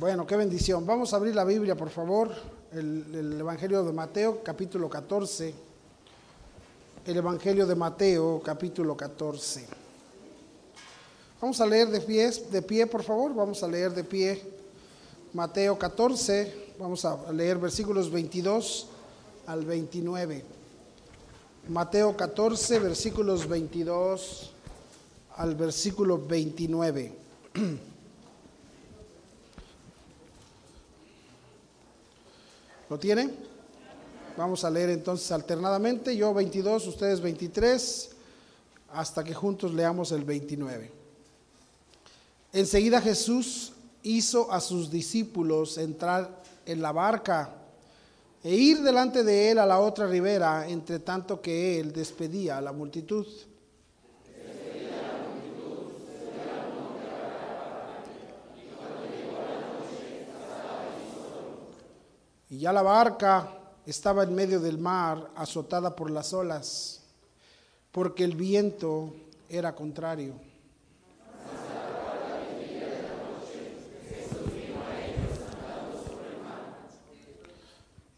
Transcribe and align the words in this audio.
Bueno, 0.00 0.26
qué 0.26 0.34
bendición. 0.34 0.86
Vamos 0.86 1.12
a 1.12 1.16
abrir 1.16 1.34
la 1.34 1.44
Biblia, 1.44 1.76
por 1.76 1.90
favor. 1.90 2.30
El, 2.72 3.04
el, 3.14 3.38
Evangelio 3.38 3.84
de 3.84 3.92
Mateo, 3.92 4.42
capítulo 4.42 4.88
14. 4.88 5.52
El 7.04 7.16
Evangelio 7.18 7.66
de 7.66 7.74
Mateo, 7.74 8.40
capítulo 8.42 8.96
14. 8.96 9.66
Vamos 11.38 11.60
a 11.60 11.66
leer 11.66 11.88
de 11.88 12.00
pie, 12.00 12.30
de 12.30 12.62
pie, 12.62 12.86
por 12.86 13.02
favor. 13.02 13.34
Vamos 13.34 13.62
a 13.62 13.68
leer 13.68 13.92
de 13.92 14.02
pie 14.02 14.42
Mateo 15.34 15.78
14. 15.78 16.72
Vamos 16.78 17.04
a 17.04 17.30
leer 17.30 17.58
versículos 17.58 18.10
22 18.10 18.86
al 19.48 19.66
29. 19.66 20.44
Mateo 21.68 22.16
14, 22.16 22.78
versículos 22.78 23.46
22 23.46 24.50
al 25.36 25.54
versículo 25.56 26.26
29. 26.26 27.12
¿Lo 32.90 32.98
tienen? 32.98 33.32
Vamos 34.36 34.64
a 34.64 34.70
leer 34.70 34.90
entonces 34.90 35.30
alternadamente, 35.30 36.16
yo 36.16 36.34
22, 36.34 36.88
ustedes 36.88 37.20
23, 37.20 38.10
hasta 38.92 39.22
que 39.22 39.32
juntos 39.32 39.72
leamos 39.72 40.10
el 40.10 40.24
29. 40.24 40.90
Enseguida 42.52 43.00
Jesús 43.00 43.74
hizo 44.02 44.50
a 44.50 44.60
sus 44.60 44.90
discípulos 44.90 45.78
entrar 45.78 46.42
en 46.66 46.82
la 46.82 46.90
barca 46.90 47.54
e 48.42 48.56
ir 48.56 48.82
delante 48.82 49.22
de 49.22 49.52
él 49.52 49.60
a 49.60 49.66
la 49.66 49.78
otra 49.78 50.08
ribera, 50.08 50.68
entre 50.68 50.98
tanto 50.98 51.40
que 51.40 51.78
él 51.78 51.92
despedía 51.92 52.58
a 52.58 52.60
la 52.60 52.72
multitud. 52.72 53.24
Y 62.50 62.58
ya 62.58 62.72
la 62.72 62.82
barca 62.82 63.48
estaba 63.86 64.24
en 64.24 64.34
medio 64.34 64.60
del 64.60 64.76
mar, 64.76 65.30
azotada 65.36 65.94
por 65.94 66.10
las 66.10 66.32
olas, 66.32 67.00
porque 67.92 68.24
el 68.24 68.34
viento 68.34 69.14
era 69.48 69.74
contrario. 69.74 70.34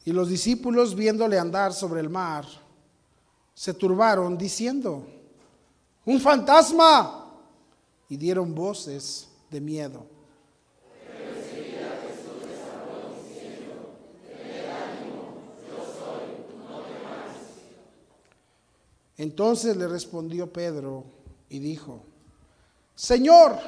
Y 0.04 0.10
los 0.10 0.28
discípulos, 0.28 0.96
viéndole 0.96 1.38
andar 1.38 1.72
sobre 1.72 2.00
el 2.00 2.08
mar, 2.08 2.44
se 3.54 3.74
turbaron 3.74 4.36
diciendo, 4.36 5.06
un 6.04 6.18
fantasma, 6.18 7.22
y 8.08 8.16
dieron 8.16 8.54
voces 8.54 9.28
de 9.50 9.60
miedo. 9.60 10.11
Entonces 19.16 19.76
le 19.76 19.86
respondió 19.86 20.52
Pedro 20.52 21.04
y 21.48 21.58
dijo, 21.58 22.02
Señor, 22.94 23.58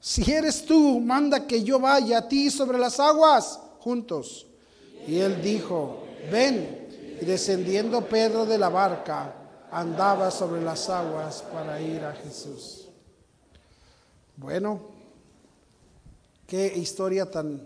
si 0.00 0.30
eres 0.32 0.64
tú, 0.64 1.00
manda 1.00 1.46
que 1.46 1.62
yo 1.62 1.78
vaya 1.78 2.18
a 2.18 2.28
ti 2.28 2.50
sobre 2.50 2.78
las 2.78 2.98
aguas 2.98 3.60
juntos. 3.80 4.46
Y 5.06 5.18
él 5.18 5.42
dijo, 5.42 6.04
ven. 6.30 6.78
Y 7.20 7.24
descendiendo 7.26 8.06
Pedro 8.06 8.46
de 8.46 8.56
la 8.56 8.70
barca, 8.70 9.34
andaba 9.70 10.30
sobre 10.30 10.62
las 10.62 10.88
aguas 10.88 11.42
para 11.52 11.80
ir 11.80 12.02
a 12.02 12.14
Jesús. 12.14 12.88
Bueno, 14.36 14.80
qué 16.46 16.72
historia 16.78 17.30
tan, 17.30 17.62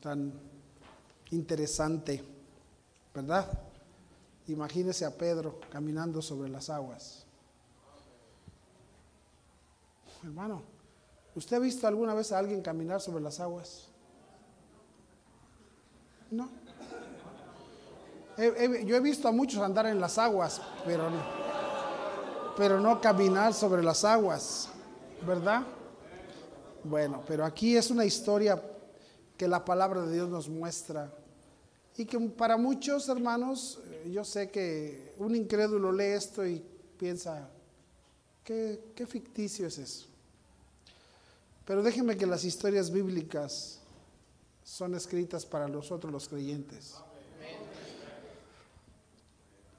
tan 0.00 0.32
interesante, 1.30 2.24
¿verdad? 3.14 3.46
Imagínese 4.46 5.04
a 5.04 5.10
Pedro 5.10 5.58
caminando 5.70 6.20
sobre 6.20 6.50
las 6.50 6.68
aguas. 6.68 7.24
Hermano, 10.22 10.62
¿usted 11.34 11.56
ha 11.56 11.60
visto 11.60 11.86
alguna 11.86 12.14
vez 12.14 12.32
a 12.32 12.38
alguien 12.38 12.62
caminar 12.62 13.00
sobre 13.00 13.22
las 13.22 13.40
aguas? 13.40 13.88
No. 16.30 16.48
yo 18.36 18.96
he 18.96 19.00
visto 19.00 19.28
a 19.28 19.32
muchos 19.32 19.60
andar 19.60 19.86
en 19.86 20.00
las 20.00 20.18
aguas, 20.18 20.60
pero 20.84 21.08
no, 21.08 21.22
pero 22.56 22.80
no 22.80 23.00
caminar 23.00 23.54
sobre 23.54 23.82
las 23.82 24.04
aguas, 24.04 24.68
¿verdad? 25.26 25.62
Bueno, 26.82 27.22
pero 27.26 27.44
aquí 27.44 27.76
es 27.76 27.90
una 27.90 28.04
historia 28.04 28.60
que 29.36 29.48
la 29.48 29.64
palabra 29.64 30.02
de 30.02 30.12
Dios 30.12 30.28
nos 30.28 30.48
muestra 30.48 31.12
y 31.96 32.06
que 32.06 32.18
para 32.18 32.56
muchos 32.56 33.08
hermanos, 33.08 33.78
eh, 33.88 34.10
yo 34.10 34.24
sé 34.24 34.50
que 34.50 35.14
un 35.18 35.36
incrédulo 35.36 35.92
lee 35.92 36.14
esto 36.14 36.44
y 36.44 36.62
piensa, 36.98 37.48
¿qué, 38.42 38.80
ficticio 39.06 39.66
es 39.68 39.78
eso? 39.78 40.06
Pero 41.64 41.82
déjenme 41.82 42.16
que 42.16 42.26
las 42.26 42.44
historias 42.44 42.90
bíblicas 42.90 43.80
son 44.64 44.94
escritas 44.94 45.46
para 45.46 45.68
nosotros 45.68 46.12
los 46.12 46.28
creyentes. 46.28 46.94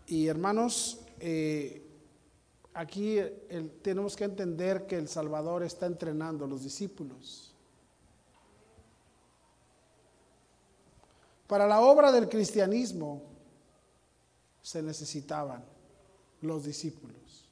Y 0.07 0.27
hermanos, 0.27 0.99
eh, 1.19 1.83
aquí 2.73 3.19
tenemos 3.81 4.15
que 4.15 4.23
entender 4.23 4.85
que 4.85 4.95
el 4.95 5.09
Salvador 5.09 5.63
está 5.63 5.85
entrenando 5.85 6.45
a 6.45 6.47
los 6.47 6.63
discípulos. 6.63 7.54
Para 11.47 11.67
la 11.67 11.81
obra 11.81 12.11
del 12.11 12.27
cristianismo 12.27 13.21
se 14.61 14.81
necesitaban 14.81 15.63
los 16.41 16.63
discípulos. 16.63 17.49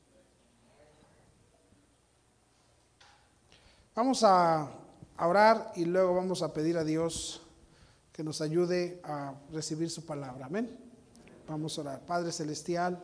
Vamos 3.96 4.24
a 4.24 4.72
orar 5.20 5.72
y 5.76 5.86
luego 5.86 6.16
vamos 6.16 6.42
a 6.42 6.52
pedir 6.52 6.78
a 6.78 6.84
Dios 6.84 7.42
que 8.12 8.24
nos 8.24 8.42
ayude 8.42 9.00
a 9.04 9.36
recibir 9.52 9.92
su 9.92 10.04
palabra. 10.06 10.48
Amén. 10.48 10.76
Vamos 11.48 11.78
a 11.78 11.82
orar. 11.82 12.06
Padre 12.06 12.32
Celestial, 12.32 13.04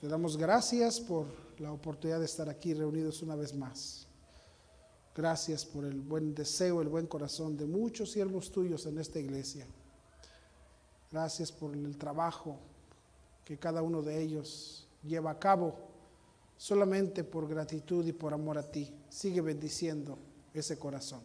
te 0.00 0.08
damos 0.08 0.36
gracias 0.36 0.98
por 0.98 1.26
la 1.58 1.72
oportunidad 1.72 2.18
de 2.18 2.24
estar 2.24 2.48
aquí 2.48 2.74
reunidos 2.74 3.22
una 3.22 3.36
vez 3.36 3.54
más. 3.54 4.08
Gracias 5.14 5.64
por 5.64 5.84
el 5.84 6.00
buen 6.00 6.34
deseo, 6.34 6.82
el 6.82 6.88
buen 6.88 7.06
corazón 7.06 7.56
de 7.56 7.66
muchos 7.66 8.10
siervos 8.10 8.50
tuyos 8.50 8.86
en 8.86 8.98
esta 8.98 9.20
iglesia. 9.20 9.64
Gracias 11.14 11.52
por 11.52 11.72
el 11.72 11.96
trabajo 11.96 12.58
que 13.44 13.56
cada 13.56 13.82
uno 13.82 14.02
de 14.02 14.20
ellos 14.20 14.88
lleva 15.04 15.30
a 15.30 15.38
cabo, 15.38 15.76
solamente 16.56 17.22
por 17.22 17.46
gratitud 17.46 18.04
y 18.04 18.12
por 18.12 18.34
amor 18.34 18.58
a 18.58 18.68
ti. 18.68 18.92
Sigue 19.10 19.40
bendiciendo 19.40 20.18
ese 20.52 20.76
corazón. 20.76 21.20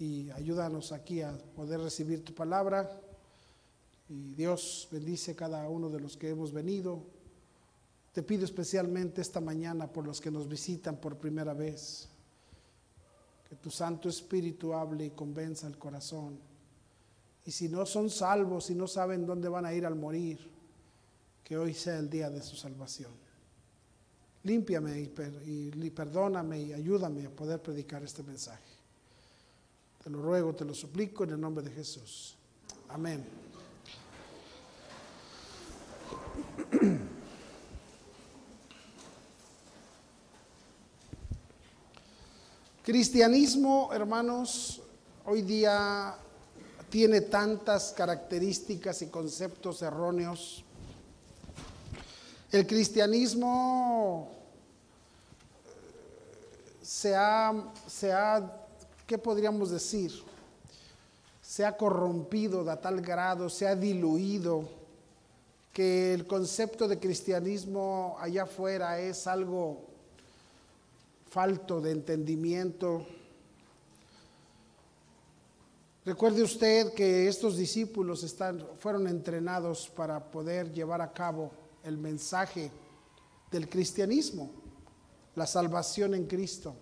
Y 0.00 0.28
ayúdanos 0.30 0.90
aquí 0.90 1.22
a 1.22 1.38
poder 1.54 1.78
recibir 1.78 2.24
tu 2.24 2.34
palabra. 2.34 3.00
Y 4.08 4.34
Dios 4.34 4.88
bendice 4.90 5.30
a 5.30 5.36
cada 5.36 5.68
uno 5.68 5.88
de 5.88 6.00
los 6.00 6.16
que 6.16 6.30
hemos 6.30 6.52
venido. 6.52 7.04
Te 8.12 8.24
pido 8.24 8.44
especialmente 8.44 9.20
esta 9.20 9.40
mañana 9.40 9.86
por 9.86 10.04
los 10.04 10.20
que 10.20 10.32
nos 10.32 10.48
visitan 10.48 10.96
por 10.96 11.16
primera 11.16 11.54
vez. 11.54 12.08
Que 13.48 13.54
tu 13.54 13.70
Santo 13.70 14.08
Espíritu 14.08 14.74
hable 14.74 15.04
y 15.04 15.10
convenza 15.10 15.68
el 15.68 15.78
corazón 15.78 16.47
y 17.48 17.50
si 17.50 17.68
no 17.70 17.86
son 17.86 18.10
salvos 18.10 18.68
y 18.68 18.74
no 18.74 18.86
saben 18.86 19.24
dónde 19.24 19.48
van 19.48 19.64
a 19.64 19.72
ir 19.72 19.86
al 19.86 19.94
morir, 19.94 20.38
que 21.42 21.56
hoy 21.56 21.72
sea 21.72 21.98
el 21.98 22.10
día 22.10 22.28
de 22.28 22.42
su 22.42 22.56
salvación. 22.56 23.10
Límpiame 24.42 25.00
y, 25.00 25.06
perdóname 25.88 26.60
y 26.60 26.74
ayúdame 26.74 27.24
a 27.24 27.30
poder 27.30 27.62
predicar 27.62 28.04
este 28.04 28.22
mensaje. 28.22 28.68
Te 30.04 30.10
lo 30.10 30.20
ruego, 30.20 30.54
te 30.54 30.66
lo 30.66 30.74
suplico 30.74 31.24
en 31.24 31.30
el 31.30 31.40
nombre 31.40 31.64
de 31.64 31.70
Jesús. 31.70 32.36
Amén. 32.90 33.24
Cristianismo, 42.84 43.88
hermanos, 43.94 44.82
hoy 45.24 45.40
día 45.40 46.14
tiene 46.90 47.20
tantas 47.20 47.92
características 47.92 49.02
y 49.02 49.06
conceptos 49.06 49.82
erróneos. 49.82 50.64
El 52.50 52.66
cristianismo 52.66 54.30
se 56.82 57.14
ha, 57.14 57.52
se 57.86 58.12
ha, 58.12 58.50
¿qué 59.06 59.18
podríamos 59.18 59.70
decir? 59.70 60.12
Se 61.42 61.64
ha 61.64 61.76
corrompido 61.76 62.64
de 62.64 62.76
tal 62.76 63.00
grado, 63.00 63.50
se 63.50 63.66
ha 63.66 63.76
diluido, 63.76 64.68
que 65.72 66.12
el 66.12 66.26
concepto 66.26 66.88
de 66.88 66.98
cristianismo 66.98 68.16
allá 68.18 68.44
afuera 68.44 68.98
es 68.98 69.26
algo 69.26 69.84
falto 71.30 71.80
de 71.80 71.92
entendimiento 71.92 73.06
Recuerde 76.08 76.42
usted 76.42 76.94
que 76.94 77.28
estos 77.28 77.58
discípulos 77.58 78.34
fueron 78.78 79.06
entrenados 79.08 79.90
para 79.94 80.18
poder 80.30 80.72
llevar 80.72 81.02
a 81.02 81.12
cabo 81.12 81.50
el 81.84 81.98
mensaje 81.98 82.70
del 83.50 83.68
cristianismo, 83.68 84.50
la 85.34 85.46
salvación 85.46 86.14
en 86.14 86.24
Cristo. 86.24 86.74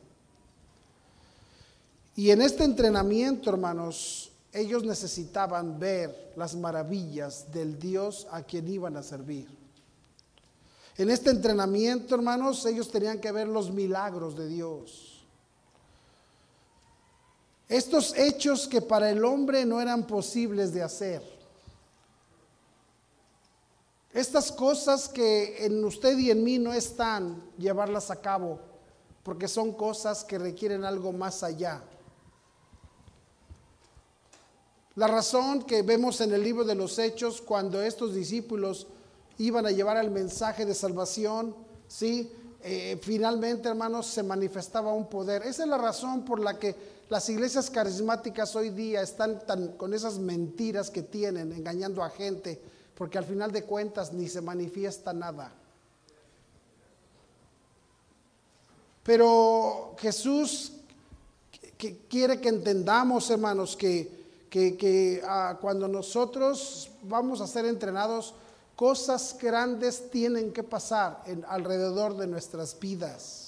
Y 2.14 2.30
en 2.30 2.40
este 2.40 2.62
entrenamiento, 2.62 3.50
hermanos, 3.50 4.30
ellos 4.52 4.84
necesitaban 4.84 5.76
ver 5.80 6.32
las 6.36 6.54
maravillas 6.54 7.50
del 7.50 7.80
Dios 7.80 8.28
a 8.30 8.44
quien 8.44 8.68
iban 8.68 8.96
a 8.96 9.02
servir. 9.02 9.48
En 10.98 11.10
este 11.10 11.30
entrenamiento, 11.30 12.14
hermanos, 12.14 12.64
ellos 12.64 12.92
tenían 12.92 13.20
que 13.20 13.32
ver 13.32 13.48
los 13.48 13.72
milagros 13.72 14.36
de 14.36 14.46
Dios. 14.46 15.15
Estos 17.68 18.16
hechos 18.16 18.68
que 18.68 18.80
para 18.80 19.10
el 19.10 19.24
hombre 19.24 19.64
no 19.64 19.80
eran 19.80 20.06
posibles 20.06 20.72
de 20.72 20.82
hacer. 20.82 21.22
Estas 24.12 24.50
cosas 24.52 25.08
que 25.08 25.66
en 25.66 25.84
usted 25.84 26.16
y 26.16 26.30
en 26.30 26.42
mí 26.42 26.58
no 26.58 26.72
están, 26.72 27.42
llevarlas 27.58 28.10
a 28.10 28.16
cabo, 28.16 28.60
porque 29.22 29.48
son 29.48 29.72
cosas 29.72 30.24
que 30.24 30.38
requieren 30.38 30.84
algo 30.84 31.12
más 31.12 31.42
allá. 31.42 31.82
La 34.94 35.08
razón 35.08 35.64
que 35.64 35.82
vemos 35.82 36.22
en 36.22 36.32
el 36.32 36.42
libro 36.42 36.64
de 36.64 36.74
los 36.74 36.98
Hechos, 36.98 37.42
cuando 37.42 37.82
estos 37.82 38.14
discípulos 38.14 38.86
iban 39.36 39.66
a 39.66 39.70
llevar 39.70 39.98
el 39.98 40.10
mensaje 40.10 40.64
de 40.64 40.74
salvación, 40.74 41.54
¿sí? 41.86 42.32
Eh, 42.62 42.98
finalmente, 43.02 43.68
hermanos, 43.68 44.06
se 44.06 44.22
manifestaba 44.22 44.94
un 44.94 45.06
poder. 45.06 45.42
Esa 45.42 45.64
es 45.64 45.68
la 45.68 45.76
razón 45.76 46.24
por 46.24 46.40
la 46.40 46.58
que 46.58 46.95
las 47.08 47.28
iglesias 47.28 47.70
carismáticas 47.70 48.54
hoy 48.56 48.70
día 48.70 49.02
están 49.02 49.44
tan, 49.46 49.68
con 49.76 49.94
esas 49.94 50.18
mentiras 50.18 50.90
que 50.90 51.02
tienen, 51.02 51.52
engañando 51.52 52.02
a 52.02 52.10
gente, 52.10 52.60
porque 52.94 53.18
al 53.18 53.24
final 53.24 53.52
de 53.52 53.64
cuentas 53.64 54.12
ni 54.12 54.28
se 54.28 54.40
manifiesta 54.40 55.12
nada. 55.12 55.52
Pero 59.02 59.94
Jesús 59.98 60.72
quiere 62.08 62.40
que 62.40 62.48
entendamos, 62.48 63.30
hermanos, 63.30 63.76
que 63.76 64.16
que, 64.50 65.22
ah, 65.26 65.58
cuando 65.60 65.86
nosotros 65.86 66.90
vamos 67.02 67.40
a 67.40 67.46
ser 67.46 67.66
entrenados, 67.66 68.34
cosas 68.74 69.36
grandes 69.40 70.10
tienen 70.10 70.52
que 70.52 70.62
pasar 70.62 71.22
en, 71.26 71.44
alrededor 71.46 72.16
de 72.16 72.26
nuestras 72.26 72.78
vidas. 72.78 73.45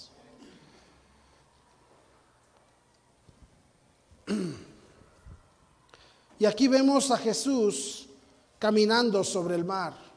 Y 6.39 6.45
aquí 6.45 6.69
vemos 6.69 7.11
a 7.11 7.19
Jesús 7.19 8.09
caminando 8.59 9.25
sobre 9.25 9.57
el 9.57 9.65
mar. 9.65 10.09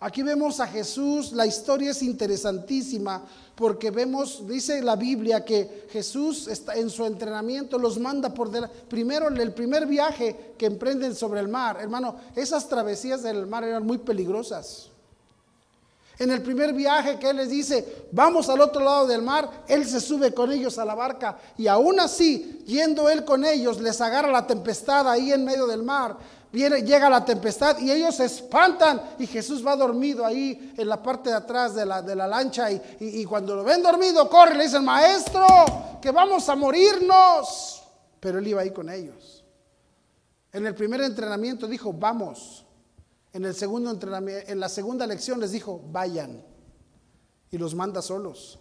Aquí 0.00 0.24
vemos 0.24 0.58
a 0.58 0.66
Jesús, 0.66 1.30
la 1.30 1.46
historia 1.46 1.92
es 1.92 2.02
interesantísima 2.02 3.24
porque 3.54 3.92
vemos, 3.92 4.44
dice 4.48 4.82
la 4.82 4.96
Biblia, 4.96 5.44
que 5.44 5.86
Jesús 5.90 6.48
está 6.48 6.74
en 6.74 6.90
su 6.90 7.06
entrenamiento 7.06 7.78
los 7.78 8.00
manda 8.00 8.34
por 8.34 8.50
delante. 8.50 8.74
Primero, 8.88 9.28
el 9.28 9.54
primer 9.54 9.86
viaje 9.86 10.54
que 10.58 10.66
emprenden 10.66 11.14
sobre 11.14 11.38
el 11.38 11.46
mar, 11.46 11.78
hermano, 11.80 12.16
esas 12.34 12.68
travesías 12.68 13.22
del 13.22 13.46
mar 13.46 13.62
eran 13.62 13.86
muy 13.86 13.98
peligrosas. 13.98 14.91
En 16.22 16.30
el 16.30 16.40
primer 16.40 16.72
viaje 16.72 17.18
que 17.18 17.30
Él 17.30 17.38
les 17.38 17.50
dice, 17.50 18.06
vamos 18.12 18.48
al 18.48 18.60
otro 18.60 18.84
lado 18.84 19.08
del 19.08 19.22
mar, 19.22 19.64
Él 19.66 19.84
se 19.84 20.00
sube 20.00 20.32
con 20.32 20.52
ellos 20.52 20.78
a 20.78 20.84
la 20.84 20.94
barca 20.94 21.36
y 21.58 21.66
aún 21.66 21.98
así, 21.98 22.62
yendo 22.64 23.08
Él 23.08 23.24
con 23.24 23.44
ellos, 23.44 23.80
les 23.80 24.00
agarra 24.00 24.30
la 24.30 24.46
tempestad 24.46 25.10
ahí 25.10 25.32
en 25.32 25.44
medio 25.44 25.66
del 25.66 25.82
mar 25.82 26.16
viene, 26.52 26.82
llega 26.82 27.10
la 27.10 27.24
tempestad 27.24 27.78
y 27.78 27.90
ellos 27.90 28.14
se 28.14 28.26
espantan 28.26 29.02
y 29.18 29.26
Jesús 29.26 29.66
va 29.66 29.74
dormido 29.74 30.24
ahí 30.24 30.72
en 30.76 30.88
la 30.88 31.02
parte 31.02 31.30
de 31.30 31.36
atrás 31.36 31.74
de 31.74 31.84
la, 31.84 32.02
de 32.02 32.14
la 32.14 32.28
lancha 32.28 32.70
y, 32.70 33.24
cuando 33.24 33.56
lo 33.56 33.64
ven 33.64 33.82
dormido 33.82 34.28
corre 34.28 34.54
le 34.54 34.64
dicen, 34.64 34.84
maestro, 34.84 35.44
que 36.00 36.12
vamos 36.12 36.48
a 36.48 36.54
morirnos. 36.54 37.82
Pero 38.20 38.38
él 38.38 38.46
iba 38.46 38.60
ahí 38.60 38.70
con 38.70 38.88
ellos. 38.88 39.42
En 40.52 40.66
el 40.66 40.74
primer 40.74 41.00
entrenamiento 41.00 41.66
dijo, 41.66 41.92
vamos. 41.92 42.61
En, 43.32 43.44
el 43.44 43.54
segundo 43.54 43.90
entrenamiento, 43.90 44.50
en 44.50 44.60
la 44.60 44.68
segunda 44.68 45.06
lección 45.06 45.40
les 45.40 45.52
dijo, 45.52 45.82
vayan. 45.90 46.44
Y 47.50 47.58
los 47.58 47.74
manda 47.74 48.02
solos. 48.02 48.58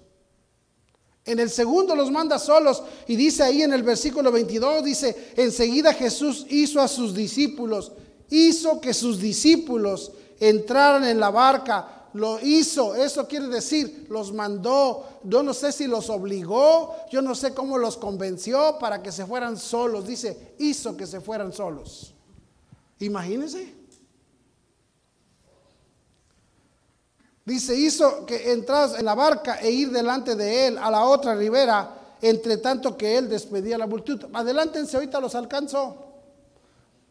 En 1.23 1.39
el 1.39 1.49
segundo 1.49 1.95
los 1.95 2.09
manda 2.09 2.39
solos 2.39 2.81
y 3.07 3.15
dice 3.15 3.43
ahí 3.43 3.61
en 3.61 3.73
el 3.73 3.83
versículo 3.83 4.31
22, 4.31 4.83
dice, 4.83 5.33
enseguida 5.35 5.93
Jesús 5.93 6.47
hizo 6.49 6.81
a 6.81 6.87
sus 6.87 7.13
discípulos, 7.13 7.91
hizo 8.29 8.81
que 8.81 8.93
sus 8.93 9.19
discípulos 9.19 10.13
entraran 10.39 11.03
en 11.05 11.19
la 11.19 11.29
barca, 11.29 12.07
lo 12.13 12.39
hizo, 12.39 12.95
eso 12.95 13.27
quiere 13.27 13.47
decir, 13.47 14.07
los 14.09 14.33
mandó, 14.33 15.05
yo 15.23 15.43
no 15.43 15.53
sé 15.53 15.71
si 15.71 15.85
los 15.85 16.09
obligó, 16.09 16.95
yo 17.11 17.21
no 17.21 17.35
sé 17.35 17.53
cómo 17.53 17.77
los 17.77 17.97
convenció 17.97 18.77
para 18.79 19.03
que 19.03 19.11
se 19.11 19.25
fueran 19.25 19.57
solos, 19.57 20.07
dice, 20.07 20.55
hizo 20.57 20.97
que 20.97 21.05
se 21.05 21.21
fueran 21.21 21.53
solos. 21.53 22.15
Imagínense. 22.99 23.80
Dice, 27.51 27.75
hizo 27.75 28.25
que 28.25 28.53
entras 28.53 28.97
en 28.97 29.03
la 29.03 29.13
barca 29.13 29.59
e 29.59 29.69
ir 29.69 29.91
delante 29.91 30.37
de 30.37 30.67
él 30.67 30.77
a 30.77 30.89
la 30.89 31.03
otra 31.03 31.35
ribera, 31.35 32.15
entre 32.21 32.55
tanto 32.55 32.95
que 32.95 33.17
él 33.17 33.27
despedía 33.27 33.75
a 33.75 33.79
la 33.79 33.87
multitud. 33.87 34.29
Adelántense, 34.31 34.95
ahorita 34.95 35.19
los 35.19 35.35
alcanzo. 35.35 36.13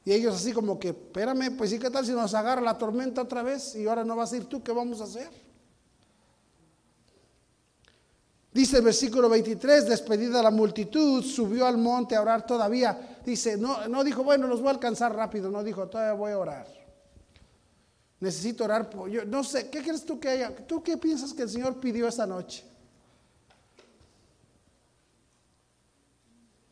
Y 0.02 0.12
ellos 0.12 0.34
así 0.34 0.54
como 0.54 0.78
que, 0.78 0.88
espérame, 0.88 1.54
pues 1.58 1.68
sí, 1.68 1.78
¿qué 1.78 1.90
tal 1.90 2.06
si 2.06 2.12
nos 2.12 2.32
agarra 2.32 2.62
la 2.62 2.78
tormenta 2.78 3.20
otra 3.20 3.42
vez? 3.42 3.74
Y 3.74 3.86
ahora 3.86 4.02
no 4.02 4.16
vas 4.16 4.32
a 4.32 4.38
ir 4.38 4.46
tú, 4.46 4.62
¿qué 4.62 4.72
vamos 4.72 5.02
a 5.02 5.04
hacer? 5.04 5.28
Dice 8.50 8.78
el 8.78 8.82
versículo 8.82 9.28
23, 9.28 9.88
despedida 9.88 10.42
la 10.42 10.50
multitud, 10.50 11.22
subió 11.22 11.66
al 11.66 11.76
monte 11.76 12.16
a 12.16 12.22
orar 12.22 12.46
todavía. 12.46 13.18
Dice, 13.26 13.58
no, 13.58 13.86
no 13.88 14.02
dijo, 14.02 14.24
bueno, 14.24 14.46
los 14.46 14.60
voy 14.60 14.68
a 14.68 14.72
alcanzar 14.72 15.14
rápido, 15.14 15.50
no 15.50 15.62
dijo, 15.62 15.86
todavía 15.88 16.14
voy 16.14 16.32
a 16.32 16.38
orar. 16.38 16.79
Necesito 18.20 18.64
orar 18.64 18.90
por 18.90 19.08
yo. 19.08 19.24
No 19.24 19.42
sé, 19.42 19.70
¿qué 19.70 19.82
crees 19.82 20.04
tú 20.04 20.20
que 20.20 20.28
haya? 20.28 20.54
¿Tú 20.66 20.82
qué 20.82 20.96
piensas 20.98 21.32
que 21.32 21.42
el 21.42 21.48
Señor 21.48 21.80
pidió 21.80 22.06
esta 22.06 22.26
noche? 22.26 22.64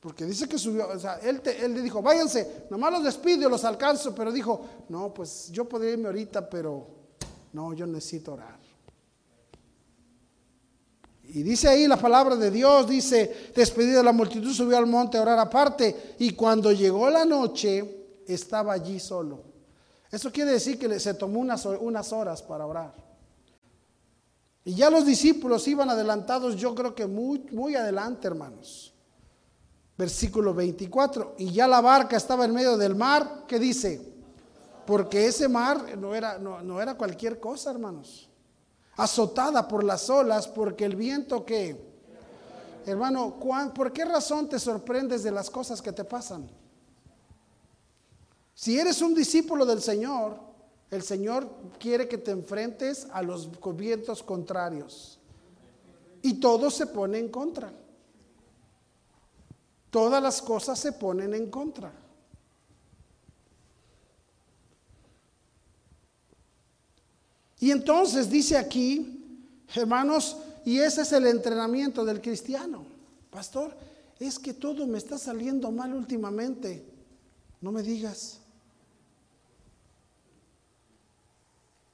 Porque 0.00 0.24
dice 0.24 0.48
que 0.48 0.58
subió, 0.58 0.88
o 0.88 0.98
sea, 0.98 1.16
él, 1.16 1.42
él 1.44 1.74
le 1.74 1.82
dijo, 1.82 2.00
váyanse, 2.00 2.66
nomás 2.70 2.92
los 2.92 3.04
despido, 3.04 3.48
los 3.48 3.64
alcanzo, 3.64 4.14
pero 4.14 4.30
dijo, 4.30 4.64
no, 4.90 5.12
pues 5.12 5.50
yo 5.50 5.68
podría 5.68 5.92
irme 5.92 6.06
ahorita, 6.06 6.48
pero 6.48 6.86
no, 7.52 7.72
yo 7.72 7.86
necesito 7.86 8.34
orar. 8.34 8.58
Y 11.24 11.42
dice 11.42 11.68
ahí 11.68 11.86
la 11.86 11.98
palabra 11.98 12.36
de 12.36 12.50
Dios, 12.50 12.88
dice, 12.88 13.50
despedida 13.54 14.02
la 14.02 14.12
multitud, 14.12 14.52
subió 14.52 14.78
al 14.78 14.86
monte 14.86 15.18
a 15.18 15.22
orar 15.22 15.38
aparte, 15.38 16.14
y 16.18 16.32
cuando 16.32 16.72
llegó 16.72 17.10
la 17.10 17.24
noche, 17.24 18.22
estaba 18.26 18.74
allí 18.74 19.00
solo. 19.00 19.42
Eso 20.10 20.32
quiere 20.32 20.52
decir 20.52 20.78
que 20.78 20.98
se 20.98 21.14
tomó 21.14 21.40
unas, 21.40 21.64
unas 21.66 22.12
horas 22.12 22.42
para 22.42 22.66
orar. 22.66 22.94
Y 24.64 24.74
ya 24.74 24.90
los 24.90 25.04
discípulos 25.04 25.66
iban 25.68 25.88
adelantados, 25.90 26.56
yo 26.56 26.74
creo 26.74 26.94
que 26.94 27.06
muy, 27.06 27.40
muy 27.52 27.74
adelante, 27.74 28.26
hermanos. 28.26 28.92
Versículo 29.96 30.54
24. 30.54 31.36
Y 31.38 31.52
ya 31.52 31.66
la 31.66 31.80
barca 31.80 32.16
estaba 32.16 32.44
en 32.44 32.52
medio 32.54 32.76
del 32.76 32.94
mar. 32.94 33.44
¿Qué 33.46 33.58
dice? 33.58 34.00
Porque 34.86 35.26
ese 35.26 35.48
mar 35.48 35.98
no 35.98 36.14
era, 36.14 36.38
no, 36.38 36.80
era 36.80 36.96
cualquier 36.96 37.40
cosa, 37.40 37.70
hermanos. 37.70 38.28
Azotada 38.96 39.66
por 39.66 39.84
las 39.84 40.08
olas, 40.08 40.46
porque 40.48 40.84
el 40.84 40.96
viento 40.96 41.44
que... 41.44 41.88
Hermano, 42.86 43.38
¿por 43.74 43.92
qué 43.92 44.04
razón 44.04 44.48
te 44.48 44.58
sorprendes 44.58 45.22
de 45.22 45.30
las 45.30 45.50
cosas 45.50 45.82
que 45.82 45.92
te 45.92 46.04
pasan? 46.04 46.48
Si 48.58 48.76
eres 48.76 49.00
un 49.02 49.14
discípulo 49.14 49.64
del 49.64 49.80
Señor, 49.80 50.36
el 50.90 51.04
Señor 51.04 51.48
quiere 51.78 52.08
que 52.08 52.18
te 52.18 52.32
enfrentes 52.32 53.06
a 53.12 53.22
los 53.22 53.48
vientos 53.76 54.20
contrarios. 54.20 55.20
Y 56.22 56.40
todo 56.40 56.68
se 56.68 56.86
pone 56.86 57.20
en 57.20 57.28
contra. 57.28 57.72
Todas 59.90 60.20
las 60.20 60.42
cosas 60.42 60.76
se 60.76 60.90
ponen 60.90 61.34
en 61.34 61.48
contra. 61.48 61.92
Y 67.60 67.70
entonces 67.70 68.28
dice 68.28 68.56
aquí, 68.56 69.54
hermanos, 69.72 70.36
y 70.64 70.80
ese 70.80 71.02
es 71.02 71.12
el 71.12 71.28
entrenamiento 71.28 72.04
del 72.04 72.20
cristiano. 72.20 72.84
Pastor, 73.30 73.76
es 74.18 74.36
que 74.36 74.52
todo 74.52 74.84
me 74.88 74.98
está 74.98 75.16
saliendo 75.16 75.70
mal 75.70 75.94
últimamente. 75.94 76.84
No 77.60 77.70
me 77.70 77.84
digas. 77.84 78.40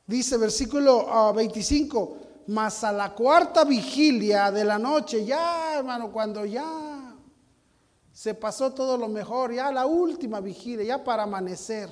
Dice 0.07 0.37
versículo 0.37 1.33
25, 1.35 2.17
ah, 2.21 2.43
mas 2.49 2.85
a 2.85 2.93
la 2.93 3.15
cuarta 3.15 3.65
vigilia 3.65 4.51
de 4.51 4.65
la 4.65 4.79
noche, 4.79 5.25
ya 5.25 5.79
hermano, 5.79 6.13
cuando 6.13 6.45
ya 6.45 6.95
Se 8.15 8.33
pasó 8.33 8.73
todo 8.73 8.97
lo 8.97 9.09
mejor, 9.09 9.53
ya 9.53 9.73
la 9.73 9.87
última 9.87 10.41
vigilia, 10.41 10.85
ya 10.85 11.03
para 11.03 11.25
amanecer. 11.25 11.91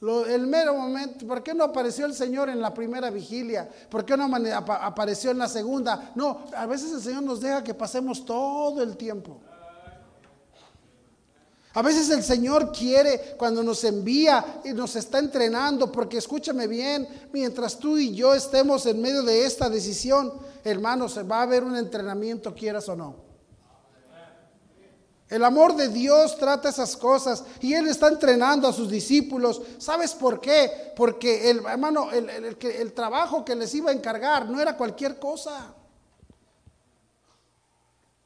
el 0.00 0.46
mero 0.48 0.74
momento, 0.74 1.24
¿por 1.28 1.44
qué 1.44 1.54
no 1.54 1.62
apareció 1.62 2.06
el 2.06 2.12
Señor 2.12 2.48
en 2.48 2.60
la 2.60 2.74
primera 2.74 3.08
vigilia? 3.08 3.70
¿Por 3.88 4.04
qué 4.04 4.16
no 4.16 4.28
apareció 4.34 5.30
en 5.30 5.38
la 5.38 5.48
segunda? 5.48 6.10
No, 6.16 6.44
a 6.56 6.66
veces 6.66 6.92
el 6.92 7.00
Señor 7.00 7.22
nos 7.22 7.40
deja 7.40 7.62
que 7.62 7.72
pasemos 7.72 8.24
todo 8.24 8.82
el 8.82 8.96
tiempo. 8.96 9.40
A 11.76 11.82
veces 11.82 12.08
el 12.08 12.24
Señor 12.24 12.72
quiere 12.72 13.34
cuando 13.36 13.62
nos 13.62 13.84
envía 13.84 14.62
y 14.64 14.72
nos 14.72 14.96
está 14.96 15.18
entrenando, 15.18 15.92
porque 15.92 16.16
escúchame 16.16 16.66
bien, 16.66 17.06
mientras 17.34 17.78
tú 17.78 17.98
y 17.98 18.14
yo 18.14 18.32
estemos 18.32 18.86
en 18.86 18.98
medio 19.02 19.22
de 19.22 19.44
esta 19.44 19.68
decisión, 19.68 20.32
hermanos, 20.64 21.20
va 21.30 21.40
a 21.40 21.42
haber 21.42 21.64
un 21.64 21.76
entrenamiento, 21.76 22.54
quieras 22.54 22.88
o 22.88 22.96
no. 22.96 23.16
El 25.28 25.44
amor 25.44 25.76
de 25.76 25.88
Dios 25.88 26.38
trata 26.38 26.70
esas 26.70 26.96
cosas 26.96 27.44
y 27.60 27.74
Él 27.74 27.88
está 27.88 28.08
entrenando 28.08 28.66
a 28.66 28.72
sus 28.72 28.88
discípulos. 28.88 29.60
¿Sabes 29.76 30.14
por 30.14 30.40
qué? 30.40 30.94
Porque 30.96 31.50
el 31.50 31.58
hermano, 31.58 32.10
el, 32.10 32.30
el 32.30 32.92
trabajo 32.94 33.44
que 33.44 33.54
les 33.54 33.74
iba 33.74 33.90
a 33.90 33.94
encargar 33.94 34.48
no 34.48 34.62
era 34.62 34.78
cualquier 34.78 35.18
cosa. 35.18 35.74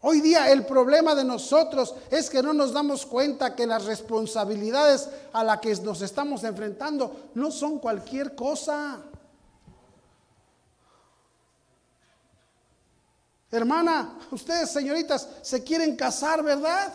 Hoy 0.02 0.23
día 0.23 0.50
el 0.50 0.64
problema 0.64 1.14
de 1.14 1.25
nosotros 1.25 1.95
es 2.11 2.30
que 2.30 2.42
no 2.42 2.54
nos 2.54 2.73
damos 2.73 3.04
cuenta 3.04 3.54
que 3.54 3.66
las 3.66 3.85
responsabilidades 3.85 5.09
a 5.33 5.45
las 5.45 5.61
que 5.61 5.75
nos 5.76 6.00
estamos 6.00 6.42
enfrentando 6.45 7.30
no 7.35 7.50
son 7.50 7.78
cualquier 7.78 8.35
cosa. 8.35 9.02
Hermana, 13.50 14.19
ustedes 14.30 14.71
señoritas 14.71 15.28
se 15.42 15.62
quieren 15.62 15.95
casar, 15.97 16.42
¿verdad? 16.42 16.95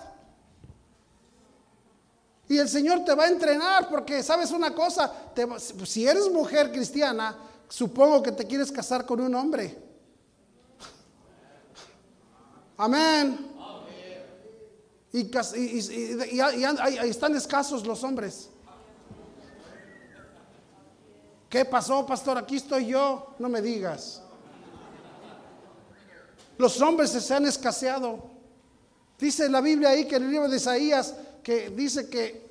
Y 2.47 2.57
el 2.57 2.69
Señor 2.69 3.03
te 3.05 3.13
va 3.13 3.25
a 3.25 3.29
entrenar 3.29 3.87
porque, 3.87 4.23
¿sabes 4.23 4.49
una 4.51 4.73
cosa? 4.73 5.11
si 5.85 6.07
eres 6.07 6.31
mujer 6.31 6.71
cristiana, 6.71 7.35
supongo 7.69 8.23
que 8.23 8.31
te 8.31 8.47
quieres 8.47 8.71
casar 8.71 9.05
con 9.05 9.19
un 9.19 9.35
hombre. 9.35 9.84
Amén. 12.77 13.51
Y, 15.13 15.31
están 17.07 17.35
escasos 17.35 17.85
los 17.85 18.03
hombres. 18.03 18.49
¿Qué 21.49 21.63
pasó, 21.63 22.05
pastor? 22.05 22.37
Aquí 22.37 22.57
estoy 22.57 22.87
yo. 22.87 23.33
No 23.39 23.47
me 23.47 23.61
digas. 23.61 24.21
Los 26.57 26.81
hombres 26.81 27.11
se 27.11 27.33
han 27.33 27.45
escaseado. 27.45 28.29
Dice 29.17 29.47
la 29.47 29.61
Biblia 29.61 29.89
ahí 29.89 30.05
que 30.05 30.17
en 30.17 30.23
el 30.23 30.31
libro 30.31 30.49
de 30.49 30.57
Isaías 30.57 31.15
que 31.41 31.69
dice 31.69 32.09
que 32.09 32.45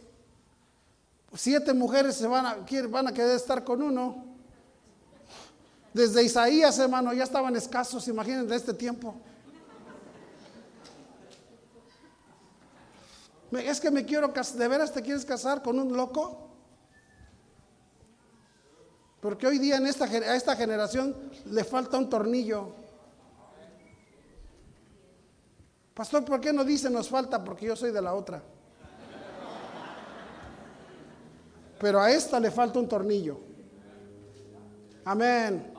siete 1.35 1.75
mujeres 1.75 2.17
se 2.17 2.27
van 2.27 2.47
a, 2.47 2.57
van 2.89 3.13
querer 3.13 3.37
estar 3.37 3.63
con 3.63 3.83
uno. 3.83 4.25
Desde 5.93 6.25
Isaías, 6.25 6.79
hermano, 6.79 7.13
ya 7.13 7.25
estaban 7.25 7.55
escasos, 7.57 8.09
imagínense, 8.09 8.49
de 8.49 8.57
este 8.57 8.73
tiempo. 8.75 9.15
Es 13.59 13.81
que 13.81 13.91
me 13.91 14.05
quiero 14.05 14.33
casar. 14.33 14.59
¿De 14.59 14.69
veras 14.69 14.93
te 14.93 15.03
quieres 15.03 15.25
casar 15.25 15.63
con 15.63 15.79
un 15.79 15.97
loco? 15.97 16.51
Porque 19.21 19.47
hoy 19.47 19.59
día 19.59 19.77
en 19.77 19.87
esta, 19.87 20.05
a 20.05 20.37
esta 20.37 20.55
generación 20.57 21.17
le 21.47 21.65
falta 21.65 21.97
un 21.97 22.11
tornillo. 22.11 22.75
Pastor, 25.95 26.25
¿por 26.25 26.41
qué 26.41 26.53
no 26.53 26.65
dice 26.65 26.91
nos 26.91 27.09
falta? 27.09 27.43
Porque 27.43 27.67
yo 27.67 27.77
soy 27.77 27.93
de 27.93 28.03
la 28.03 28.15
otra. 28.15 28.43
Pero 31.79 32.01
a 32.01 32.11
esta 32.11 32.41
le 32.41 32.51
falta 32.51 32.79
un 32.79 32.89
tornillo. 32.89 33.39
Amén. 35.05 35.73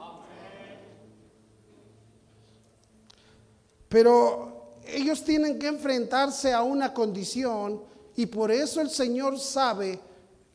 Pero 3.89 4.54
ellos 4.87 5.23
tienen 5.23 5.59
que 5.59 5.67
enfrentarse 5.67 6.53
a 6.53 6.63
una 6.63 6.93
condición 6.93 7.81
y 8.15 8.25
por 8.25 8.51
eso 8.51 8.81
el 8.81 8.89
Señor 8.89 9.39
sabe 9.39 9.99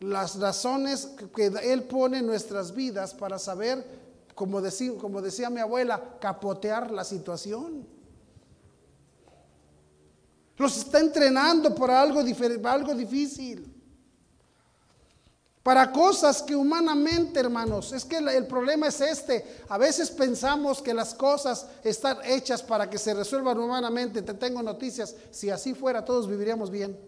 las 0.00 0.38
razones 0.38 1.10
que 1.34 1.46
Él 1.62 1.84
pone 1.84 2.18
en 2.18 2.26
nuestras 2.26 2.74
vidas 2.74 3.14
para 3.14 3.38
saber, 3.38 3.84
como 4.34 4.60
decía, 4.60 4.92
como 4.98 5.20
decía 5.20 5.50
mi 5.50 5.60
abuela, 5.60 6.16
capotear 6.20 6.90
la 6.90 7.04
situación. 7.04 7.86
Los 10.56 10.76
está 10.76 11.00
entrenando 11.00 11.74
para 11.74 12.00
algo, 12.00 12.20
algo 12.20 12.94
difícil. 12.94 13.79
Para 15.62 15.92
cosas 15.92 16.42
que 16.42 16.56
humanamente, 16.56 17.38
hermanos, 17.38 17.92
es 17.92 18.06
que 18.06 18.16
el 18.16 18.46
problema 18.46 18.88
es 18.88 19.00
este. 19.02 19.58
A 19.68 19.76
veces 19.76 20.10
pensamos 20.10 20.80
que 20.80 20.94
las 20.94 21.12
cosas 21.14 21.66
están 21.84 22.16
hechas 22.24 22.62
para 22.62 22.88
que 22.88 22.96
se 22.96 23.12
resuelvan 23.12 23.58
humanamente. 23.58 24.22
Te 24.22 24.32
tengo 24.32 24.62
noticias, 24.62 25.14
si 25.30 25.50
así 25.50 25.74
fuera 25.74 26.02
todos 26.02 26.26
viviríamos 26.26 26.70
bien. 26.70 26.98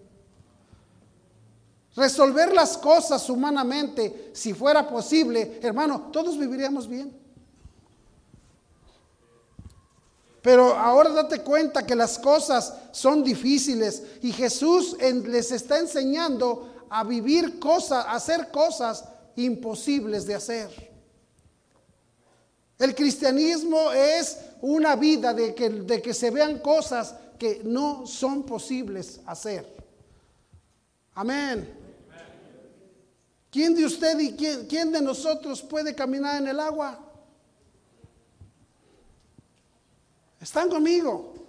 Resolver 1.97 2.53
las 2.53 2.77
cosas 2.77 3.29
humanamente, 3.31 4.31
si 4.35 4.53
fuera 4.53 4.87
posible, 4.89 5.59
hermano, 5.63 6.11
todos 6.13 6.39
viviríamos 6.39 6.87
bien. 6.87 7.23
Pero 10.43 10.75
ahora 10.75 11.11
date 11.11 11.41
cuenta 11.41 11.87
que 11.87 11.95
las 11.95 12.19
cosas 12.19 12.75
son 12.91 13.23
difíciles 13.23 14.03
y 14.23 14.33
Jesús 14.33 14.97
les 15.01 15.53
está 15.53 15.79
enseñando 15.79 16.72
a 16.95 17.05
vivir 17.05 17.59
cosas, 17.59 18.05
a 18.05 18.13
hacer 18.13 18.51
cosas 18.51 19.03
imposibles 19.35 20.27
de 20.27 20.35
hacer. 20.35 20.93
El 22.79 22.95
cristianismo 22.95 23.91
es 23.93 24.39
una 24.61 24.95
vida 24.95 25.33
de 25.33 25.55
que, 25.55 25.71
de 25.71 26.03
que 26.03 26.13
se 26.13 26.31
vean 26.31 26.59
cosas 26.59 27.15
que 27.39 27.63
no 27.65 28.07
son 28.07 28.43
posibles 28.43 29.21
hacer. 29.25 29.67
Amén. 31.15 31.67
¿Quién 33.51 33.75
de 33.75 33.87
usted 33.87 34.19
y 34.19 34.33
quién, 34.33 34.67
quién 34.67 34.93
de 34.93 35.01
nosotros 35.01 35.63
puede 35.63 35.95
caminar 35.95 36.43
en 36.43 36.49
el 36.49 36.61
agua? 36.61 36.99
¿Están 40.39 40.69
conmigo? 40.69 41.42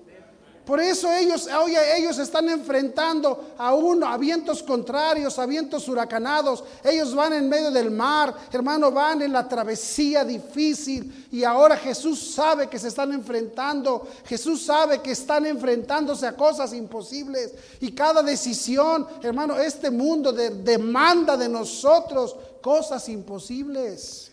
Por 0.66 0.80
eso 0.80 1.12
ellos, 1.12 1.50
oye, 1.62 1.78
ellos 1.98 2.18
están 2.20 2.48
enfrentando 2.48 3.54
a 3.58 3.74
uno, 3.74 4.08
a 4.08 4.18
vientos 4.18 4.64
contrarios, 4.64 5.38
a 5.38 5.46
vientos 5.46 5.90
huracanados. 5.90 6.64
Ellos 6.86 7.14
van 7.14 7.34
en 7.34 7.50
medio 7.50 7.70
del 7.70 7.92
mar, 7.92 8.34
hermano, 8.52 8.90
van 8.90 9.22
en 9.22 9.34
la 9.34 9.48
travesía 9.48 10.24
difícil. 10.24 11.28
Y 11.32 11.44
ahora 11.44 11.76
Jesús 11.76 12.34
sabe 12.34 12.70
que 12.70 12.80
se 12.80 12.88
están 12.88 13.12
enfrentando. 13.12 14.08
Jesús 14.26 14.64
sabe 14.64 15.02
que 15.02 15.12
están 15.12 15.46
enfrentándose 15.46 16.26
a 16.26 16.38
cosas 16.38 16.74
imposibles. 16.74 17.54
Y 17.82 17.92
cada 17.92 18.24
decisión, 18.24 19.06
hermano, 19.22 19.58
este 19.58 19.92
mundo 19.92 20.32
demanda 20.32 21.36
de 21.36 21.50
nosotros 21.50 22.38
cosas 22.62 23.10
imposibles. 23.10 24.33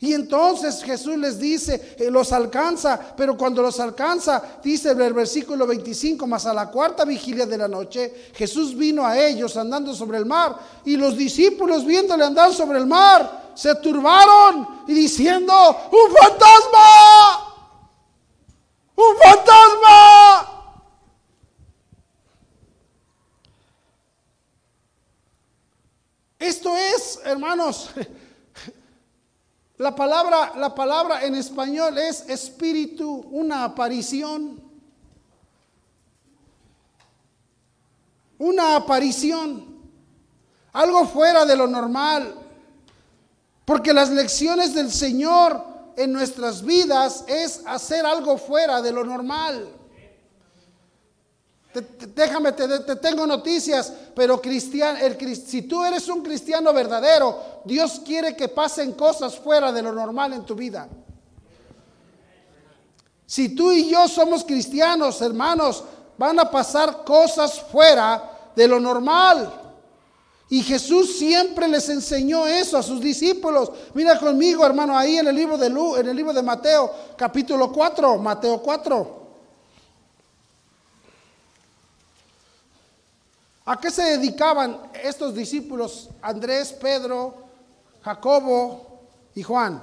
Y 0.00 0.14
entonces 0.14 0.82
Jesús 0.84 1.16
les 1.18 1.40
dice, 1.40 1.96
eh, 1.98 2.08
los 2.08 2.32
alcanza, 2.32 3.14
pero 3.16 3.36
cuando 3.36 3.62
los 3.62 3.80
alcanza, 3.80 4.40
dice 4.62 4.92
el 4.92 5.12
versículo 5.12 5.66
25, 5.66 6.24
más 6.24 6.46
a 6.46 6.54
la 6.54 6.70
cuarta 6.70 7.04
vigilia 7.04 7.46
de 7.46 7.58
la 7.58 7.66
noche, 7.66 8.30
Jesús 8.32 8.76
vino 8.76 9.04
a 9.04 9.18
ellos 9.18 9.56
andando 9.56 9.92
sobre 9.92 10.18
el 10.18 10.26
mar 10.26 10.56
y 10.84 10.96
los 10.96 11.16
discípulos 11.16 11.84
viéndole 11.84 12.24
andar 12.24 12.54
sobre 12.54 12.78
el 12.78 12.86
mar, 12.86 13.50
se 13.56 13.74
turbaron 13.74 14.84
y 14.86 14.94
diciendo, 14.94 15.52
un 15.90 16.16
fantasma, 16.16 17.54
un 18.94 19.16
fantasma. 19.16 20.58
Esto 26.38 26.76
es, 26.76 27.18
hermanos, 27.24 27.90
la 29.78 29.94
palabra, 29.94 30.52
la 30.56 30.74
palabra 30.74 31.24
en 31.24 31.34
español 31.34 31.96
es 31.98 32.28
espíritu, 32.28 33.26
una 33.30 33.64
aparición. 33.64 34.60
Una 38.38 38.76
aparición. 38.76 39.78
Algo 40.72 41.06
fuera 41.06 41.44
de 41.44 41.56
lo 41.56 41.66
normal. 41.66 42.34
Porque 43.64 43.92
las 43.92 44.10
lecciones 44.10 44.74
del 44.74 44.90
Señor 44.90 45.64
en 45.96 46.12
nuestras 46.12 46.62
vidas 46.62 47.24
es 47.26 47.62
hacer 47.66 48.04
algo 48.04 48.36
fuera 48.36 48.82
de 48.82 48.92
lo 48.92 49.04
normal 49.04 49.77
déjame, 52.14 52.52
te, 52.52 52.96
tengo 52.96 53.26
noticias, 53.26 53.92
pero 54.14 54.40
cristiano, 54.40 54.98
el, 55.00 55.36
si 55.36 55.62
tú 55.62 55.84
eres 55.84 56.08
un 56.08 56.22
cristiano 56.22 56.72
verdadero, 56.72 57.60
Dios 57.64 58.00
quiere 58.04 58.34
que 58.34 58.48
pasen 58.48 58.92
cosas 58.92 59.36
fuera 59.36 59.70
de 59.70 59.82
lo 59.82 59.92
normal 59.92 60.32
en 60.32 60.44
tu 60.44 60.54
vida. 60.54 60.88
Si 63.26 63.50
tú 63.50 63.70
y 63.70 63.90
yo 63.90 64.08
somos 64.08 64.42
cristianos, 64.44 65.20
hermanos, 65.20 65.84
van 66.16 66.40
a 66.40 66.50
pasar 66.50 67.04
cosas 67.04 67.60
fuera 67.60 68.52
de 68.56 68.66
lo 68.66 68.80
normal. 68.80 69.66
Y 70.50 70.62
Jesús 70.62 71.18
siempre 71.18 71.68
les 71.68 71.90
enseñó 71.90 72.46
eso 72.46 72.78
a 72.78 72.82
sus 72.82 73.02
discípulos. 73.02 73.70
Mira 73.92 74.18
conmigo, 74.18 74.64
hermano, 74.64 74.96
ahí 74.96 75.18
en 75.18 75.28
el 75.28 75.36
libro 75.36 75.58
de 75.58 75.68
Lu, 75.68 75.96
en 75.96 76.08
el 76.08 76.16
libro 76.16 76.32
de 76.32 76.42
Mateo, 76.42 76.90
capítulo 77.18 77.70
4, 77.70 78.16
Mateo 78.16 78.62
4. 78.62 79.17
¿A 83.68 83.78
qué 83.78 83.90
se 83.90 84.02
dedicaban 84.02 84.80
estos 84.94 85.34
discípulos? 85.34 86.08
Andrés, 86.22 86.72
Pedro, 86.72 87.34
Jacobo 88.00 89.02
y 89.34 89.42
Juan. 89.42 89.82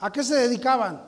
¿A 0.00 0.12
qué 0.12 0.22
se 0.22 0.34
dedicaban? 0.34 1.02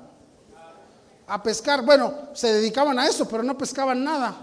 A 1.27 1.43
pescar. 1.43 1.85
Bueno, 1.85 2.31
se 2.33 2.51
dedicaban 2.51 2.99
a 2.99 3.07
eso, 3.07 3.29
pero 3.29 3.43
no 3.43 3.59
pescaban 3.59 4.03
nada. 4.03 4.37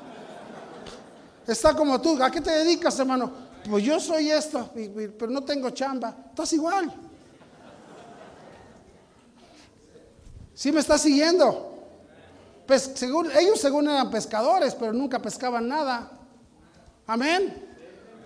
Está 1.47 1.73
como 1.75 1.99
tú. 1.99 2.21
¿A 2.21 2.29
qué 2.29 2.39
te 2.39 2.51
dedicas, 2.51 2.99
hermano? 2.99 3.31
Pues 3.67 3.83
yo 3.83 3.99
soy 3.99 4.29
esto, 4.29 4.69
pero 5.17 5.31
no 5.31 5.41
tengo 5.41 5.71
chamba. 5.71 6.15
Estás 6.29 6.53
igual. 6.53 6.93
¿Sí 10.53 10.71
me 10.71 10.81
estás 10.81 11.01
siguiendo? 11.01 11.87
Pues, 12.67 12.91
según, 12.93 13.31
ellos 13.31 13.59
según 13.59 13.89
eran 13.89 14.11
pescadores, 14.11 14.75
pero 14.75 14.93
nunca 14.93 15.17
pescaban 15.17 15.67
nada. 15.67 16.19
Amén. 17.05 17.53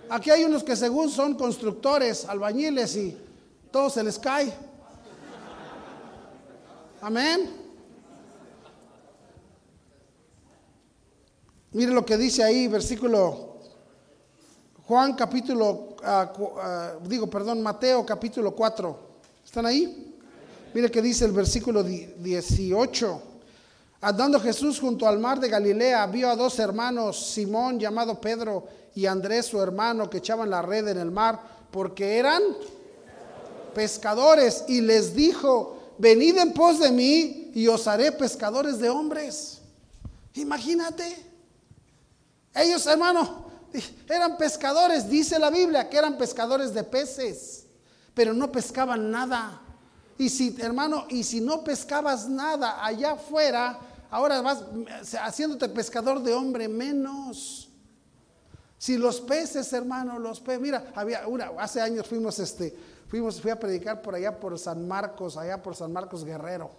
Aquí 0.08 0.30
hay 0.30 0.44
unos 0.44 0.64
que 0.64 0.76
según 0.76 1.10
son 1.10 1.34
constructores, 1.34 2.24
albañiles 2.24 2.96
y 2.96 3.16
todo 3.70 3.90
se 3.90 4.02
les 4.02 4.18
cae. 4.18 4.52
Amén. 7.00 7.50
Mire 11.72 11.92
lo 11.92 12.04
que 12.04 12.16
dice 12.16 12.42
ahí, 12.42 12.66
versículo 12.66 13.48
Juan 14.88 15.12
capítulo, 15.12 15.96
ah, 16.02 16.32
ah, 16.62 16.92
digo, 17.04 17.28
perdón, 17.28 17.60
Mateo 17.60 18.06
capítulo 18.06 18.52
4. 18.56 18.98
¿Están 19.44 19.66
ahí? 19.66 20.16
Mire 20.72 20.90
que 20.90 21.02
dice 21.02 21.26
el 21.26 21.32
versículo 21.32 21.82
18. 21.82 23.22
Andando 24.00 24.38
Jesús 24.38 24.78
junto 24.78 25.08
al 25.08 25.18
mar 25.18 25.40
de 25.40 25.48
Galilea, 25.48 26.06
vio 26.06 26.30
a 26.30 26.36
dos 26.36 26.58
hermanos, 26.60 27.32
Simón 27.32 27.80
llamado 27.80 28.20
Pedro 28.20 28.68
y 28.94 29.06
Andrés 29.06 29.46
su 29.46 29.60
hermano, 29.60 30.08
que 30.08 30.18
echaban 30.18 30.50
la 30.50 30.62
red 30.62 30.86
en 30.86 30.98
el 30.98 31.10
mar, 31.10 31.40
porque 31.72 32.16
eran 32.16 32.42
pescadores, 33.74 34.64
y 34.68 34.80
les 34.82 35.14
dijo, 35.14 35.94
venid 35.98 36.38
en 36.38 36.52
pos 36.52 36.78
de 36.78 36.92
mí 36.92 37.50
y 37.54 37.66
os 37.66 37.88
haré 37.88 38.12
pescadores 38.12 38.78
de 38.78 38.88
hombres. 38.88 39.60
Imagínate. 40.34 41.26
Ellos, 42.54 42.86
hermano, 42.86 43.46
eran 44.08 44.36
pescadores, 44.36 45.08
dice 45.08 45.40
la 45.40 45.50
Biblia, 45.50 45.88
que 45.88 45.98
eran 45.98 46.16
pescadores 46.16 46.72
de 46.72 46.84
peces, 46.84 47.66
pero 48.14 48.32
no 48.32 48.52
pescaban 48.52 49.10
nada. 49.10 49.60
Y 50.18 50.28
si, 50.28 50.56
hermano, 50.60 51.06
y 51.08 51.22
si 51.22 51.40
no 51.40 51.62
pescabas 51.62 52.28
nada 52.28 52.84
allá 52.84 53.12
afuera, 53.12 53.78
ahora 54.10 54.40
vas 54.40 54.64
haciéndote 55.20 55.68
pescador 55.68 56.22
de 56.22 56.34
hombre 56.34 56.68
menos. 56.68 57.70
Si 58.78 58.96
los 58.96 59.20
peces, 59.20 59.72
hermano, 59.72 60.18
los 60.18 60.40
peces, 60.40 60.60
mira, 60.60 60.92
había 60.94 61.26
una, 61.26 61.50
hace 61.58 61.80
años 61.80 62.06
fuimos, 62.06 62.38
este, 62.38 62.76
fuimos, 63.08 63.40
fui 63.40 63.50
a 63.50 63.58
predicar 63.58 64.00
por 64.00 64.14
allá 64.14 64.38
por 64.38 64.56
San 64.58 64.86
Marcos, 64.86 65.36
allá 65.36 65.60
por 65.60 65.74
San 65.74 65.92
Marcos 65.92 66.24
Guerrero. 66.24 66.70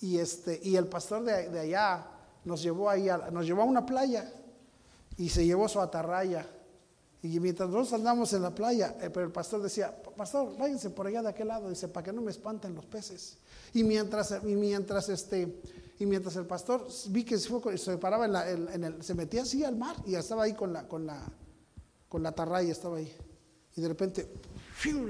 Y 0.00 0.18
este, 0.18 0.58
y 0.62 0.76
el 0.76 0.86
pastor 0.86 1.22
de, 1.22 1.48
de 1.48 1.60
allá 1.60 2.06
nos 2.44 2.62
llevó 2.62 2.90
ahí, 2.90 3.08
nos 3.30 3.46
llevó 3.46 3.62
a 3.62 3.66
una 3.66 3.86
playa 3.86 4.32
y 5.16 5.28
se 5.28 5.44
llevó 5.44 5.68
su 5.68 5.80
atarraya. 5.80 6.46
Y 7.22 7.38
mientras 7.38 7.68
nosotros 7.68 7.92
andamos 7.92 8.32
en 8.32 8.42
la 8.42 8.54
playa, 8.54 8.96
eh, 9.00 9.10
pero 9.10 9.26
el 9.26 9.32
pastor 9.32 9.62
decía, 9.62 9.94
pastor, 10.16 10.56
váyanse 10.56 10.88
por 10.88 11.06
allá 11.06 11.20
de 11.22 11.28
aquel 11.28 11.48
lado, 11.48 11.68
dice, 11.68 11.86
para 11.88 12.04
que 12.04 12.12
no 12.12 12.22
me 12.22 12.30
espanten 12.30 12.74
los 12.74 12.86
peces. 12.86 13.36
Y 13.74 13.84
mientras, 13.84 14.34
y 14.42 14.54
mientras 14.56 15.10
este, 15.10 15.60
y 16.00 16.06
mientras 16.06 16.34
el 16.36 16.46
pastor 16.46 16.88
vi 17.10 17.24
que 17.24 17.38
se, 17.38 17.98
paraba 17.98 18.24
en, 18.24 18.84
el, 18.84 19.04
se 19.04 19.14
metía 19.14 19.42
así 19.42 19.62
al 19.64 19.76
mar 19.76 19.94
y 20.06 20.14
estaba 20.14 20.44
ahí 20.44 20.54
con 20.54 20.72
la, 20.72 20.88
con 20.88 21.04
la, 21.04 21.22
con 22.08 22.22
la 22.22 22.30
atarraya, 22.30 22.72
estaba 22.72 22.96
ahí. 22.96 23.14
Y 23.76 23.82
de 23.82 23.88
repente, 23.88 24.32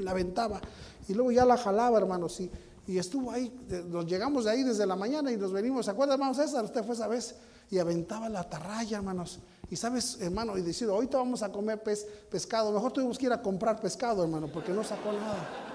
la 0.01 0.11
aventaba. 0.11 0.61
Y 1.07 1.15
luego 1.15 1.31
ya 1.31 1.45
la 1.45 1.57
jalaba, 1.57 1.97
hermanos. 1.97 2.41
Y, 2.41 2.51
y 2.89 2.99
estuvo 2.99 3.31
ahí, 3.31 3.57
nos 3.89 4.05
llegamos 4.05 4.47
de 4.47 4.51
ahí 4.51 4.65
desde 4.65 4.85
la 4.85 4.97
mañana 4.97 5.31
y 5.31 5.37
nos 5.37 5.53
venimos. 5.53 5.85
¿Se 5.85 5.93
acuerda, 5.93 6.15
hermano 6.15 6.35
César? 6.35 6.65
Usted 6.65 6.83
fue 6.83 6.97
esa 6.97 7.07
vez. 7.07 7.37
Y 7.71 7.79
aventaba 7.79 8.29
la 8.29 8.41
atarraya, 8.41 8.97
hermanos. 8.97 9.39
Y 9.71 9.77
sabes, 9.77 10.21
hermano, 10.21 10.59
y 10.59 10.63
decido, 10.63 10.95
ahorita 10.95 11.19
vamos 11.19 11.45
a 11.45 11.53
comer 11.53 11.81
pescado. 12.29 12.73
Mejor 12.73 12.93
tuvimos 12.93 13.17
que 13.17 13.27
ir 13.27 13.33
a 13.33 13.41
comprar 13.41 13.81
pescado, 13.81 14.25
hermano, 14.25 14.49
porque 14.53 14.73
no 14.73 14.83
sacó 14.83 15.13
nada. 15.13 15.70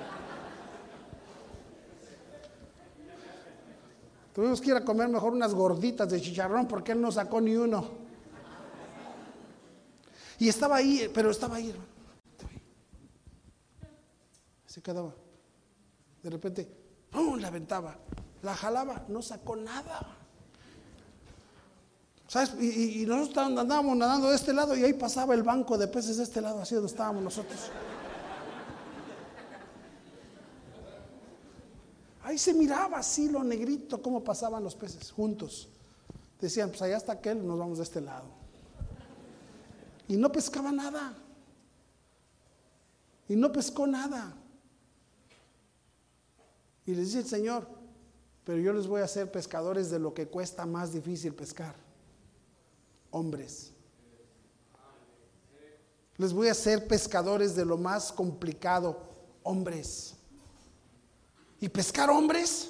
Tuvimos 4.36 4.60
que 4.60 4.72
ir 4.72 4.76
a 4.76 4.84
comer 4.84 5.08
mejor 5.08 5.32
unas 5.32 5.54
gorditas 5.54 6.10
de 6.10 6.20
chicharrón 6.20 6.68
porque 6.68 6.92
él 6.92 7.00
no 7.00 7.10
sacó 7.10 7.40
ni 7.40 7.56
uno. 7.56 7.90
Y 10.38 10.50
estaba 10.50 10.76
ahí, 10.76 11.10
pero 11.14 11.32
estaba 11.32 11.56
ahí, 11.56 11.70
hermano. 11.70 11.88
Se 14.66 14.82
quedaba. 14.82 15.14
De 16.22 16.30
repente, 16.30 16.70
¡pum! 17.10 17.40
la 17.40 17.48
aventaba. 17.48 17.96
La 18.42 18.54
jalaba, 18.54 19.06
no 19.08 19.22
sacó 19.22 19.56
nada. 19.56 20.06
¿Sabes? 22.28 22.62
Y, 22.62 23.06
nosotros 23.06 23.58
andábamos 23.58 23.96
nadando 23.96 24.32
de 24.32 24.36
este 24.36 24.52
lado 24.52 24.76
y 24.76 24.84
ahí 24.84 24.92
pasaba 24.92 25.34
el 25.34 25.44
banco 25.44 25.78
de 25.78 25.88
peces 25.88 26.18
de 26.18 26.24
este 26.24 26.42
lado, 26.42 26.62
así 26.62 26.76
donde 26.76 26.92
estábamos 26.92 27.24
nosotros. 27.24 27.72
Ahí 32.36 32.40
se 32.40 32.54
miraba 32.54 32.98
así 32.98 33.30
lo 33.30 33.46
negrito, 33.46 34.02
cómo 34.02 34.22
pasaban 34.22 34.62
los 34.62 34.76
peces 34.76 35.10
juntos. 35.10 35.70
Decían, 36.42 36.68
pues 36.68 36.82
allá 36.82 36.98
está 36.98 37.14
aquel, 37.14 37.48
nos 37.48 37.58
vamos 37.58 37.78
de 37.78 37.86
este 37.86 38.02
lado. 38.02 38.26
Y 40.10 40.18
no 40.18 40.30
pescaba 40.30 40.70
nada. 40.74 41.18
Y 43.30 43.38
no 43.38 43.54
pescó 43.54 43.88
nada. 43.88 44.36
Y 46.86 46.94
les 46.94 47.06
dice 47.06 47.20
el 47.20 47.26
Señor, 47.26 47.70
pero 48.44 48.60
yo 48.60 48.74
les 48.74 48.86
voy 48.86 49.00
a 49.00 49.06
hacer 49.06 49.32
pescadores 49.32 49.90
de 49.90 50.00
lo 50.00 50.14
que 50.14 50.28
cuesta 50.28 50.66
más 50.66 50.92
difícil 50.92 51.34
pescar 51.34 51.78
hombres. 53.12 53.72
Les 56.18 56.34
voy 56.34 56.50
a 56.50 56.52
hacer 56.52 56.86
pescadores 56.86 57.56
de 57.56 57.64
lo 57.64 57.78
más 57.78 58.12
complicado, 58.12 59.00
hombres. 59.42 60.15
¿Y 61.66 61.70
pescar 61.70 62.12
hombres? 62.12 62.70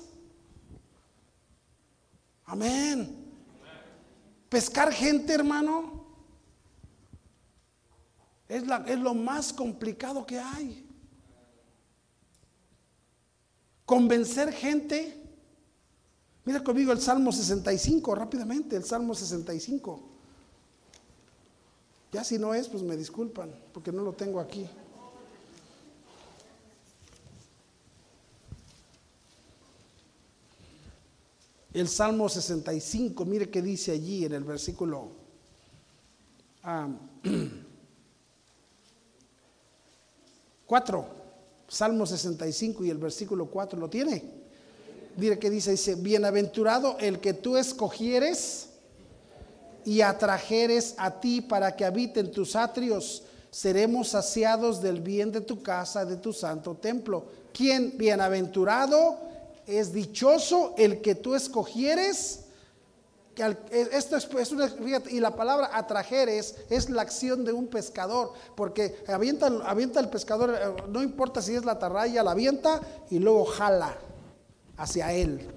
Amén. 2.45 3.13
Pescar 4.47 4.89
gente, 4.93 5.33
hermano, 5.33 6.05
es, 8.47 8.63
es 8.85 8.99
lo 8.99 9.13
más 9.13 9.51
complicado 9.51 10.25
que 10.25 10.39
hay. 10.39 10.87
Convencer 13.85 14.53
gente. 14.53 15.21
Mira 16.45 16.63
conmigo 16.63 16.93
el 16.93 17.01
Salmo 17.01 17.33
65, 17.33 18.15
rápidamente, 18.15 18.77
el 18.77 18.85
Salmo 18.85 19.13
65. 19.13 19.99
Ya 22.13 22.23
si 22.23 22.39
no 22.39 22.53
es, 22.53 22.69
pues 22.69 22.81
me 22.81 22.95
disculpan, 22.95 23.53
porque 23.73 23.91
no 23.91 24.03
lo 24.03 24.13
tengo 24.13 24.39
aquí. 24.39 24.65
El 31.75 31.87
Salmo 31.89 32.29
65, 32.29 33.25
mire 33.25 33.49
qué 33.49 33.61
dice 33.61 33.91
allí 33.91 34.23
en 34.23 34.31
el 34.31 34.45
versículo 34.45 35.09
4. 40.65 41.05
Salmo 41.67 42.05
65 42.05 42.85
y 42.85 42.89
el 42.89 42.97
versículo 42.97 43.47
4, 43.47 43.77
¿lo 43.77 43.89
tiene? 43.89 44.23
Mire 45.17 45.37
que 45.37 45.49
dice, 45.49 45.71
dice, 45.71 45.95
bienaventurado 45.95 46.95
el 46.97 47.19
que 47.19 47.33
tú 47.33 47.57
escogieres 47.57 48.69
y 49.83 49.99
atrajeres 49.99 50.95
a 50.97 51.19
ti 51.19 51.41
para 51.41 51.75
que 51.75 51.83
habiten 51.83 52.31
tus 52.31 52.55
atrios, 52.55 53.23
seremos 53.51 54.07
saciados 54.07 54.81
del 54.81 55.01
bien 55.01 55.29
de 55.29 55.41
tu 55.41 55.61
casa, 55.61 56.05
de 56.05 56.15
tu 56.15 56.31
santo 56.31 56.75
templo. 56.75 57.25
Quien 57.51 57.97
bienaventurado 57.97 59.24
es 59.67 59.93
dichoso 59.93 60.73
el 60.77 61.01
que 61.01 61.15
tú 61.15 61.35
escogieres. 61.35 62.41
Esto 63.71 64.15
es, 64.15 64.51
una, 64.51 64.71
y 65.09 65.19
la 65.19 65.35
palabra 65.35 65.69
atrajeres 65.73 66.55
es 66.69 66.89
la 66.89 67.01
acción 67.01 67.43
de 67.43 67.51
un 67.51 67.67
pescador, 67.67 68.31
porque 68.55 69.03
avienta, 69.07 69.47
avienta 69.65 69.99
el 69.99 70.07
pescador, 70.07 70.51
eh, 70.51 70.83
no 70.87 71.03
importa 71.03 71.41
si 71.41 71.53
es 71.53 71.65
la 71.65 71.73
atarraya, 71.73 72.23
la 72.23 72.31
avienta 72.31 72.79
y 73.09 73.19
luego 73.19 73.43
jala 73.43 73.97
hacia 74.77 75.11
él. 75.11 75.51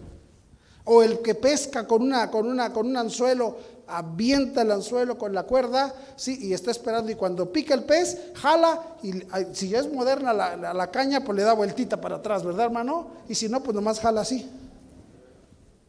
O 0.90 1.02
el 1.02 1.20
que 1.20 1.34
pesca 1.34 1.86
con, 1.86 2.02
una, 2.02 2.30
con, 2.30 2.46
una, 2.46 2.72
con 2.72 2.86
un 2.86 2.96
anzuelo, 2.96 3.56
avienta 3.86 4.62
el 4.62 4.72
anzuelo 4.72 5.16
con 5.16 5.34
la 5.34 5.44
cuerda, 5.44 5.94
¿sí? 6.16 6.38
y 6.40 6.52
está 6.52 6.70
esperando. 6.70 7.10
Y 7.10 7.14
cuando 7.14 7.52
pica 7.52 7.74
el 7.74 7.84
pez, 7.84 8.18
jala, 8.34 8.96
y 9.02 9.12
si 9.52 9.68
ya 9.68 9.80
es 9.80 9.92
moderna 9.92 10.32
la, 10.32 10.74
la 10.74 10.90
caña, 10.90 11.24
pues 11.24 11.36
le 11.36 11.42
da 11.42 11.52
vueltita 11.52 12.00
para 12.00 12.16
atrás, 12.16 12.44
¿verdad, 12.44 12.66
hermano? 12.66 13.08
Y 13.28 13.34
si 13.34 13.48
no, 13.48 13.62
pues 13.62 13.74
nomás 13.74 14.00
jala 14.00 14.22
así. 14.22 14.48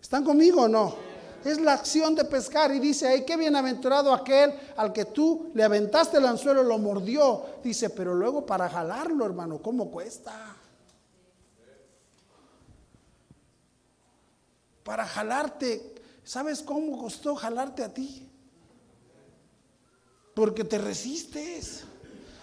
¿Están 0.01 0.23
conmigo 0.23 0.63
o 0.63 0.67
no? 0.67 1.09
es 1.43 1.59
la 1.61 1.73
acción 1.73 2.15
de 2.15 2.25
pescar. 2.25 2.73
Y 2.73 2.79
dice 2.79 3.07
ahí, 3.07 3.23
qué 3.23 3.37
bienaventurado 3.37 4.13
aquel 4.13 4.53
al 4.75 4.91
que 4.91 5.05
tú 5.05 5.51
le 5.53 5.63
aventaste 5.63 6.17
el 6.17 6.25
anzuelo, 6.25 6.63
lo 6.63 6.77
mordió. 6.77 7.43
Dice, 7.63 7.89
pero 7.89 8.13
luego 8.13 8.45
para 8.45 8.69
jalarlo, 8.69 9.25
hermano, 9.25 9.59
¿cómo 9.59 9.89
cuesta? 9.89 10.57
Para 14.83 15.05
jalarte, 15.05 15.95
¿sabes 16.23 16.61
cómo 16.61 16.97
costó 16.97 17.35
jalarte 17.35 17.83
a 17.83 17.93
ti? 17.93 18.27
Porque 20.33 20.63
te 20.63 20.77
resistes. 20.77 21.83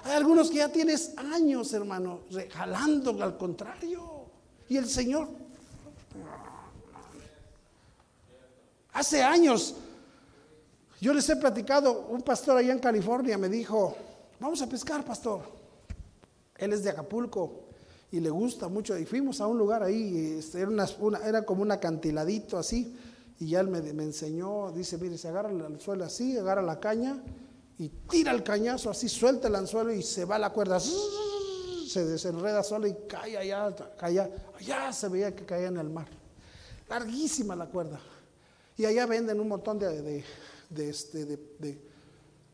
Hay 0.04 0.12
algunos 0.12 0.50
que 0.50 0.56
ya 0.56 0.68
tienes 0.70 1.16
años, 1.16 1.72
hermano, 1.72 2.20
jalando 2.52 3.22
al 3.22 3.36
contrario. 3.36 4.26
Y 4.68 4.76
el 4.76 4.88
Señor 4.88 5.28
Hace 8.96 9.22
años, 9.22 9.74
yo 11.02 11.12
les 11.12 11.28
he 11.28 11.36
platicado, 11.36 12.06
un 12.08 12.22
pastor 12.22 12.56
allá 12.56 12.72
en 12.72 12.78
California 12.78 13.36
me 13.36 13.50
dijo, 13.50 13.94
vamos 14.40 14.62
a 14.62 14.66
pescar, 14.66 15.04
pastor. 15.04 15.42
Él 16.56 16.72
es 16.72 16.82
de 16.82 16.88
Acapulco 16.88 17.65
y 18.10 18.20
le 18.20 18.30
gusta 18.30 18.68
mucho. 18.68 18.96
Y 18.98 19.04
fuimos 19.04 19.40
a 19.40 19.46
un 19.46 19.58
lugar 19.58 19.82
ahí, 19.82 20.36
este, 20.38 20.60
era, 20.60 20.70
una, 20.70 20.86
era 21.26 21.44
como 21.44 21.62
un 21.62 21.72
acantiladito 21.72 22.58
así, 22.58 22.96
y 23.38 23.48
ya 23.48 23.60
él 23.60 23.68
me, 23.68 23.78
enseñó, 23.78 24.72
dice, 24.72 24.96
mire, 24.98 25.18
se 25.18 25.28
agarra 25.28 25.50
el 25.50 25.60
anzuelo 25.64 26.04
así, 26.04 26.36
agarra 26.38 26.62
la 26.62 26.80
caña 26.80 27.22
y 27.78 27.88
tira 27.88 28.32
el 28.32 28.42
cañazo 28.42 28.90
así, 28.90 29.08
suelta 29.08 29.48
el 29.48 29.56
anzuelo 29.56 29.92
y 29.92 30.02
se 30.02 30.24
va 30.24 30.38
la 30.38 30.50
cuerda, 30.50 30.80
se 30.80 32.06
desenreda 32.06 32.62
sola 32.62 32.88
y 32.88 32.96
cae 33.06 33.36
allá, 33.36 33.74
cae 33.98 34.20
allá, 34.58 34.92
se 34.92 35.08
veía 35.08 35.34
que 35.34 35.44
caía 35.44 35.68
en 35.68 35.76
el 35.76 35.90
mar. 35.90 36.08
Larguísima 36.88 37.54
la 37.54 37.66
cuerda. 37.66 38.00
Y 38.78 38.84
allá 38.84 39.06
venden 39.06 39.40
un 39.40 39.48
montón 39.48 39.78
de, 39.78 40.24
de, 40.70 40.88
este, 40.88 41.26
de, 41.26 41.78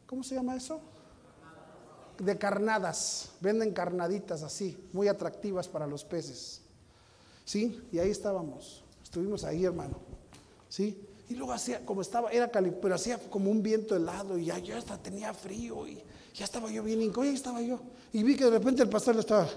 ¿cómo 0.07 0.25
se 0.25 0.35
llama 0.35 0.57
eso? 0.57 0.81
De 2.18 2.38
carnadas. 2.38 3.31
Venden 3.40 3.72
carnaditas 3.72 4.42
así, 4.42 4.77
muy 4.92 5.09
atractivas 5.09 5.68
para 5.68 5.87
los 5.87 6.05
peces. 6.05 6.62
¿Sí? 7.44 7.83
Y 7.92 7.98
ahí 7.98 8.11
estábamos. 8.11 8.85
Estuvimos 9.03 9.44
ahí, 9.44 9.64
hermano. 9.64 9.98
¿Sí? 10.68 11.07
Y 11.29 11.35
luego 11.35 11.53
hacía, 11.53 11.85
como 11.85 12.03
estaba, 12.03 12.31
era 12.31 12.51
cali, 12.51 12.72
pero 12.81 12.94
hacía 12.94 13.18
como 13.18 13.51
un 13.51 13.62
viento 13.62 13.96
helado 13.96 14.37
y 14.38 14.46
ya 14.46 14.59
yo 14.59 14.77
hasta 14.77 14.98
tenía 14.98 15.33
frío 15.33 15.87
y 15.87 16.03
ya 16.35 16.44
estaba 16.44 16.70
yo 16.70 16.83
bien 16.83 17.01
incómodo, 17.01 17.31
ahí 17.31 17.35
estaba 17.35 17.61
yo. 17.62 17.81
Y 18.12 18.22
vi 18.22 18.37
que 18.37 18.44
de 18.44 18.51
repente 18.51 18.83
el 18.83 18.88
pastor 18.88 19.16
estaba 19.16 19.48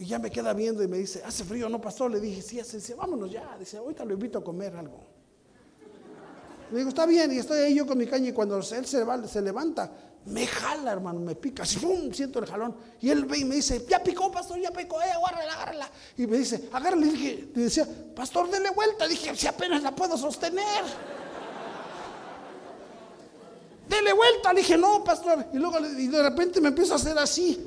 y 0.00 0.06
ya 0.06 0.18
me 0.18 0.30
queda 0.30 0.54
viendo 0.54 0.82
y 0.82 0.88
me 0.88 0.96
dice, 0.96 1.22
¿hace 1.22 1.44
frío 1.44 1.68
no, 1.68 1.78
pastor? 1.78 2.10
Le 2.10 2.20
dije, 2.20 2.40
sí, 2.40 2.58
hace, 2.58 2.80
sí, 2.80 2.94
vámonos 2.94 3.30
ya. 3.30 3.54
Dice, 3.58 3.76
ahorita 3.76 4.02
lo 4.06 4.14
invito 4.14 4.38
a 4.38 4.42
comer 4.42 4.74
algo. 4.74 4.98
Le 6.70 6.78
digo, 6.78 6.88
está 6.88 7.06
bien, 7.06 7.32
y 7.32 7.38
estoy 7.38 7.58
ahí 7.58 7.74
yo 7.74 7.86
con 7.86 7.98
mi 7.98 8.06
caña 8.06 8.28
y 8.28 8.32
cuando 8.32 8.56
él 8.56 8.64
se, 8.64 8.84
se 8.84 9.42
levanta, 9.42 9.90
me 10.26 10.46
jala, 10.46 10.92
hermano, 10.92 11.18
me 11.20 11.34
pica, 11.34 11.62
así, 11.62 11.78
¡pum! 11.78 12.12
siento 12.12 12.38
el 12.40 12.46
jalón. 12.46 12.76
Y 13.00 13.10
él 13.10 13.24
ve 13.24 13.38
y 13.38 13.44
me 13.44 13.56
dice, 13.56 13.84
ya 13.88 14.02
picó, 14.02 14.30
pastor, 14.30 14.60
ya 14.60 14.70
picó, 14.70 15.00
eh, 15.00 15.10
agárrala, 15.10 15.52
agárrala. 15.54 15.90
Y 16.18 16.26
me 16.26 16.38
dice, 16.38 16.68
agárrala. 16.72 17.06
Y 17.06 17.10
dije, 17.10 17.48
le 17.54 17.62
decía, 17.62 17.88
pastor, 18.14 18.50
dele 18.50 18.70
vuelta. 18.70 19.08
Dije, 19.08 19.34
si 19.34 19.46
apenas 19.46 19.82
la 19.82 19.94
puedo 19.94 20.18
sostener. 20.18 20.84
dele 23.88 24.12
vuelta. 24.12 24.52
Le 24.52 24.60
dije, 24.60 24.76
no, 24.76 25.02
pastor. 25.02 25.46
Y 25.54 25.56
luego 25.56 25.78
y 25.80 26.06
de 26.08 26.22
repente 26.22 26.60
me 26.60 26.68
empiezo 26.68 26.92
a 26.92 26.96
hacer 26.96 27.18
así. 27.18 27.58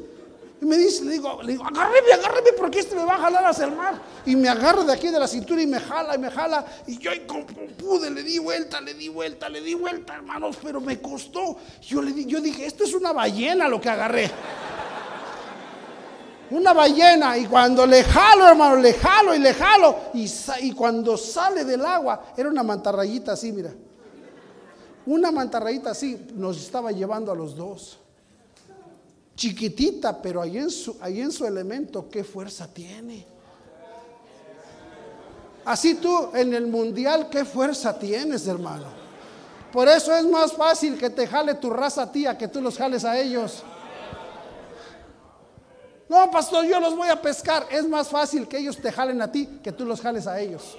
Y 0.64 0.66
me 0.66 0.78
dice, 0.78 1.04
le 1.04 1.12
digo, 1.12 1.44
le 1.44 1.52
digo, 1.52 1.66
agárreme, 1.66 2.14
agárreme 2.14 2.54
porque 2.54 2.80
este 2.80 2.96
me 2.96 3.04
va 3.04 3.16
a 3.16 3.18
jalar 3.18 3.46
hacia 3.48 3.66
el 3.66 3.76
mar. 3.76 4.02
Y 4.26 4.34
me 4.38 4.48
agarro 4.48 4.86
de 4.86 4.94
aquí 4.94 5.10
de 5.10 5.20
la 5.20 5.28
cintura 5.28 5.62
y 5.62 5.68
me 5.68 5.78
jala 5.78 6.16
y 6.16 6.18
me 6.18 6.32
jala. 6.32 6.66
Y 6.88 6.98
yo 7.00 7.12
como 7.28 7.46
pude, 7.78 8.10
le 8.10 8.24
di 8.24 8.40
vuelta, 8.40 8.80
le 8.80 8.94
di 8.94 9.10
vuelta, 9.10 9.50
le 9.50 9.60
di 9.60 9.74
vuelta, 9.74 10.16
hermanos, 10.16 10.58
pero 10.64 10.80
me 10.80 11.02
costó. 11.02 11.58
Yo, 11.82 12.02
le 12.02 12.14
di, 12.14 12.26
yo 12.28 12.40
dije, 12.40 12.66
esto 12.66 12.86
es 12.86 12.94
una 12.94 13.12
ballena 13.12 13.68
lo 13.68 13.82
que 13.82 13.90
agarré. 13.90 14.32
Una 16.52 16.72
ballena. 16.72 17.38
Y 17.38 17.46
cuando 17.48 17.86
le 17.86 18.02
jalo, 18.02 18.48
hermano, 18.48 18.78
le 18.78 18.94
jalo 18.94 19.36
y 19.36 19.40
le 19.40 19.54
jalo. 19.54 19.98
Y, 20.14 20.32
y 20.62 20.72
cuando 20.72 21.18
sale 21.18 21.66
del 21.66 21.86
agua, 21.86 22.28
era 22.38 22.48
una 22.48 22.64
mantarrayita 22.64 23.34
así, 23.34 23.52
mira. 23.52 23.74
Una 25.08 25.30
mantarrayita 25.30 25.92
así 25.92 26.26
nos 26.36 26.56
estaba 26.56 26.94
llevando 26.94 27.34
a 27.34 27.36
los 27.36 27.54
dos 27.54 28.00
chiquitita, 29.36 30.22
pero 30.22 30.42
ahí 30.42 30.58
en 30.58 30.70
su, 30.70 30.98
en 31.02 31.32
su 31.32 31.46
elemento, 31.46 32.10
¿qué 32.10 32.24
fuerza 32.24 32.72
tiene? 32.72 33.26
Así 35.66 35.96
tú 35.96 36.30
en 36.34 36.54
el 36.54 36.68
mundial, 36.68 37.30
¿qué 37.30 37.46
fuerza 37.46 37.98
tienes, 37.98 38.48
hermano? 38.48 38.86
Por 39.72 39.88
eso 39.88 40.14
es 40.16 40.26
más 40.26 40.54
fácil 40.54 40.98
que 40.98 41.10
te 41.10 41.26
jale 41.26 41.56
tu 41.56 41.70
raza 41.70 42.04
a 42.04 42.12
ti 42.12 42.26
que 42.38 42.48
tú 42.48 42.62
los 42.62 42.78
jales 42.78 43.06
a 43.06 43.20
ellos. 43.20 43.64
No, 46.10 46.30
pastor, 46.30 46.66
yo 46.66 46.80
los 46.80 46.96
voy 46.96 47.10
a 47.10 47.20
pescar. 47.20 47.66
Es 47.72 47.88
más 47.88 48.10
fácil 48.10 48.48
que 48.48 48.58
ellos 48.58 48.78
te 48.78 48.92
jalen 48.92 49.22
a 49.22 49.32
ti 49.32 49.48
que 49.64 49.72
tú 49.72 49.86
los 49.86 50.00
jales 50.00 50.28
a 50.28 50.40
ellos. 50.40 50.78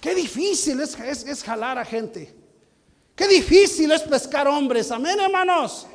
Qué 0.00 0.14
difícil 0.14 0.80
es, 0.80 0.98
es, 1.00 1.26
es 1.26 1.42
jalar 1.42 1.78
a 1.78 1.84
gente. 1.84 2.41
Qué 3.22 3.28
difícil 3.28 3.92
es 3.92 4.02
pescar 4.02 4.48
hombres, 4.48 4.90
amén 4.90 5.16
hermanos. 5.20 5.86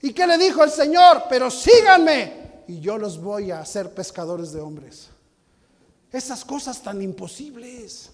¿Y 0.00 0.12
qué 0.12 0.24
le 0.28 0.38
dijo 0.38 0.62
el 0.62 0.70
Señor? 0.70 1.24
Pero 1.28 1.50
síganme 1.50 2.62
y 2.68 2.78
yo 2.78 2.96
los 2.98 3.20
voy 3.20 3.50
a 3.50 3.58
hacer 3.58 3.90
pescadores 3.92 4.52
de 4.52 4.60
hombres. 4.60 5.08
Esas 6.12 6.44
cosas 6.44 6.80
tan 6.80 7.02
imposibles. 7.02 8.10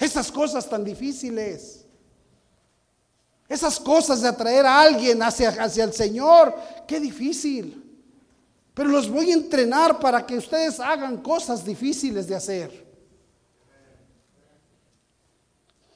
Esas 0.00 0.32
cosas 0.32 0.68
tan 0.68 0.82
difíciles. 0.82 1.84
Esas 3.48 3.78
cosas 3.78 4.20
de 4.20 4.30
atraer 4.30 4.66
a 4.66 4.80
alguien 4.80 5.22
hacia, 5.22 5.50
hacia 5.50 5.84
el 5.84 5.92
Señor. 5.92 6.56
Qué 6.88 6.98
difícil. 6.98 8.02
Pero 8.74 8.88
los 8.88 9.08
voy 9.08 9.30
a 9.30 9.34
entrenar 9.34 10.00
para 10.00 10.26
que 10.26 10.38
ustedes 10.38 10.80
hagan 10.80 11.18
cosas 11.18 11.64
difíciles 11.64 12.26
de 12.26 12.34
hacer. 12.34 12.81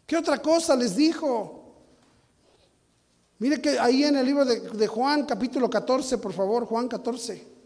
¿Qué 0.06 0.16
otra 0.16 0.38
cosa 0.40 0.76
les 0.76 0.94
dijo? 0.94 1.64
Mire 3.38 3.60
que 3.60 3.78
ahí 3.78 4.04
en 4.04 4.16
el 4.16 4.24
libro 4.24 4.44
de, 4.44 4.86
Juan, 4.86 5.26
capítulo 5.26 5.68
14, 5.68 6.16
por 6.18 6.32
favor, 6.32 6.64
Juan 6.64 6.88
14. 6.88 7.56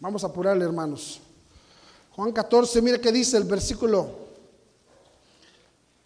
Vamos 0.00 0.22
a 0.22 0.26
apurarle, 0.26 0.64
hermanos. 0.64 1.20
Juan 2.10 2.30
14, 2.30 2.82
mire 2.82 3.00
que 3.00 3.10
dice 3.10 3.36
el 3.36 3.44
versículo 3.44 4.24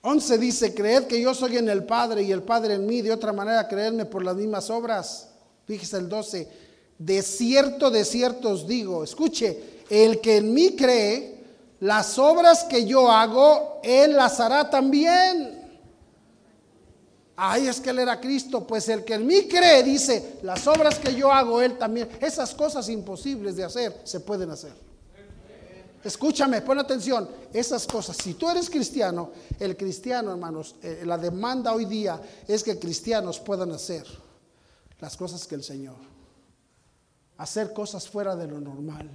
11 0.02 0.38
dice, 0.38 0.74
creed 0.74 1.04
que 1.04 1.20
yo 1.20 1.34
soy 1.34 1.56
en 1.56 1.68
el 1.68 1.84
Padre 1.84 2.22
y 2.22 2.32
el 2.32 2.42
Padre 2.42 2.74
en 2.74 2.86
mí, 2.86 3.02
de 3.02 3.12
otra 3.12 3.32
manera 3.32 3.66
creedme 3.66 4.04
por 4.04 4.24
las 4.24 4.36
mismas 4.36 4.70
obras. 4.70 5.27
Fíjese 5.68 5.98
el 5.98 6.08
12. 6.08 6.48
De 6.98 7.22
cierto, 7.22 7.90
de 7.90 8.04
cierto 8.04 8.48
os 8.48 8.66
digo, 8.66 9.04
escuche, 9.04 9.82
el 9.90 10.18
que 10.18 10.38
en 10.38 10.54
mí 10.54 10.74
cree, 10.74 11.44
las 11.80 12.18
obras 12.18 12.64
que 12.64 12.86
yo 12.86 13.10
hago, 13.10 13.78
él 13.84 14.16
las 14.16 14.40
hará 14.40 14.70
también. 14.70 15.56
Ay, 17.36 17.68
es 17.68 17.80
que 17.80 17.90
él 17.90 17.98
era 17.98 18.18
Cristo. 18.18 18.66
Pues 18.66 18.88
el 18.88 19.04
que 19.04 19.14
en 19.14 19.26
mí 19.26 19.42
cree, 19.42 19.82
dice, 19.82 20.38
las 20.42 20.66
obras 20.66 20.98
que 20.98 21.14
yo 21.14 21.30
hago, 21.30 21.60
él 21.60 21.76
también. 21.76 22.08
Esas 22.18 22.54
cosas 22.54 22.88
imposibles 22.88 23.54
de 23.54 23.64
hacer, 23.64 24.00
se 24.04 24.20
pueden 24.20 24.50
hacer. 24.50 24.72
Escúchame, 26.02 26.62
pon 26.62 26.78
atención, 26.78 27.28
esas 27.52 27.86
cosas, 27.86 28.16
si 28.16 28.34
tú 28.34 28.48
eres 28.48 28.70
cristiano, 28.70 29.32
el 29.58 29.76
cristiano, 29.76 30.30
hermanos, 30.30 30.76
eh, 30.82 31.02
la 31.04 31.18
demanda 31.18 31.74
hoy 31.74 31.84
día 31.84 32.20
es 32.46 32.62
que 32.62 32.78
cristianos 32.78 33.40
puedan 33.40 33.72
hacer 33.72 34.06
las 35.00 35.16
cosas 35.16 35.46
que 35.46 35.54
el 35.54 35.62
Señor. 35.62 35.96
Hacer 37.36 37.72
cosas 37.72 38.08
fuera 38.08 38.34
de 38.34 38.46
lo 38.46 38.60
normal. 38.60 39.08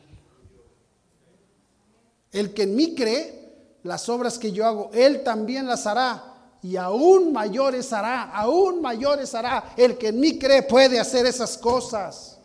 El 2.32 2.54
que 2.54 2.64
en 2.64 2.76
mí 2.76 2.96
cree, 2.96 3.78
las 3.84 4.08
obras 4.10 4.40
que 4.40 4.52
yo 4.52 4.66
hago, 4.66 4.90
Él 4.94 5.24
también 5.24 5.68
las 5.68 5.86
hará. 5.86 6.32
Y 6.62 6.78
aún 6.78 7.34
mayores 7.34 7.92
hará, 7.92 8.32
aún 8.32 8.82
mayores 8.82 9.36
hará. 9.36 9.74
El 9.76 9.98
que 9.98 10.08
en 10.08 10.20
mí 10.20 10.40
cree 10.40 10.64
puede 10.64 11.00
hacer 11.00 11.26
esas 11.26 11.58
cosas. 11.58 12.40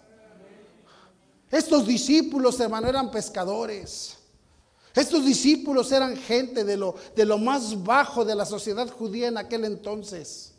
Estos 1.50 1.86
discípulos, 1.86 2.58
hermano, 2.58 2.88
eran 2.88 3.10
pescadores. 3.10 4.16
Estos 4.94 5.24
discípulos 5.24 5.92
eran 5.92 6.16
gente 6.16 6.64
de 6.64 6.76
lo, 6.76 6.96
de 7.14 7.24
lo 7.24 7.38
más 7.38 7.82
bajo 7.84 8.24
de 8.24 8.34
la 8.34 8.44
sociedad 8.44 8.90
judía 8.90 9.28
en 9.28 9.38
aquel 9.38 9.64
entonces. 9.64 10.52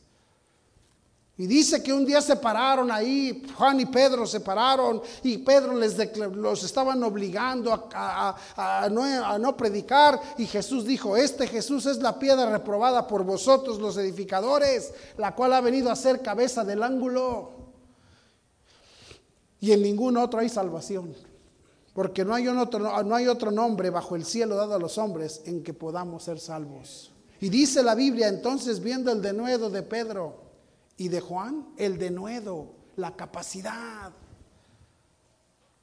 Y 1.39 1.47
dice 1.47 1.81
que 1.81 1.93
un 1.93 2.05
día 2.05 2.21
se 2.21 2.35
pararon 2.35 2.91
ahí, 2.91 3.47
Juan 3.57 3.79
y 3.79 3.85
Pedro 3.85 4.27
se 4.27 4.41
pararon 4.41 5.01
y 5.23 5.37
Pedro 5.37 5.73
les 5.73 5.95
los 6.35 6.65
estaban 6.65 7.01
obligando 7.01 7.87
a, 7.93 8.89
no, 8.91 9.55
predicar 9.55 10.19
y 10.37 10.45
Jesús 10.45 10.83
dijo, 10.83 11.15
este 11.15 11.47
Jesús 11.47 11.85
es 11.85 11.99
la 11.99 12.19
piedra 12.19 12.51
reprobada 12.51 13.07
por 13.07 13.23
vosotros 13.23 13.79
los 13.79 13.95
edificadores, 13.95 14.91
la 15.15 15.33
cual 15.33 15.53
ha 15.53 15.61
venido 15.61 15.89
a 15.89 15.95
ser 15.95 16.21
cabeza 16.21 16.65
del 16.65 16.83
ángulo. 16.83 17.51
Y 19.61 19.71
en 19.71 19.81
ningún 19.81 20.17
otro 20.17 20.41
hay 20.41 20.49
salvación, 20.49 21.15
porque 21.93 22.25
no 22.25 22.35
hay, 22.35 22.49
otro, 22.49 23.01
no 23.03 23.15
hay 23.15 23.27
otro 23.29 23.49
nombre 23.49 23.89
bajo 23.89 24.17
el 24.17 24.25
cielo 24.25 24.57
dado 24.57 24.75
a 24.75 24.79
los 24.79 24.97
hombres 24.97 25.41
en 25.45 25.63
que 25.63 25.73
podamos 25.73 26.23
ser 26.23 26.37
salvos. 26.37 27.13
Y 27.39 27.47
dice 27.47 27.81
la 27.81 27.95
Biblia 27.95 28.27
entonces 28.27 28.81
viendo 28.81 29.09
el 29.09 29.21
denuedo 29.21 29.69
de 29.69 29.83
Pedro, 29.83 30.48
y 30.99 31.07
de 31.07 31.21
Juan, 31.21 31.65
el 31.77 31.97
denuedo, 31.97 32.67
la 32.97 33.15
capacidad. 33.15 34.11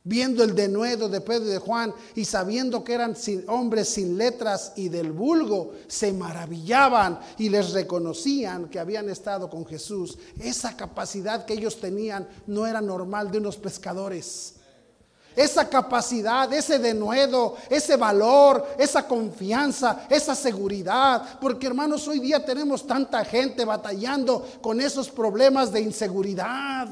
Viendo 0.04 0.44
el 0.44 0.54
denuedo 0.54 1.08
de 1.08 1.20
Pedro 1.22 1.46
y 1.46 1.52
de 1.52 1.58
Juan 1.58 1.92
y 2.14 2.24
sabiendo 2.26 2.84
que 2.84 2.92
eran 2.92 3.16
hombres 3.48 3.88
sin 3.88 4.16
letras 4.16 4.74
y 4.76 4.88
del 4.88 5.10
vulgo, 5.10 5.72
se 5.88 6.12
maravillaban 6.12 7.18
y 7.38 7.48
les 7.48 7.72
reconocían 7.72 8.68
que 8.68 8.78
habían 8.78 9.08
estado 9.08 9.50
con 9.50 9.64
Jesús. 9.66 10.18
Esa 10.38 10.76
capacidad 10.76 11.46
que 11.46 11.54
ellos 11.54 11.80
tenían 11.80 12.28
no 12.46 12.66
era 12.66 12.82
normal 12.82 13.30
de 13.30 13.38
unos 13.38 13.56
pescadores 13.56 14.55
esa 15.36 15.68
capacidad, 15.68 16.50
ese 16.52 16.78
denuedo, 16.78 17.56
ese 17.68 17.96
valor, 17.96 18.66
esa 18.78 19.06
confianza, 19.06 20.06
esa 20.08 20.34
seguridad. 20.34 21.38
Porque 21.40 21.66
hermanos, 21.66 22.08
hoy 22.08 22.18
día 22.18 22.44
tenemos 22.44 22.86
tanta 22.86 23.22
gente 23.24 23.64
batallando 23.66 24.44
con 24.62 24.80
esos 24.80 25.10
problemas 25.10 25.70
de 25.70 25.82
inseguridad. 25.82 26.88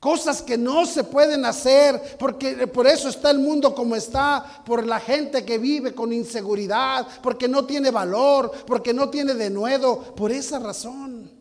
Cosas 0.00 0.42
que 0.42 0.58
no 0.58 0.84
se 0.86 1.02
pueden 1.04 1.44
hacer, 1.44 2.16
porque 2.18 2.66
por 2.66 2.86
eso 2.86 3.08
está 3.08 3.30
el 3.30 3.38
mundo 3.38 3.74
como 3.74 3.96
está, 3.96 4.62
por 4.64 4.86
la 4.86 5.00
gente 5.00 5.44
que 5.44 5.58
vive 5.58 5.94
con 5.94 6.12
inseguridad, 6.12 7.06
porque 7.22 7.48
no 7.48 7.64
tiene 7.64 7.90
valor, 7.90 8.52
porque 8.66 8.92
no 8.92 9.08
tiene 9.10 9.34
denuedo, 9.34 10.14
por 10.14 10.30
esa 10.30 10.58
razón. 10.58 11.35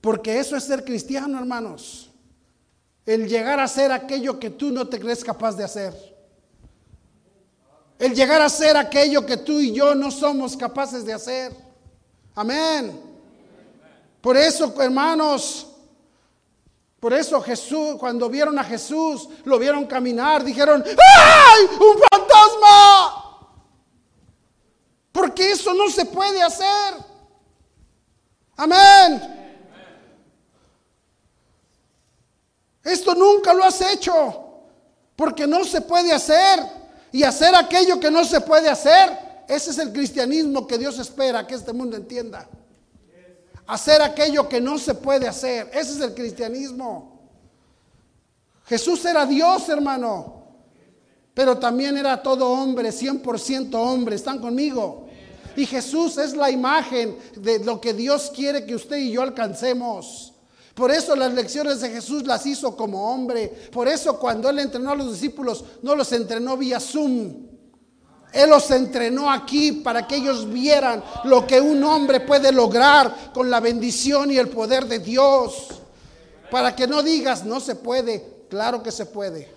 Porque 0.00 0.38
eso 0.38 0.56
es 0.56 0.64
ser 0.64 0.84
cristiano, 0.84 1.38
hermanos. 1.38 2.10
El 3.04 3.28
llegar 3.28 3.60
a 3.60 3.68
ser 3.68 3.92
aquello 3.92 4.38
que 4.38 4.50
tú 4.50 4.70
no 4.70 4.88
te 4.88 4.98
crees 4.98 5.24
capaz 5.24 5.56
de 5.56 5.64
hacer. 5.64 5.94
El 7.98 8.14
llegar 8.14 8.40
a 8.40 8.48
ser 8.48 8.76
aquello 8.76 9.26
que 9.26 9.36
tú 9.36 9.60
y 9.60 9.72
yo 9.72 9.94
no 9.94 10.10
somos 10.10 10.56
capaces 10.56 11.04
de 11.04 11.12
hacer. 11.12 11.54
Amén. 12.34 12.98
Por 14.22 14.36
eso, 14.36 14.74
hermanos, 14.80 15.66
por 16.98 17.12
eso 17.12 17.40
Jesús, 17.40 17.96
cuando 17.98 18.28
vieron 18.28 18.58
a 18.58 18.64
Jesús, 18.64 19.28
lo 19.44 19.58
vieron 19.58 19.86
caminar, 19.86 20.44
dijeron, 20.44 20.84
¡ay! 20.86 21.64
¡Un 21.72 21.98
fantasma! 22.10 23.20
Porque 25.12 25.50
eso 25.50 25.74
no 25.74 25.90
se 25.90 26.04
puede 26.04 26.42
hacer. 26.42 26.94
Amén. 28.56 29.39
Esto 32.82 33.14
nunca 33.14 33.52
lo 33.52 33.64
has 33.64 33.80
hecho, 33.80 34.12
porque 35.16 35.46
no 35.46 35.64
se 35.64 35.80
puede 35.80 36.12
hacer. 36.12 36.80
Y 37.12 37.24
hacer 37.24 37.54
aquello 37.54 37.98
que 37.98 38.10
no 38.10 38.24
se 38.24 38.40
puede 38.40 38.68
hacer, 38.68 39.44
ese 39.48 39.70
es 39.70 39.78
el 39.78 39.92
cristianismo 39.92 40.66
que 40.66 40.78
Dios 40.78 40.98
espera 40.98 41.46
que 41.46 41.56
este 41.56 41.72
mundo 41.72 41.96
entienda. 41.96 42.48
Hacer 43.66 44.00
aquello 44.00 44.48
que 44.48 44.60
no 44.60 44.78
se 44.78 44.94
puede 44.94 45.26
hacer, 45.26 45.68
ese 45.72 45.92
es 45.92 46.00
el 46.00 46.14
cristianismo. 46.14 47.20
Jesús 48.66 49.04
era 49.04 49.26
Dios, 49.26 49.68
hermano, 49.68 50.44
pero 51.34 51.58
también 51.58 51.96
era 51.96 52.22
todo 52.22 52.48
hombre, 52.48 52.90
100% 52.90 53.74
hombre. 53.74 54.14
¿Están 54.14 54.38
conmigo? 54.38 55.08
Y 55.56 55.66
Jesús 55.66 56.16
es 56.18 56.36
la 56.36 56.50
imagen 56.50 57.16
de 57.36 57.58
lo 57.64 57.80
que 57.80 57.92
Dios 57.92 58.30
quiere 58.34 58.64
que 58.64 58.76
usted 58.76 58.98
y 58.98 59.10
yo 59.10 59.22
alcancemos. 59.22 60.29
Por 60.80 60.90
eso 60.90 61.14
las 61.14 61.34
lecciones 61.34 61.82
de 61.82 61.90
Jesús 61.90 62.24
las 62.24 62.46
hizo 62.46 62.74
como 62.74 63.12
hombre. 63.12 63.48
Por 63.70 63.86
eso 63.86 64.18
cuando 64.18 64.48
Él 64.48 64.60
entrenó 64.60 64.92
a 64.92 64.94
los 64.94 65.12
discípulos, 65.12 65.62
no 65.82 65.94
los 65.94 66.10
entrenó 66.12 66.56
vía 66.56 66.80
Zoom. 66.80 67.34
Él 68.32 68.48
los 68.48 68.70
entrenó 68.70 69.30
aquí 69.30 69.72
para 69.72 70.06
que 70.06 70.16
ellos 70.16 70.50
vieran 70.50 71.04
lo 71.24 71.46
que 71.46 71.60
un 71.60 71.84
hombre 71.84 72.20
puede 72.20 72.50
lograr 72.50 73.30
con 73.34 73.50
la 73.50 73.60
bendición 73.60 74.30
y 74.30 74.38
el 74.38 74.48
poder 74.48 74.86
de 74.86 75.00
Dios. 75.00 75.68
Para 76.50 76.74
que 76.74 76.86
no 76.86 77.02
digas, 77.02 77.44
no 77.44 77.60
se 77.60 77.74
puede. 77.74 78.46
Claro 78.48 78.82
que 78.82 78.90
se 78.90 79.04
puede. 79.04 79.52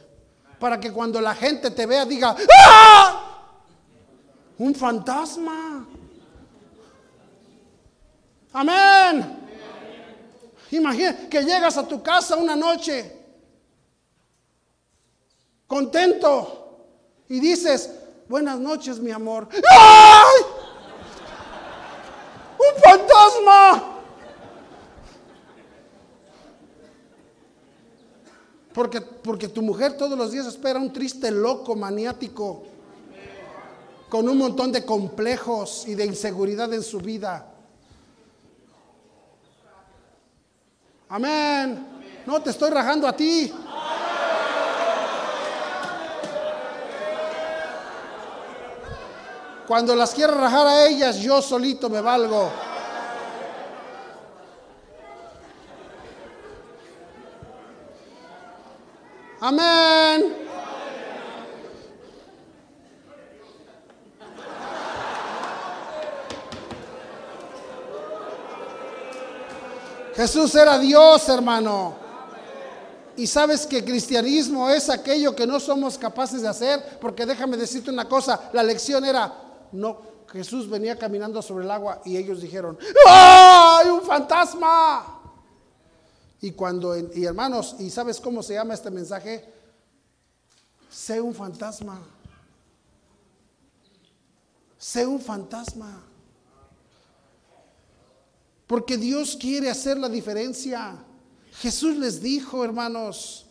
Para 0.59 0.77
que 0.77 0.91
cuando 0.91 1.21
la 1.21 1.36
gente 1.36 1.71
te 1.71 1.86
vea 1.86 2.03
diga, 2.03 2.36
¡Ah! 2.67 3.45
Un 4.57 4.75
fantasma. 4.75 5.88
Amén. 8.51 9.42
Imagina 10.77 11.29
que 11.29 11.43
llegas 11.43 11.77
a 11.77 11.88
tu 11.88 12.01
casa 12.01 12.36
una 12.36 12.55
noche 12.55 13.15
contento 15.67 16.88
y 17.29 17.39
dices, 17.39 17.91
buenas 18.27 18.59
noches 18.59 18.99
mi 18.99 19.12
amor. 19.12 19.47
¡Ay! 19.51 20.41
¡Un 22.57 22.81
fantasma! 22.81 23.89
Porque, 28.73 29.01
porque 29.01 29.47
tu 29.47 29.62
mujer 29.62 29.95
todos 29.95 30.17
los 30.17 30.31
días 30.31 30.47
espera 30.47 30.79
un 30.79 30.91
triste 30.91 31.29
loco 31.29 31.75
maniático 31.75 32.63
con 34.09 34.27
un 34.27 34.39
montón 34.39 34.71
de 34.71 34.83
complejos 34.83 35.88
y 35.88 35.93
de 35.93 36.05
inseguridad 36.07 36.73
en 36.73 36.81
su 36.81 36.97
vida. 36.97 37.52
Amén. 41.13 41.86
No 42.26 42.41
te 42.41 42.49
estoy 42.49 42.71
rajando 42.71 43.08
a 43.08 43.15
ti. 43.15 43.54
Cuando 49.67 49.95
las 49.95 50.12
quiero 50.15 50.34
rajar 50.34 50.65
a 50.65 50.88
ellas, 50.88 51.17
yo 51.19 51.39
solito 51.39 51.88
me 51.88 52.02
valgo. 52.02 52.52
Amén. 59.39 60.36
Jesús 70.15 70.54
era 70.56 70.78
Dios, 70.80 71.28
hermano. 71.30 71.95
Y 73.15 73.28
sabes 73.28 73.67
que 73.67 73.84
cristianismo 73.84 74.69
es 74.69 74.89
aquello 74.89 75.36
que 75.36 75.45
no 75.45 75.60
somos 75.60 75.97
capaces 75.97 76.41
de 76.41 76.47
hacer, 76.47 76.97
porque 76.99 77.26
déjame 77.26 77.58
decirte 77.58 77.91
una 77.91 78.10
cosa, 78.10 78.49
la 78.54 78.63
lección 78.63 79.06
era, 79.06 79.32
no, 79.71 80.02
Jesús 80.32 80.67
venía 80.67 80.97
caminando 80.97 81.41
sobre 81.41 81.65
el 81.65 81.71
agua 81.71 82.02
y 82.06 82.17
ellos 82.17 82.41
dijeron, 82.41 82.78
¡ay, 83.08 83.89
un 83.89 84.02
fantasma! 84.02 85.21
Y 86.41 86.52
cuando, 86.52 86.97
y 86.97 87.23
hermanos, 87.23 87.76
¿y 87.80 87.89
sabes 87.89 88.19
cómo 88.19 88.41
se 88.41 88.56
llama 88.56 88.73
este 88.73 88.89
mensaje? 88.89 89.47
Sé 90.89 91.21
un 91.21 91.34
fantasma. 91.34 92.02
Sé 94.78 95.06
un 95.06 95.21
fantasma. 95.21 96.02
Porque 98.73 98.97
Dios 98.97 99.38
quiere 99.39 99.69
hacer 99.69 99.99
la 99.99 100.09
diferencia. 100.09 100.95
Jesús 101.59 101.95
les 101.95 102.19
dijo, 102.23 102.65
hermanos, 102.65 103.45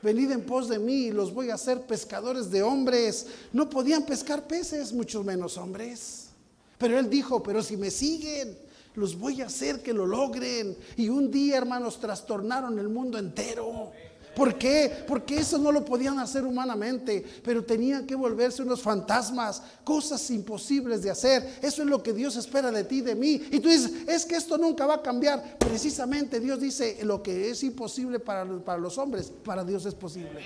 venid 0.00 0.30
en 0.30 0.46
pos 0.46 0.66
de 0.66 0.78
mí 0.78 1.08
y 1.08 1.10
los 1.10 1.34
voy 1.34 1.50
a 1.50 1.56
hacer 1.56 1.82
pescadores 1.82 2.50
de 2.50 2.62
hombres. 2.62 3.26
No 3.52 3.68
podían 3.68 4.06
pescar 4.06 4.46
peces, 4.46 4.94
mucho 4.94 5.22
menos 5.22 5.58
hombres. 5.58 6.30
Pero 6.78 6.98
él 6.98 7.10
dijo, 7.10 7.42
pero 7.42 7.62
si 7.62 7.76
me 7.76 7.90
siguen, 7.90 8.56
los 8.94 9.18
voy 9.18 9.42
a 9.42 9.46
hacer 9.48 9.82
que 9.82 9.92
lo 9.92 10.06
logren. 10.06 10.74
Y 10.96 11.10
un 11.10 11.30
día, 11.30 11.58
hermanos, 11.58 12.00
trastornaron 12.00 12.78
el 12.78 12.88
mundo 12.88 13.18
entero. 13.18 13.92
¿Por 14.34 14.56
qué? 14.56 15.04
Porque 15.06 15.38
eso 15.38 15.58
no 15.58 15.72
lo 15.72 15.84
podían 15.84 16.18
hacer 16.18 16.44
humanamente, 16.44 17.24
pero 17.42 17.64
tenían 17.64 18.06
que 18.06 18.14
volverse 18.14 18.62
unos 18.62 18.80
fantasmas, 18.80 19.62
cosas 19.84 20.30
imposibles 20.30 21.02
de 21.02 21.10
hacer. 21.10 21.58
Eso 21.62 21.82
es 21.82 21.88
lo 21.88 22.02
que 22.02 22.12
Dios 22.12 22.36
espera 22.36 22.70
de 22.70 22.84
ti, 22.84 23.00
de 23.00 23.14
mí. 23.14 23.42
Y 23.50 23.60
tú 23.60 23.68
dices, 23.68 23.92
es 24.06 24.24
que 24.24 24.36
esto 24.36 24.56
nunca 24.56 24.86
va 24.86 24.96
a 24.96 25.02
cambiar. 25.02 25.58
Precisamente 25.58 26.40
Dios 26.40 26.60
dice, 26.60 26.98
lo 27.02 27.22
que 27.22 27.50
es 27.50 27.62
imposible 27.62 28.20
para, 28.20 28.46
para 28.60 28.78
los 28.78 28.98
hombres, 28.98 29.32
para 29.44 29.64
Dios 29.64 29.84
es 29.86 29.94
posible. 29.94 30.40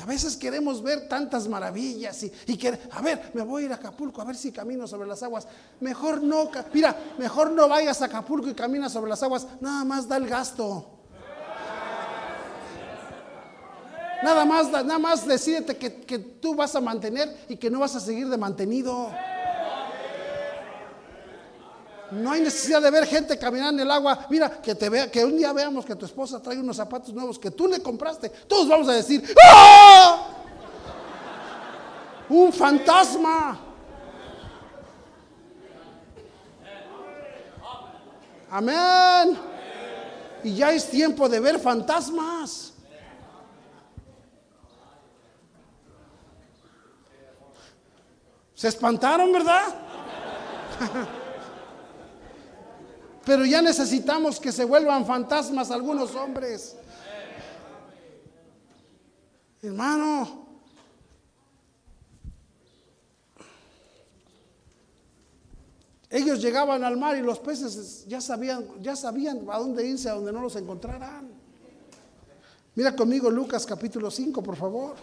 A 0.00 0.06
veces 0.06 0.36
queremos 0.36 0.82
ver 0.82 1.08
tantas 1.08 1.46
maravillas 1.48 2.22
y, 2.22 2.32
y 2.46 2.56
que, 2.56 2.78
a 2.90 3.02
ver, 3.02 3.30
me 3.34 3.42
voy 3.42 3.62
a 3.62 3.66
ir 3.66 3.72
a 3.72 3.76
Acapulco 3.76 4.20
a 4.22 4.24
ver 4.24 4.36
si 4.36 4.52
camino 4.52 4.86
sobre 4.86 5.08
las 5.08 5.22
aguas. 5.22 5.46
Mejor 5.80 6.22
no, 6.22 6.50
mira, 6.72 6.96
mejor 7.18 7.50
no 7.50 7.68
vayas 7.68 8.00
a 8.02 8.06
Acapulco 8.06 8.48
y 8.48 8.54
caminas 8.54 8.92
sobre 8.92 9.10
las 9.10 9.22
aguas, 9.22 9.46
nada 9.60 9.84
más 9.84 10.08
da 10.08 10.16
el 10.16 10.26
gasto. 10.26 10.86
Nada 14.22 14.44
más, 14.44 14.70
nada 14.70 14.98
más 14.98 15.26
decídete 15.26 15.76
que, 15.76 16.02
que 16.02 16.18
tú 16.18 16.54
vas 16.54 16.74
a 16.74 16.80
mantener 16.80 17.46
y 17.48 17.56
que 17.56 17.70
no 17.70 17.80
vas 17.80 17.96
a 17.96 18.00
seguir 18.00 18.28
de 18.28 18.36
mantenido. 18.36 19.10
No 22.10 22.32
hay 22.32 22.40
necesidad 22.40 22.82
de 22.82 22.90
ver 22.90 23.06
gente 23.06 23.38
caminar 23.38 23.72
en 23.72 23.80
el 23.80 23.90
agua. 23.90 24.26
Mira, 24.28 24.60
que 24.60 24.74
te 24.74 24.88
vea, 24.88 25.10
que 25.10 25.24
un 25.24 25.36
día 25.36 25.52
veamos 25.52 25.84
que 25.84 25.94
tu 25.94 26.06
esposa 26.06 26.42
trae 26.42 26.58
unos 26.58 26.76
zapatos 26.76 27.14
nuevos 27.14 27.38
que 27.38 27.50
tú 27.50 27.68
le 27.68 27.80
compraste. 27.80 28.28
Todos 28.28 28.68
vamos 28.68 28.88
a 28.88 28.92
decir, 28.92 29.22
¡Ah! 29.44 30.26
Un 32.28 32.52
fantasma. 32.52 33.60
Amén. 38.50 39.38
Y 40.42 40.54
ya 40.54 40.72
es 40.72 40.88
tiempo 40.90 41.28
de 41.28 41.38
ver 41.38 41.58
fantasmas. 41.58 42.72
Se 48.54 48.68
espantaron, 48.68 49.32
¿verdad? 49.32 49.74
Pero 53.24 53.44
ya 53.44 53.60
necesitamos 53.60 54.40
que 54.40 54.50
se 54.50 54.64
vuelvan 54.64 55.04
fantasmas 55.04 55.70
algunos 55.70 56.14
hombres. 56.14 56.76
Hermano, 59.62 60.46
ellos 66.08 66.40
llegaban 66.40 66.82
al 66.82 66.96
mar 66.96 67.18
y 67.18 67.20
los 67.20 67.38
peces 67.38 68.06
ya 68.06 68.22
sabían, 68.22 68.66
ya 68.80 68.96
sabían 68.96 69.44
a 69.50 69.58
dónde 69.58 69.86
irse, 69.86 70.08
a 70.08 70.14
donde 70.14 70.32
no 70.32 70.40
los 70.40 70.56
encontraran. 70.56 71.28
Mira 72.74 72.96
conmigo 72.96 73.30
Lucas 73.30 73.66
capítulo 73.66 74.10
5, 74.10 74.42
por 74.42 74.56
favor. 74.56 74.96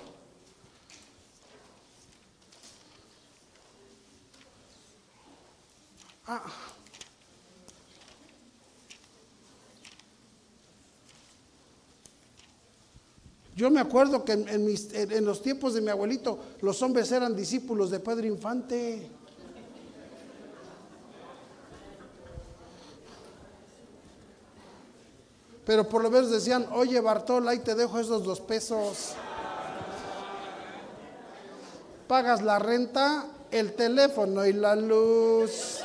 Ah. 6.26 6.67
Yo 13.58 13.72
me 13.72 13.80
acuerdo 13.80 14.24
que 14.24 14.34
en, 14.34 15.26
los 15.26 15.42
tiempos 15.42 15.74
de 15.74 15.82
mi 15.82 15.90
abuelito 15.90 16.38
los 16.62 16.80
hombres 16.84 17.12
eran 17.12 17.36
discípulos 17.36 17.90
de 17.90 18.00
Pedro 18.00 18.28
Infante. 18.28 19.10
Pero 25.66 25.90
por 25.90 26.04
lo 26.04 26.12
menos 26.12 26.30
decían, 26.30 26.68
oye 26.72 27.02
Bartol, 27.02 27.48
ahí 27.48 27.58
te 27.58 27.74
dejo 27.74 27.98
esos 27.98 28.24
dos 28.24 28.40
pesos. 28.42 29.14
Pagas 32.08 32.44
la 32.44 32.60
renta, 32.60 33.26
el 33.50 33.74
teléfono 33.74 34.46
y 34.46 34.54
la 34.54 34.76
luz. 34.76 35.80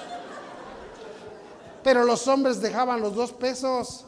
Pero 1.82 2.04
los 2.04 2.28
hombres 2.28 2.60
dejaban 2.60 3.00
los 3.00 3.14
dos 3.14 3.32
pesos 3.32 4.04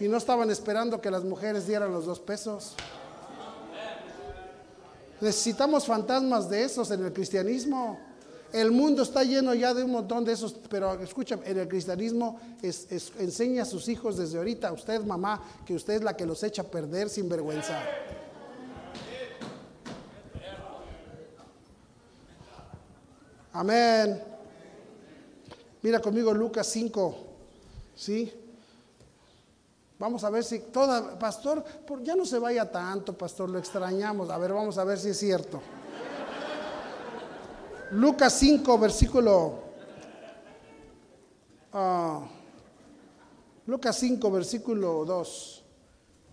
y 0.00 0.08
no 0.08 0.16
estaban 0.16 0.50
esperando 0.50 1.00
que 1.00 1.10
las 1.10 1.24
mujeres 1.24 1.66
dieran 1.66 1.92
los 1.92 2.06
dos 2.06 2.20
pesos. 2.20 2.74
Necesitamos 5.20 5.84
fantasmas 5.86 6.48
de 6.48 6.62
esos 6.62 6.90
en 6.92 7.04
el 7.04 7.12
cristianismo. 7.12 7.98
El 8.52 8.70
mundo 8.70 9.02
está 9.02 9.24
lleno 9.24 9.52
ya 9.52 9.74
de 9.74 9.82
un 9.82 9.90
montón 9.90 10.24
de 10.24 10.32
esos, 10.32 10.54
pero 10.70 10.94
escucha, 11.02 11.38
en 11.44 11.58
el 11.58 11.68
cristianismo 11.68 12.40
enseña 12.62 13.62
a 13.62 13.66
sus 13.66 13.88
hijos 13.88 14.16
desde 14.16 14.38
ahorita, 14.38 14.72
usted 14.72 15.02
mamá, 15.04 15.42
que 15.66 15.74
usted 15.74 15.94
es 15.94 16.02
la 16.02 16.16
que 16.16 16.24
los 16.24 16.42
echa 16.42 16.62
a 16.62 16.64
perder 16.64 17.10
sin 17.10 17.28
vergüenza. 17.28 17.78
Amén. 23.52 24.22
Mira 25.82 26.00
conmigo 26.00 26.32
Lucas 26.32 26.68
5, 26.68 27.16
¿sí? 27.96 28.32
Vamos 29.98 30.22
a 30.22 30.30
ver 30.30 30.44
si 30.44 30.60
toda, 30.60 31.18
pastor, 31.18 31.64
ya 32.02 32.14
no 32.14 32.24
se 32.24 32.38
vaya 32.38 32.70
tanto, 32.70 33.18
pastor, 33.18 33.50
lo 33.50 33.58
extrañamos. 33.58 34.30
A 34.30 34.38
ver, 34.38 34.52
vamos 34.52 34.78
a 34.78 34.84
ver 34.84 34.98
si 34.98 35.10
es 35.10 35.18
cierto. 35.18 35.60
Lucas 37.90 38.32
5, 38.34 38.78
versículo. 38.78 39.54
Uh, 41.72 42.20
Lucas 43.66 43.96
5, 43.96 44.30
versículo 44.30 45.04
2. 45.04 45.64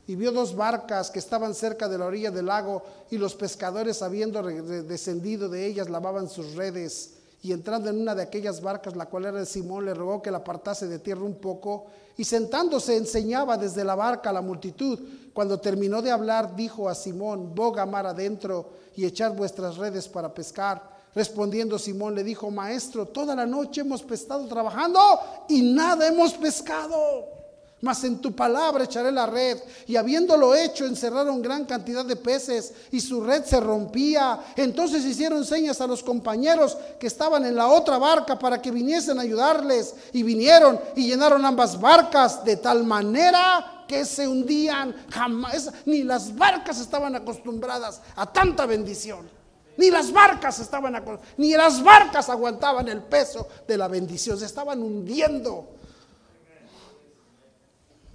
Y 0.07 0.15
vio 0.15 0.31
dos 0.31 0.55
barcas 0.55 1.09
que 1.09 1.17
estaban 1.17 1.55
cerca 1.55 1.89
de 1.89 1.97
la 1.97 2.05
orilla 2.05 2.29
del 2.29 2.45
lago, 2.45 2.83
y 3.09 3.17
los 3.17 3.33
pescadores, 3.33 4.03
habiendo 4.03 4.43
descendido 4.43 5.49
de 5.49 5.65
ellas, 5.65 5.89
lavaban 5.89 6.29
sus 6.29 6.53
redes. 6.53 7.14
Y 7.45 7.53
entrando 7.53 7.91
en 7.91 8.01
una 8.01 8.15
de 8.15 8.23
aquellas 8.23 8.59
barcas, 8.59 8.95
la 8.95 9.05
cual 9.05 9.25
era 9.25 9.37
de 9.37 9.45
Simón, 9.45 9.85
le 9.85 9.93
rogó 9.93 10.19
que 10.19 10.31
la 10.31 10.39
apartase 10.39 10.87
de 10.87 10.97
tierra 10.97 11.21
un 11.21 11.35
poco 11.35 11.85
y 12.17 12.23
sentándose 12.23 12.97
enseñaba 12.97 13.55
desde 13.55 13.83
la 13.83 13.93
barca 13.93 14.31
a 14.31 14.33
la 14.33 14.41
multitud. 14.41 14.99
Cuando 15.31 15.59
terminó 15.59 16.01
de 16.01 16.09
hablar, 16.09 16.55
dijo 16.55 16.89
a 16.89 16.95
Simón, 16.95 17.53
boga 17.53 17.85
mar 17.85 18.07
adentro 18.07 18.71
y 18.95 19.05
echad 19.05 19.35
vuestras 19.35 19.77
redes 19.77 20.07
para 20.07 20.33
pescar. 20.33 20.89
Respondiendo 21.13 21.77
Simón 21.77 22.15
le 22.15 22.23
dijo, 22.23 22.49
maestro, 22.49 23.05
toda 23.05 23.35
la 23.35 23.45
noche 23.45 23.81
hemos 23.81 24.01
estado 24.09 24.47
trabajando 24.47 24.99
y 25.47 25.71
nada 25.71 26.07
hemos 26.07 26.33
pescado 26.33 27.44
mas 27.81 28.03
en 28.03 28.19
tu 28.19 28.35
palabra 28.35 28.85
echaré 28.85 29.11
la 29.11 29.25
red. 29.25 29.59
Y 29.87 29.95
habiéndolo 29.95 30.55
hecho, 30.55 30.85
encerraron 30.85 31.41
gran 31.41 31.65
cantidad 31.65 32.05
de 32.05 32.15
peces 32.15 32.73
y 32.91 32.99
su 32.99 33.21
red 33.21 33.43
se 33.43 33.59
rompía. 33.59 34.39
Entonces 34.55 35.05
hicieron 35.05 35.45
señas 35.45 35.81
a 35.81 35.87
los 35.87 36.01
compañeros 36.01 36.77
que 36.99 37.07
estaban 37.07 37.45
en 37.45 37.55
la 37.55 37.67
otra 37.67 37.97
barca 37.97 38.39
para 38.39 38.61
que 38.61 38.71
viniesen 38.71 39.19
a 39.19 39.23
ayudarles. 39.23 39.93
Y 40.13 40.23
vinieron 40.23 40.79
y 40.95 41.07
llenaron 41.07 41.45
ambas 41.45 41.79
barcas 41.79 42.43
de 42.43 42.57
tal 42.57 42.83
manera 42.85 43.83
que 43.87 44.05
se 44.05 44.27
hundían. 44.27 44.95
Jamás, 45.11 45.69
ni 45.85 46.03
las 46.03 46.35
barcas 46.35 46.79
estaban 46.79 47.15
acostumbradas 47.15 48.01
a 48.15 48.31
tanta 48.31 48.65
bendición. 48.65 49.29
Ni 49.77 49.91
las 49.91 50.11
barcas 50.11 50.59
estaban, 50.59 51.03
ni 51.37 51.53
las 51.53 51.83
barcas 51.83 52.29
aguantaban 52.29 52.87
el 52.87 53.03
peso 53.03 53.47
de 53.67 53.77
la 53.77 53.87
bendición, 53.87 54.39
se 54.39 54.45
estaban 54.45 54.81
hundiendo. 54.81 55.74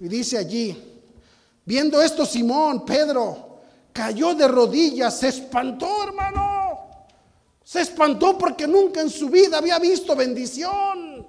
Y 0.01 0.07
dice 0.07 0.35
allí, 0.35 0.75
viendo 1.63 2.01
esto 2.01 2.25
Simón, 2.25 2.83
Pedro, 2.87 3.59
cayó 3.93 4.33
de 4.33 4.47
rodillas, 4.47 5.19
se 5.19 5.27
espantó 5.27 6.03
hermano. 6.03 6.89
Se 7.63 7.81
espantó 7.81 8.35
porque 8.35 8.65
nunca 8.65 8.99
en 8.99 9.11
su 9.11 9.29
vida 9.29 9.59
había 9.59 9.77
visto 9.77 10.15
bendición. 10.15 11.27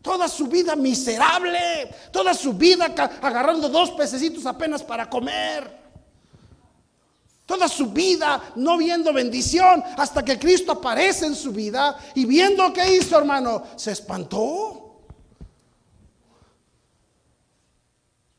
Toda 0.00 0.26
su 0.26 0.46
vida 0.46 0.74
miserable, 0.74 1.94
toda 2.10 2.32
su 2.32 2.54
vida 2.54 2.94
agarrando 3.20 3.68
dos 3.68 3.90
pececitos 3.90 4.46
apenas 4.46 4.82
para 4.82 5.08
comer. 5.10 5.84
Toda 7.44 7.68
su 7.68 7.90
vida 7.90 8.52
no 8.56 8.78
viendo 8.78 9.12
bendición 9.12 9.84
hasta 9.98 10.24
que 10.24 10.38
Cristo 10.38 10.72
aparece 10.72 11.26
en 11.26 11.34
su 11.34 11.52
vida 11.52 11.94
y 12.14 12.24
viendo 12.24 12.72
qué 12.72 12.96
hizo, 12.96 13.18
hermano, 13.18 13.64
se 13.76 13.92
espantó. 13.92 14.83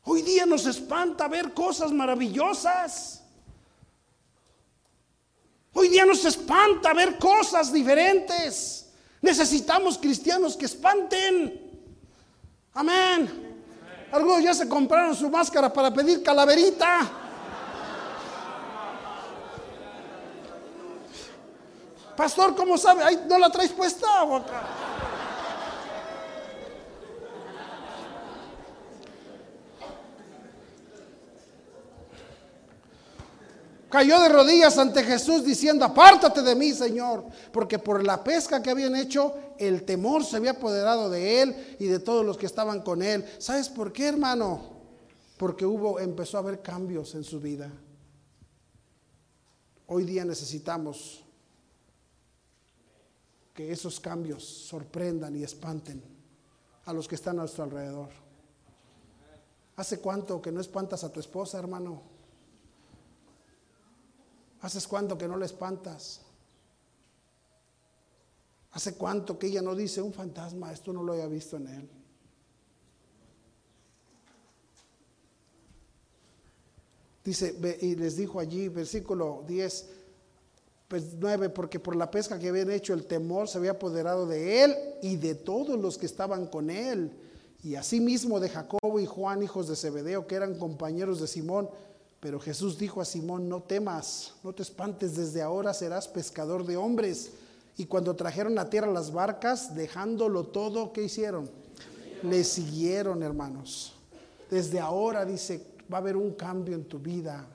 Hoy 0.08 0.22
día 0.22 0.46
nos 0.46 0.64
espanta 0.66 1.26
ver 1.26 1.52
cosas 1.52 1.90
maravillosas. 1.90 3.22
Hoy 5.72 5.88
día 5.88 6.06
nos 6.06 6.24
espanta 6.24 6.94
ver 6.94 7.18
cosas 7.18 7.72
diferentes. 7.72 8.86
Necesitamos 9.20 9.98
cristianos 9.98 10.56
que 10.56 10.66
espanten. 10.66 11.60
Amén. 12.74 13.64
Algunos 14.12 14.44
ya 14.44 14.54
se 14.54 14.68
compraron 14.68 15.16
su 15.16 15.28
máscara 15.28 15.72
para 15.72 15.92
pedir 15.92 16.22
calaverita. 16.22 17.00
Pastor, 22.16 22.54
¿cómo 22.54 22.78
sabe? 22.78 23.02
¿No 23.26 23.38
la 23.38 23.50
traes 23.50 23.72
puesta? 23.72 24.06
Cayó 33.88 34.20
de 34.20 34.28
rodillas 34.28 34.76
ante 34.78 35.04
Jesús 35.04 35.44
diciendo, 35.44 35.84
apártate 35.84 36.42
de 36.42 36.56
mí, 36.56 36.72
Señor, 36.72 37.24
porque 37.52 37.78
por 37.78 38.04
la 38.04 38.22
pesca 38.24 38.60
que 38.60 38.70
habían 38.70 38.96
hecho, 38.96 39.34
el 39.58 39.84
temor 39.84 40.24
se 40.24 40.36
había 40.36 40.52
apoderado 40.52 41.08
de 41.08 41.42
él 41.42 41.76
y 41.78 41.86
de 41.86 42.00
todos 42.00 42.24
los 42.26 42.36
que 42.36 42.46
estaban 42.46 42.82
con 42.82 43.00
él. 43.00 43.24
¿Sabes 43.38 43.68
por 43.68 43.92
qué, 43.92 44.08
hermano? 44.08 44.60
Porque 45.36 45.64
hubo, 45.64 46.00
empezó 46.00 46.36
a 46.36 46.40
haber 46.40 46.62
cambios 46.62 47.14
en 47.14 47.22
su 47.22 47.40
vida. 47.40 47.70
Hoy 49.86 50.04
día 50.04 50.24
necesitamos 50.24 51.22
que 53.54 53.70
esos 53.70 54.00
cambios 54.00 54.44
sorprendan 54.44 55.36
y 55.36 55.44
espanten 55.44 56.02
a 56.86 56.92
los 56.92 57.06
que 57.06 57.14
están 57.14 57.36
a 57.36 57.42
nuestro 57.42 57.62
alrededor. 57.62 58.08
¿Hace 59.76 60.00
cuánto 60.00 60.42
que 60.42 60.50
no 60.50 60.60
espantas 60.60 61.04
a 61.04 61.12
tu 61.12 61.20
esposa, 61.20 61.58
hermano? 61.58 62.15
¿Haces 64.66 64.88
cuánto 64.88 65.16
que 65.16 65.28
no 65.28 65.36
la 65.36 65.46
espantas? 65.46 66.22
¿Hace 68.72 68.96
cuánto 68.96 69.38
que 69.38 69.46
ella 69.46 69.62
no 69.62 69.76
dice 69.76 70.02
un 70.02 70.12
fantasma? 70.12 70.72
Esto 70.72 70.92
no 70.92 71.04
lo 71.04 71.12
había 71.12 71.28
visto 71.28 71.56
en 71.56 71.68
él. 71.68 71.88
Dice, 77.24 77.56
y 77.80 77.94
les 77.94 78.16
dijo 78.16 78.40
allí, 78.40 78.68
versículo 78.68 79.44
10, 79.46 79.88
pues 80.88 81.14
9, 81.14 81.50
porque 81.50 81.78
por 81.78 81.94
la 81.94 82.10
pesca 82.10 82.36
que 82.36 82.48
habían 82.48 82.72
hecho 82.72 82.92
el 82.92 83.06
temor 83.06 83.46
se 83.46 83.58
había 83.58 83.70
apoderado 83.70 84.26
de 84.26 84.64
él 84.64 84.74
y 85.00 85.14
de 85.14 85.36
todos 85.36 85.78
los 85.78 85.96
que 85.96 86.06
estaban 86.06 86.48
con 86.48 86.70
él. 86.70 87.12
Y 87.62 87.76
asimismo 87.76 88.40
de 88.40 88.48
Jacobo 88.48 88.98
y 88.98 89.06
Juan, 89.06 89.44
hijos 89.44 89.68
de 89.68 89.76
Zebedeo, 89.76 90.26
que 90.26 90.34
eran 90.34 90.58
compañeros 90.58 91.20
de 91.20 91.28
Simón. 91.28 91.70
Pero 92.26 92.40
Jesús 92.40 92.76
dijo 92.76 93.00
a 93.00 93.04
Simón, 93.04 93.48
no 93.48 93.62
temas, 93.62 94.34
no 94.42 94.52
te 94.52 94.64
espantes, 94.64 95.14
desde 95.14 95.42
ahora 95.42 95.72
serás 95.72 96.08
pescador 96.08 96.66
de 96.66 96.76
hombres. 96.76 97.30
Y 97.76 97.84
cuando 97.86 98.16
trajeron 98.16 98.58
a 98.58 98.68
tierra 98.68 98.90
las 98.90 99.12
barcas, 99.12 99.76
dejándolo 99.76 100.42
todo, 100.42 100.92
¿qué 100.92 101.04
hicieron? 101.04 101.48
Le 102.24 102.42
siguieron, 102.42 103.22
hermanos. 103.22 103.94
Desde 104.50 104.80
ahora, 104.80 105.24
dice, 105.24 105.64
va 105.88 105.98
a 105.98 106.00
haber 106.00 106.16
un 106.16 106.32
cambio 106.32 106.74
en 106.74 106.86
tu 106.86 106.98
vida. 106.98 107.46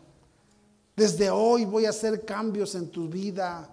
Desde 0.96 1.30
hoy 1.30 1.66
voy 1.66 1.86
a 1.86 1.90
hacer 1.90 2.24
cambios 2.24 2.74
en 2.74 2.88
tu 2.88 3.10
vida. 3.10 3.70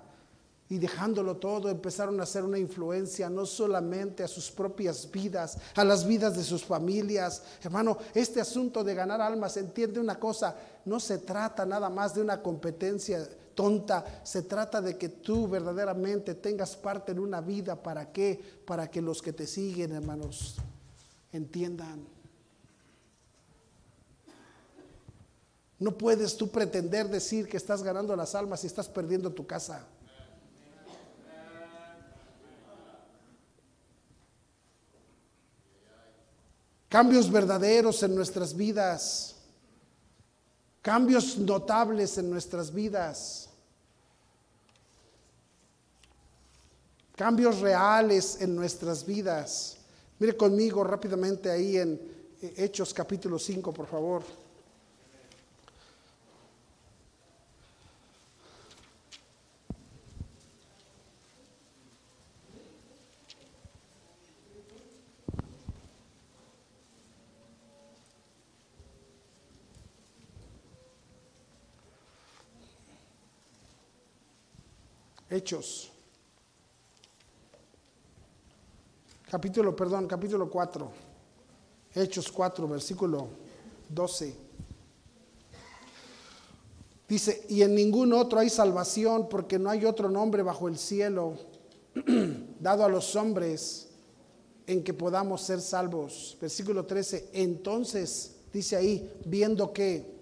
Y 0.70 0.78
dejándolo 0.78 1.36
todo, 1.38 1.70
empezaron 1.70 2.20
a 2.20 2.24
hacer 2.24 2.44
una 2.44 2.58
influencia 2.58 3.30
no 3.30 3.46
solamente 3.46 4.22
a 4.22 4.28
sus 4.28 4.50
propias 4.50 5.10
vidas, 5.10 5.56
a 5.74 5.82
las 5.82 6.06
vidas 6.06 6.36
de 6.36 6.44
sus 6.44 6.62
familias. 6.62 7.42
Hermano, 7.62 7.96
este 8.14 8.40
asunto 8.40 8.84
de 8.84 8.94
ganar 8.94 9.20
almas, 9.20 9.56
entiende 9.56 9.98
una 9.98 10.18
cosa, 10.20 10.54
no 10.84 11.00
se 11.00 11.18
trata 11.18 11.64
nada 11.64 11.88
más 11.88 12.14
de 12.14 12.20
una 12.20 12.42
competencia 12.42 13.26
tonta, 13.54 14.20
se 14.22 14.42
trata 14.42 14.82
de 14.82 14.98
que 14.98 15.08
tú 15.08 15.48
verdaderamente 15.48 16.34
tengas 16.34 16.76
parte 16.76 17.12
en 17.12 17.18
una 17.18 17.40
vida. 17.40 17.74
¿Para 17.82 18.12
qué? 18.12 18.38
Para 18.66 18.90
que 18.90 19.00
los 19.00 19.22
que 19.22 19.32
te 19.32 19.46
siguen, 19.46 19.92
hermanos, 19.92 20.56
entiendan. 21.32 22.06
No 25.78 25.96
puedes 25.96 26.36
tú 26.36 26.50
pretender 26.50 27.08
decir 27.08 27.48
que 27.48 27.56
estás 27.56 27.82
ganando 27.82 28.14
las 28.14 28.34
almas 28.34 28.64
y 28.64 28.66
estás 28.66 28.88
perdiendo 28.88 29.32
tu 29.32 29.46
casa. 29.46 29.86
Cambios 36.88 37.30
verdaderos 37.30 38.02
en 38.02 38.14
nuestras 38.14 38.56
vidas. 38.56 39.36
Cambios 40.80 41.36
notables 41.36 42.16
en 42.16 42.30
nuestras 42.30 42.72
vidas. 42.72 43.50
Cambios 47.14 47.60
reales 47.60 48.40
en 48.40 48.54
nuestras 48.54 49.04
vidas. 49.04 49.76
Mire 50.18 50.36
conmigo 50.36 50.82
rápidamente 50.82 51.50
ahí 51.50 51.76
en 51.76 52.00
Hechos 52.40 52.94
capítulo 52.94 53.38
5, 53.38 53.72
por 53.72 53.86
favor. 53.86 54.22
Hechos. 75.38 75.92
Capítulo, 79.30 79.76
perdón, 79.76 80.08
capítulo 80.08 80.50
4. 80.50 80.90
Hechos 81.94 82.32
4, 82.32 82.66
versículo 82.66 83.28
12. 83.88 84.34
Dice, 87.08 87.46
y 87.48 87.62
en 87.62 87.76
ningún 87.76 88.12
otro 88.14 88.40
hay 88.40 88.50
salvación 88.50 89.28
porque 89.28 89.60
no 89.60 89.70
hay 89.70 89.84
otro 89.84 90.10
nombre 90.10 90.42
bajo 90.42 90.66
el 90.66 90.76
cielo 90.76 91.34
dado 92.60 92.84
a 92.84 92.88
los 92.88 93.14
hombres 93.14 93.90
en 94.66 94.82
que 94.82 94.92
podamos 94.92 95.42
ser 95.42 95.60
salvos. 95.60 96.36
Versículo 96.40 96.84
13, 96.84 97.30
entonces, 97.32 98.34
dice 98.52 98.74
ahí, 98.74 99.08
viendo 99.24 99.72
que 99.72 100.17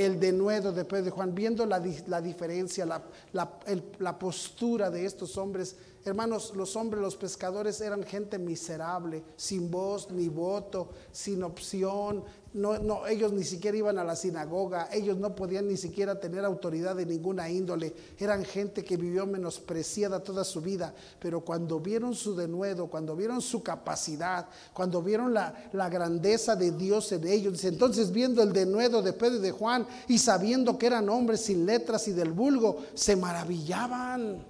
el 0.00 0.18
denuedo 0.18 0.72
de 0.72 0.84
Pedro 0.84 1.08
y 1.08 1.10
Juan, 1.10 1.34
viendo 1.34 1.66
la, 1.66 1.78
diferencia, 1.78 2.86
la, 2.86 3.02
la, 3.32 4.18
postura 4.18 4.90
de 4.90 5.04
estos 5.04 5.36
hombres. 5.36 5.76
Hermanos, 6.04 6.52
los 6.56 6.76
hombres, 6.76 7.02
los 7.02 7.16
pescadores 7.16 7.80
eran 7.82 8.02
gente 8.04 8.38
miserable, 8.38 9.22
sin 9.36 9.70
voz 9.70 10.10
ni 10.10 10.28
voto, 10.28 10.88
sin 11.12 11.42
opción, 11.42 12.24
no, 12.52 12.78
no, 12.78 13.06
ellos 13.06 13.32
ni 13.32 13.44
siquiera 13.44 13.76
iban 13.76 13.98
a 13.98 14.04
la 14.04 14.16
sinagoga, 14.16 14.88
ellos 14.92 15.16
no 15.18 15.36
podían 15.36 15.68
ni 15.68 15.76
siquiera 15.76 16.18
tener 16.18 16.44
autoridad 16.44 16.96
de 16.96 17.06
ninguna 17.06 17.48
índole, 17.48 17.94
eran 18.18 18.44
gente 18.44 18.82
que 18.82 18.96
vivió 18.96 19.24
menospreciada 19.24 20.24
toda 20.24 20.42
su 20.42 20.60
vida, 20.60 20.92
pero 21.20 21.42
cuando 21.42 21.78
vieron 21.78 22.14
su 22.14 22.34
denuedo, 22.34 22.88
cuando 22.88 23.14
vieron 23.14 23.40
su 23.40 23.62
capacidad, 23.62 24.48
cuando 24.72 25.00
vieron 25.00 25.32
la, 25.32 25.70
la 25.72 25.88
grandeza 25.88 26.56
de 26.56 26.72
Dios 26.72 27.12
en 27.12 27.26
ellos, 27.26 27.62
entonces 27.64 28.10
viendo 28.10 28.42
el 28.42 28.52
denuedo 28.52 29.00
de 29.00 29.12
Pedro 29.12 29.36
y 29.36 29.40
de 29.40 29.52
Juan 29.52 29.86
y 30.08 30.18
sabiendo 30.18 30.76
que 30.76 30.86
eran 30.86 31.08
hombres 31.08 31.42
sin 31.42 31.64
letras 31.66 32.08
y 32.08 32.12
del 32.12 32.32
vulgo, 32.32 32.78
se 32.94 33.14
maravillaban, 33.14 34.44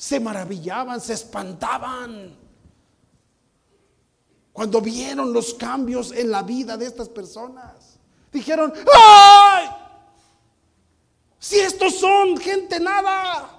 se 0.00 0.18
maravillaban, 0.18 0.98
se 0.98 1.12
espantaban. 1.12 2.34
Cuando 4.50 4.80
vieron 4.80 5.30
los 5.30 5.52
cambios 5.52 6.10
en 6.12 6.30
la 6.30 6.42
vida 6.42 6.78
de 6.78 6.86
estas 6.86 7.06
personas, 7.10 7.98
dijeron, 8.32 8.72
¡ay! 8.94 9.68
Si 11.38 11.56
estos 11.56 11.98
son 11.98 12.38
gente 12.38 12.80
nada. 12.80 13.50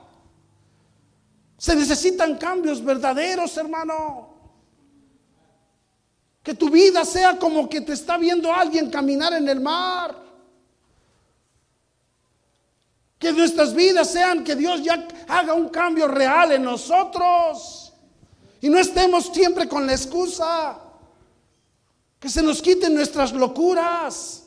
Se 1.60 1.76
necesitan 1.76 2.40
cambios 2.40 2.84
verdaderos, 2.84 3.56
hermano. 3.58 4.34
Que 6.42 6.56
tu 6.56 6.72
vida 6.72 7.06
sea 7.06 7.38
como 7.38 7.70
que 7.70 7.82
te 7.82 7.94
está 7.94 8.18
viendo 8.18 8.52
alguien 8.52 8.90
caminar 8.90 9.34
en 9.34 9.48
el 9.48 9.62
mar. 9.62 10.18
Que 13.22 13.32
nuestras 13.32 13.76
vidas 13.76 14.12
sean 14.12 14.44
que 14.44 14.56
Dios 14.56 14.82
ya 14.82 15.08
haga 15.28 15.54
un 15.54 15.70
cambio 15.70 16.08
real 16.08 16.54
en 16.54 16.64
nosotros. 16.64 17.94
Y 18.60 18.68
no 18.68 18.80
estemos 18.80 19.28
siempre 19.32 19.70
con 19.70 19.86
la 19.86 19.94
excusa. 19.94 20.80
Que 22.20 22.28
se 22.30 22.42
nos 22.42 22.64
quiten 22.64 22.96
nuestras 22.96 23.32
locuras. 23.32 24.46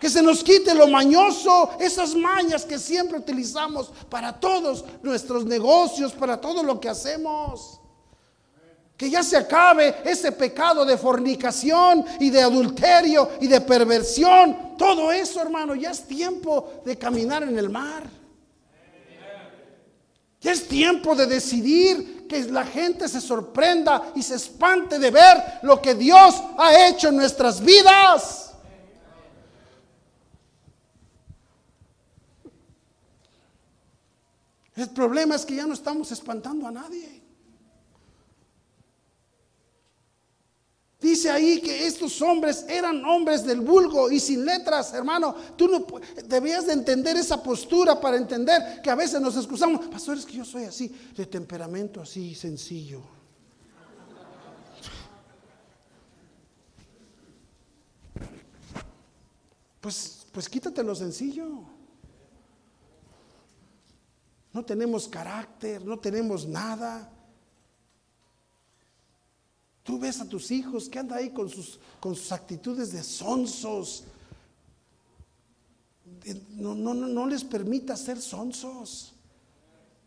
Que 0.00 0.08
se 0.08 0.22
nos 0.22 0.42
quite 0.42 0.74
lo 0.74 0.88
mañoso, 0.88 1.70
esas 1.78 2.14
mañas 2.14 2.64
que 2.64 2.78
siempre 2.78 3.18
utilizamos 3.18 3.92
para 4.08 4.32
todos 4.40 4.82
nuestros 5.02 5.44
negocios, 5.44 6.12
para 6.12 6.40
todo 6.40 6.62
lo 6.62 6.80
que 6.80 6.88
hacemos. 6.88 7.78
Que 8.96 9.10
ya 9.10 9.22
se 9.22 9.36
acabe 9.36 9.96
ese 10.04 10.32
pecado 10.32 10.84
de 10.84 10.96
fornicación 10.96 12.04
y 12.20 12.30
de 12.30 12.42
adulterio 12.42 13.30
y 13.40 13.48
de 13.48 13.60
perversión. 13.60 14.76
Todo 14.78 15.10
eso, 15.10 15.40
hermano, 15.40 15.74
ya 15.74 15.90
es 15.90 16.04
tiempo 16.04 16.82
de 16.84 16.96
caminar 16.96 17.42
en 17.42 17.58
el 17.58 17.70
mar. 17.70 18.04
Ya 20.40 20.52
es 20.52 20.68
tiempo 20.68 21.16
de 21.16 21.26
decidir 21.26 22.26
que 22.28 22.44
la 22.44 22.64
gente 22.64 23.08
se 23.08 23.20
sorprenda 23.20 24.12
y 24.14 24.22
se 24.22 24.34
espante 24.34 24.98
de 24.98 25.10
ver 25.10 25.42
lo 25.62 25.80
que 25.80 25.94
Dios 25.94 26.34
ha 26.58 26.86
hecho 26.86 27.08
en 27.08 27.16
nuestras 27.16 27.64
vidas. 27.64 28.52
El 34.76 34.90
problema 34.90 35.36
es 35.36 35.46
que 35.46 35.54
ya 35.54 35.66
no 35.66 35.74
estamos 35.74 36.12
espantando 36.12 36.66
a 36.66 36.70
nadie. 36.70 37.23
Dice 41.04 41.30
ahí 41.30 41.60
que 41.60 41.86
estos 41.86 42.20
hombres 42.22 42.64
eran 42.68 43.04
hombres 43.04 43.44
del 43.44 43.60
vulgo 43.60 44.10
y 44.10 44.18
sin 44.18 44.44
letras, 44.44 44.94
hermano. 44.94 45.34
Tú 45.56 45.68
no 45.68 45.86
debías 46.26 46.66
de 46.66 46.72
entender 46.72 47.16
esa 47.16 47.42
postura 47.42 48.00
para 48.00 48.16
entender 48.16 48.80
que 48.82 48.90
a 48.90 48.94
veces 48.94 49.20
nos 49.20 49.36
excusamos. 49.36 49.86
Pastor, 49.88 50.16
es 50.16 50.24
que 50.24 50.32
yo 50.32 50.44
soy 50.44 50.64
así, 50.64 50.88
de 51.14 51.26
temperamento 51.26 52.00
así 52.00 52.34
sencillo. 52.34 53.02
Pues, 59.80 60.26
pues 60.32 60.48
quítate 60.48 60.82
lo 60.82 60.94
sencillo. 60.94 61.46
No 64.54 64.64
tenemos 64.64 65.06
carácter, 65.06 65.84
no 65.84 65.98
tenemos 65.98 66.46
nada. 66.46 67.13
Tú 69.84 69.98
ves 69.98 70.18
a 70.20 70.28
tus 70.28 70.50
hijos 70.50 70.88
que 70.88 70.98
andan 70.98 71.18
ahí 71.18 71.30
con 71.30 71.48
sus, 71.48 71.78
con 72.00 72.16
sus 72.16 72.32
actitudes 72.32 72.90
de 72.90 73.02
sonsos. 73.02 74.04
No, 76.52 76.74
no, 76.74 76.94
no, 76.94 77.26
les 77.26 77.44
permita 77.44 77.94
ser 77.94 78.18
sonsos. 78.18 79.12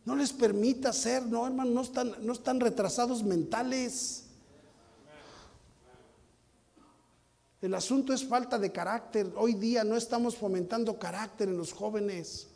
No 0.04 0.16
les 0.16 0.34
permita 0.34 0.92
ser, 0.92 1.24
no 1.28 1.46
hermano, 1.46 1.72
no 1.72 1.82
están, 1.82 2.16
no 2.22 2.34
están 2.34 2.60
retrasados 2.60 3.24
mentales. 3.24 4.24
El 7.62 7.76
asunto 7.76 8.14
es 8.14 8.26
falta 8.26 8.58
de 8.58 8.72
carácter. 8.72 9.32
Hoy 9.36 9.54
día 9.54 9.84
no 9.84 9.96
estamos 9.96 10.36
fomentando 10.36 10.98
carácter 10.98 11.50
en 11.50 11.58
los 11.58 11.72
jóvenes. 11.72 12.48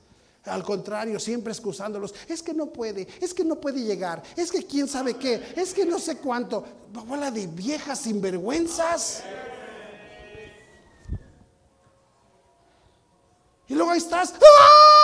Al 0.46 0.64
contrario, 0.64 1.20
siempre 1.20 1.54
excusándolos. 1.54 2.14
Es 2.28 2.42
que 2.42 2.54
no 2.54 2.68
puede, 2.68 3.08
es 3.20 3.34
que 3.34 3.44
no 3.44 3.60
puede 3.60 3.82
llegar, 3.82 4.24
es 4.36 4.52
que 4.52 4.66
quién 4.66 4.88
sabe 4.88 5.16
qué, 5.16 5.54
es 5.56 5.74
que 5.74 5.86
no 5.86 6.00
sé 6.00 6.18
cuánto. 6.18 6.64
Bola 7.06 7.30
de 7.30 7.48
viejas 7.48 8.00
sinvergüenzas. 8.00 9.24
Y 13.68 13.76
luego 13.76 13.92
ahí 13.92 14.00
estás. 14.00 14.34
¡Ah! 14.34 15.01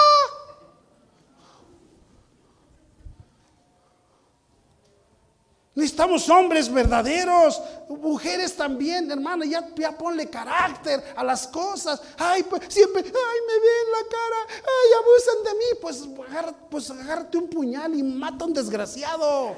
Necesitamos 5.78 6.28
hombres 6.28 6.74
verdaderos, 6.74 7.62
mujeres 7.88 8.56
también, 8.56 9.12
hermana, 9.12 9.46
ya, 9.46 9.64
ponle 9.96 10.28
carácter 10.28 11.14
a 11.16 11.24
las 11.24 11.48
cosas. 11.48 12.02
Ay, 12.18 12.42
pues 12.42 12.64
siempre, 12.68 13.04
ay, 13.06 13.40
me 13.48 13.54
ven 13.54 13.92
la 13.92 14.10
cara, 14.10 14.56
ay, 14.58 14.92
abusan 15.04 15.44
de 15.44 15.54
mí. 15.54 15.66
Pues, 15.80 16.08
pues 16.68 16.90
agárrate 16.90 17.38
un 17.38 17.48
puñal 17.48 17.94
y 17.94 18.02
mata 18.02 18.44
a 18.44 18.48
un 18.48 18.56
desgraciado. 18.56 19.56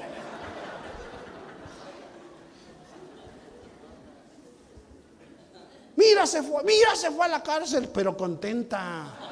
Mira, 5.96 6.26
se 6.26 6.42
fue, 6.42 6.62
mira, 6.64 6.96
se 6.96 7.10
fue 7.10 7.24
a 7.24 7.28
la 7.28 7.42
cárcel, 7.42 7.88
pero 7.88 8.14
contenta. 8.14 9.29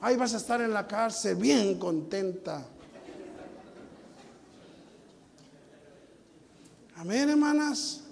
Ahí 0.00 0.16
vas 0.16 0.34
a 0.34 0.36
estar 0.36 0.60
en 0.60 0.72
la 0.72 0.86
cárcel 0.86 1.36
bien 1.36 1.78
contenta. 1.78 2.64
Amén, 6.96 7.28
hermanas. 7.30 8.02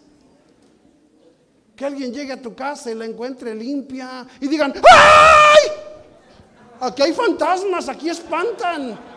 Que 1.76 1.84
alguien 1.84 2.12
llegue 2.12 2.32
a 2.32 2.40
tu 2.40 2.54
casa 2.54 2.90
y 2.90 2.94
la 2.94 3.04
encuentre 3.04 3.54
limpia 3.54 4.26
y 4.40 4.46
digan, 4.46 4.72
¡ay! 4.76 5.70
Aquí 6.80 7.02
hay 7.02 7.12
fantasmas, 7.12 7.88
aquí 7.88 8.08
espantan. 8.08 9.13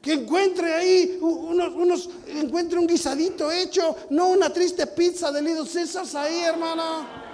Que 0.00 0.12
encuentre 0.12 0.72
ahí 0.74 1.18
unos, 1.20 1.74
unos, 1.74 2.10
encuentre 2.28 2.78
un 2.78 2.86
guisadito 2.86 3.50
hecho, 3.50 3.96
no 4.10 4.28
una 4.28 4.52
triste 4.52 4.86
pizza 4.86 5.32
de 5.32 5.42
Lido 5.42 5.66
César 5.66 6.06
ahí, 6.14 6.40
hermana. 6.40 7.24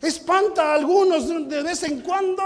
Espanta 0.00 0.72
a 0.72 0.74
algunos 0.74 1.28
de 1.28 1.62
vez 1.62 1.82
en 1.82 2.00
cuando. 2.00 2.42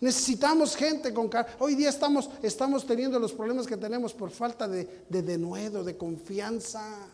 Necesitamos 0.00 0.76
gente 0.76 1.12
con. 1.12 1.30
Hoy 1.58 1.74
día 1.74 1.90
estamos, 1.90 2.30
estamos 2.42 2.86
teniendo 2.86 3.18
los 3.18 3.32
problemas 3.32 3.66
que 3.66 3.76
tenemos 3.76 4.14
por 4.14 4.30
falta 4.30 4.68
de, 4.68 5.04
de 5.08 5.22
denuedo, 5.22 5.84
de 5.84 5.96
confianza. 5.96 7.08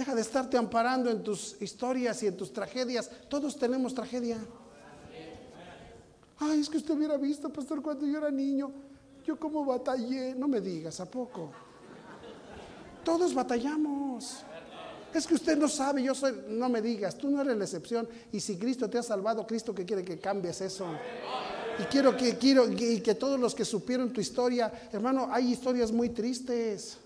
Deja 0.00 0.14
de 0.14 0.22
estarte 0.22 0.56
amparando 0.56 1.10
en 1.10 1.22
tus 1.22 1.60
historias 1.60 2.22
y 2.22 2.26
en 2.26 2.34
tus 2.34 2.54
tragedias. 2.54 3.10
Todos 3.28 3.54
tenemos 3.58 3.92
tragedia. 3.92 4.38
Ay, 6.38 6.60
es 6.60 6.70
que 6.70 6.78
usted 6.78 6.94
hubiera 6.94 7.18
visto, 7.18 7.50
pastor, 7.50 7.82
cuando 7.82 8.06
yo 8.06 8.16
era 8.16 8.30
niño, 8.30 8.72
yo 9.26 9.38
como 9.38 9.62
batallé. 9.62 10.34
No 10.34 10.48
me 10.48 10.62
digas, 10.62 11.00
¿a 11.00 11.04
poco? 11.04 11.50
Todos 13.04 13.34
batallamos. 13.34 14.38
Es 15.12 15.26
que 15.26 15.34
usted 15.34 15.58
no 15.58 15.68
sabe, 15.68 16.02
yo 16.02 16.14
soy, 16.14 16.32
no 16.48 16.70
me 16.70 16.80
digas, 16.80 17.18
tú 17.18 17.28
no 17.28 17.42
eres 17.42 17.58
la 17.58 17.64
excepción. 17.64 18.08
Y 18.32 18.40
si 18.40 18.56
Cristo 18.56 18.88
te 18.88 18.96
ha 18.96 19.02
salvado, 19.02 19.46
Cristo 19.46 19.74
que 19.74 19.84
quiere 19.84 20.02
que 20.02 20.18
cambies 20.18 20.62
eso. 20.62 20.86
Y 21.78 21.82
quiero 21.90 22.16
que, 22.16 22.38
quiero, 22.38 22.66
y 22.70 23.02
que 23.02 23.14
todos 23.16 23.38
los 23.38 23.54
que 23.54 23.66
supieron 23.66 24.14
tu 24.14 24.22
historia, 24.22 24.72
hermano, 24.92 25.28
hay 25.30 25.52
historias 25.52 25.92
muy 25.92 26.08
tristes. 26.08 26.96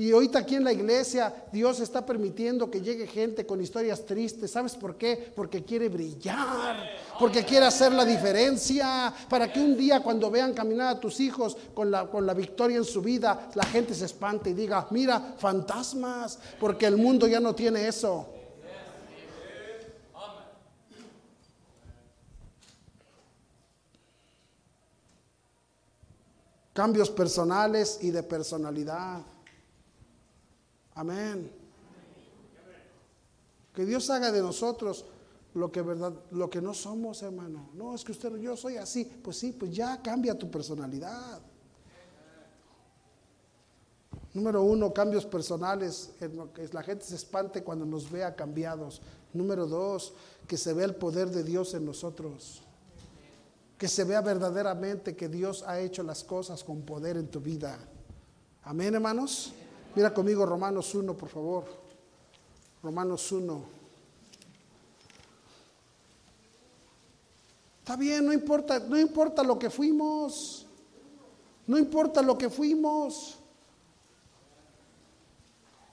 Y 0.00 0.12
ahorita 0.12 0.38
aquí 0.38 0.54
en 0.54 0.64
la 0.64 0.72
iglesia 0.72 1.44
Dios 1.52 1.78
está 1.78 2.06
permitiendo 2.06 2.70
que 2.70 2.80
llegue 2.80 3.06
gente 3.06 3.44
con 3.44 3.60
historias 3.60 4.06
tristes. 4.06 4.50
¿Sabes 4.50 4.74
por 4.74 4.96
qué? 4.96 5.30
Porque 5.36 5.62
quiere 5.62 5.90
brillar, 5.90 6.88
porque 7.18 7.44
quiere 7.44 7.66
hacer 7.66 7.92
la 7.92 8.06
diferencia, 8.06 9.12
para 9.28 9.52
que 9.52 9.60
un 9.60 9.76
día 9.76 10.02
cuando 10.02 10.30
vean 10.30 10.54
caminar 10.54 10.96
a 10.96 10.98
tus 10.98 11.20
hijos 11.20 11.54
con 11.74 11.90
la, 11.90 12.06
con 12.06 12.24
la 12.24 12.32
victoria 12.32 12.78
en 12.78 12.84
su 12.86 13.02
vida, 13.02 13.50
la 13.54 13.64
gente 13.64 13.94
se 13.94 14.06
espante 14.06 14.48
y 14.48 14.54
diga, 14.54 14.86
mira, 14.88 15.34
fantasmas, 15.36 16.38
porque 16.58 16.86
el 16.86 16.96
mundo 16.96 17.26
ya 17.26 17.38
no 17.38 17.54
tiene 17.54 17.86
eso. 17.86 18.26
Cambios 26.72 27.10
personales 27.10 27.98
y 28.00 28.10
de 28.10 28.22
personalidad. 28.22 29.20
Amén. 30.94 31.50
Que 33.74 33.84
Dios 33.84 34.10
haga 34.10 34.32
de 34.32 34.40
nosotros 34.40 35.04
lo 35.54 35.72
que 35.72 35.82
verdad, 35.82 36.12
lo 36.30 36.48
que 36.48 36.60
no 36.60 36.74
somos, 36.74 37.22
hermano. 37.22 37.70
No, 37.74 37.94
es 37.94 38.04
que 38.04 38.12
usted, 38.12 38.36
yo 38.36 38.56
soy 38.56 38.76
así. 38.76 39.04
Pues 39.04 39.36
sí, 39.38 39.52
pues 39.52 39.72
ya 39.72 40.00
cambia 40.02 40.38
tu 40.38 40.50
personalidad. 40.50 41.40
Número 44.32 44.62
uno, 44.62 44.92
cambios 44.92 45.26
personales. 45.26 46.10
Que 46.18 46.68
la 46.72 46.82
gente 46.82 47.04
se 47.04 47.16
espante 47.16 47.64
cuando 47.64 47.84
nos 47.84 48.10
vea 48.10 48.34
cambiados. 48.36 49.00
Número 49.32 49.66
dos, 49.66 50.12
que 50.46 50.56
se 50.56 50.72
vea 50.72 50.86
el 50.86 50.94
poder 50.94 51.30
de 51.30 51.42
Dios 51.42 51.74
en 51.74 51.84
nosotros. 51.84 52.62
Que 53.76 53.88
se 53.88 54.04
vea 54.04 54.20
verdaderamente 54.20 55.16
que 55.16 55.28
Dios 55.28 55.64
ha 55.66 55.80
hecho 55.80 56.02
las 56.02 56.22
cosas 56.22 56.62
con 56.62 56.82
poder 56.82 57.16
en 57.16 57.28
tu 57.28 57.40
vida. 57.40 57.78
Amén, 58.62 58.94
hermanos. 58.94 59.52
Mira 59.94 60.14
conmigo 60.14 60.46
Romanos 60.46 60.94
1, 60.94 61.14
por 61.14 61.28
favor. 61.28 61.64
Romanos 62.82 63.30
1. 63.32 63.80
Está 67.80 67.96
bien, 67.96 68.24
no 68.24 68.32
importa, 68.32 68.78
no 68.78 68.98
importa 68.98 69.42
lo 69.42 69.58
que 69.58 69.68
fuimos. 69.68 70.66
No 71.66 71.76
importa 71.76 72.22
lo 72.22 72.38
que 72.38 72.48
fuimos. 72.48 73.36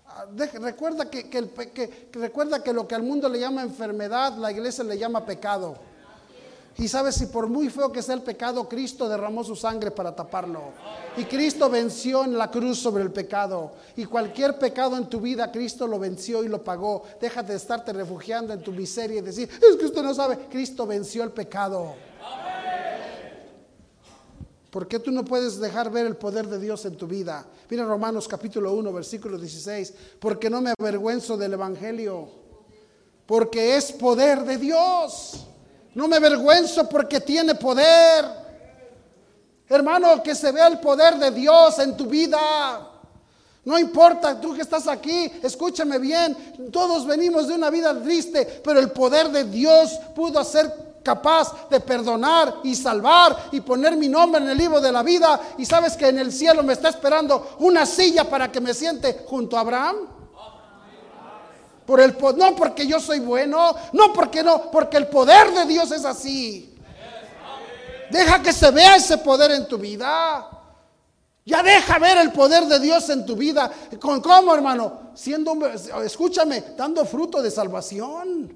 Ah, 0.05 0.25
recuerda 0.59 1.09
que, 1.09 1.29
que, 1.29 2.09
recuerda 2.13 2.63
que 2.63 2.73
lo 2.73 2.87
que 2.87 2.95
al 2.95 3.03
mundo 3.03 3.27
le 3.29 3.39
llama 3.39 3.63
enfermedad, 3.63 4.37
la 4.37 4.51
iglesia 4.51 4.83
le 4.83 4.97
llama 4.97 5.25
pecado. 5.25 5.77
Y 6.79 6.87
sabes, 6.87 7.15
si 7.15 7.25
por 7.25 7.47
muy 7.47 7.69
feo 7.69 7.91
que 7.91 8.03
sea 8.03 8.13
el 8.13 8.21
pecado, 8.21 8.69
Cristo 8.69 9.09
derramó 9.09 9.43
su 9.43 9.55
sangre 9.55 9.89
para 9.89 10.15
taparlo. 10.15 10.73
Y 11.17 11.23
Cristo 11.23 11.69
venció 11.69 12.23
en 12.23 12.37
la 12.37 12.51
cruz 12.51 12.77
sobre 12.77 13.03
el 13.03 13.11
pecado. 13.11 13.73
Y 13.95 14.05
cualquier 14.05 14.59
pecado 14.59 14.95
en 14.95 15.07
tu 15.07 15.19
vida, 15.19 15.51
Cristo 15.51 15.87
lo 15.87 15.97
venció 15.97 16.43
y 16.43 16.47
lo 16.47 16.63
pagó. 16.63 17.03
Déjate 17.19 17.53
de 17.53 17.57
estarte 17.57 17.93
refugiando 17.93 18.53
en 18.53 18.61
tu 18.61 18.71
miseria 18.71 19.19
y 19.19 19.21
decir, 19.21 19.49
es 19.49 19.75
que 19.75 19.85
usted 19.85 20.03
no 20.03 20.13
sabe, 20.13 20.37
Cristo 20.49 20.85
venció 20.85 21.23
el 21.23 21.31
pecado. 21.31 21.95
¿Por 24.69 24.87
qué 24.87 24.99
tú 24.99 25.11
no 25.11 25.25
puedes 25.25 25.59
dejar 25.59 25.89
ver 25.89 26.05
el 26.05 26.17
poder 26.17 26.47
de 26.47 26.59
Dios 26.59 26.85
en 26.85 26.95
tu 26.95 27.07
vida? 27.07 27.45
Mira 27.69 27.85
Romanos 27.85 28.27
capítulo 28.27 28.73
1, 28.73 28.93
versículo 28.93 29.39
16. 29.39 29.93
Porque 30.19 30.49
no 30.49 30.61
me 30.61 30.73
avergüenzo 30.77 31.37
del 31.37 31.53
Evangelio 31.53 32.47
porque 33.27 33.75
es 33.75 33.91
poder 33.91 34.43
de 34.45 34.57
Dios. 34.57 35.45
No 35.97 36.07
me 36.07 36.17
avergüenzo 36.17 36.87
porque 36.87 37.19
tiene 37.21 37.55
poder. 37.55 38.23
Hermano, 39.67 40.21
que 40.21 40.35
se 40.35 40.51
vea 40.51 40.67
el 40.67 40.79
poder 40.79 41.15
de 41.15 41.31
Dios 41.31 41.79
en 41.79 41.97
tu 41.97 42.05
vida. 42.05 42.39
No 43.65 43.79
importa 43.79 44.39
tú 44.39 44.53
que 44.53 44.61
estás 44.61 44.87
aquí, 44.87 45.31
escúchame 45.41 45.97
bien, 45.97 46.69
todos 46.71 47.07
venimos 47.07 47.47
de 47.47 47.55
una 47.55 47.71
vida 47.71 47.99
triste, 47.99 48.61
pero 48.63 48.79
el 48.79 48.91
poder 48.91 49.29
de 49.29 49.45
Dios 49.45 49.91
pudo 50.15 50.43
ser 50.43 50.71
capaz 51.01 51.67
de 51.67 51.79
perdonar 51.79 52.57
y 52.63 52.75
salvar 52.75 53.47
y 53.51 53.61
poner 53.61 53.97
mi 53.97 54.07
nombre 54.07 54.39
en 54.39 54.51
el 54.51 54.57
libro 54.57 54.79
de 54.79 54.91
la 54.91 55.01
vida. 55.01 55.41
Y 55.57 55.65
sabes 55.65 55.97
que 55.97 56.09
en 56.09 56.19
el 56.19 56.31
cielo 56.31 56.61
me 56.61 56.73
está 56.73 56.89
esperando 56.89 57.55
una 57.57 57.87
silla 57.87 58.23
para 58.29 58.51
que 58.51 58.61
me 58.61 58.75
siente 58.75 59.25
junto 59.25 59.57
a 59.57 59.61
Abraham. 59.61 60.16
Por 61.87 62.01
el, 62.01 62.17
no 62.35 62.53
porque 62.53 62.85
yo 62.85 62.99
soy 62.99 63.21
bueno, 63.21 63.73
no 63.93 64.11
porque 64.11 64.43
no, 64.43 64.69
porque 64.69 64.97
el 64.97 65.07
poder 65.07 65.53
de 65.53 65.65
Dios 65.65 65.89
es 65.93 66.03
así. 66.03 66.75
Deja 68.11 68.43
que 68.43 68.51
se 68.51 68.69
vea 68.71 68.97
ese 68.97 69.17
poder 69.19 69.51
en 69.51 69.69
tu 69.69 69.77
vida. 69.77 70.49
Ya 71.45 71.63
deja 71.63 71.97
ver 71.97 72.17
el 72.17 72.33
poder 72.33 72.65
de 72.65 72.81
Dios 72.81 73.09
en 73.09 73.25
tu 73.25 73.37
vida. 73.37 73.71
¿Con 74.01 74.19
cómo, 74.19 74.53
hermano? 74.53 75.11
Siendo, 75.13 75.65
escúchame, 76.03 76.61
dando 76.75 77.05
fruto 77.05 77.41
de 77.41 77.49
salvación. 77.49 78.53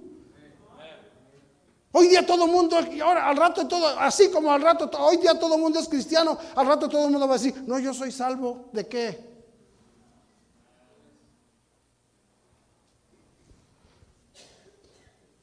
Hoy 1.94 2.10
día 2.10 2.26
todo 2.26 2.44
el 2.46 2.52
mundo, 2.52 2.78
ahora 3.02 3.30
al 3.30 3.38
rato 3.38 3.66
todo, 3.66 3.98
así 3.98 4.30
como 4.30 4.52
al 4.52 4.62
rato, 4.62 4.92
hoy 5.00 5.18
día 5.18 5.40
todo 5.40 5.56
el 5.56 5.62
mundo 5.62 5.80
es 5.80 5.88
cristiano, 5.88 6.38
al 6.56 6.68
rato 6.68 6.90
todo 6.90 7.06
el 7.06 7.12
mundo 7.12 7.28
va 7.28 7.36
a 7.36 7.38
decir, 7.38 7.64
no, 7.66 7.80
yo 7.80 7.94
soy 7.94 8.12
salvo, 8.12 8.66
¿de 8.74 8.88
qué? 8.88 9.31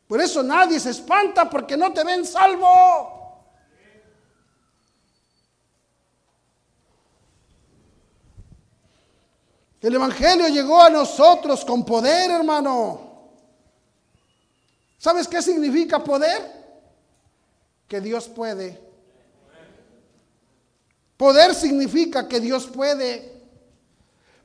Por 0.08 0.20
eso 0.22 0.42
nadie 0.42 0.80
se 0.80 0.90
espanta 0.90 1.48
porque 1.48 1.76
no 1.76 1.92
te 1.92 2.02
ven 2.02 2.24
salvo. 2.24 3.16
El 9.80 9.94
Evangelio 9.94 10.48
llegó 10.48 10.82
a 10.82 10.90
nosotros 10.90 11.64
con 11.64 11.84
poder, 11.84 12.30
hermano. 12.30 13.30
¿Sabes 14.96 15.28
qué 15.28 15.40
significa 15.40 16.02
poder? 16.02 16.56
Que 17.86 18.00
Dios 18.00 18.28
puede. 18.28 18.80
Poder 21.18 21.54
significa 21.54 22.26
que 22.26 22.40
Dios 22.40 22.66
puede. 22.66 23.37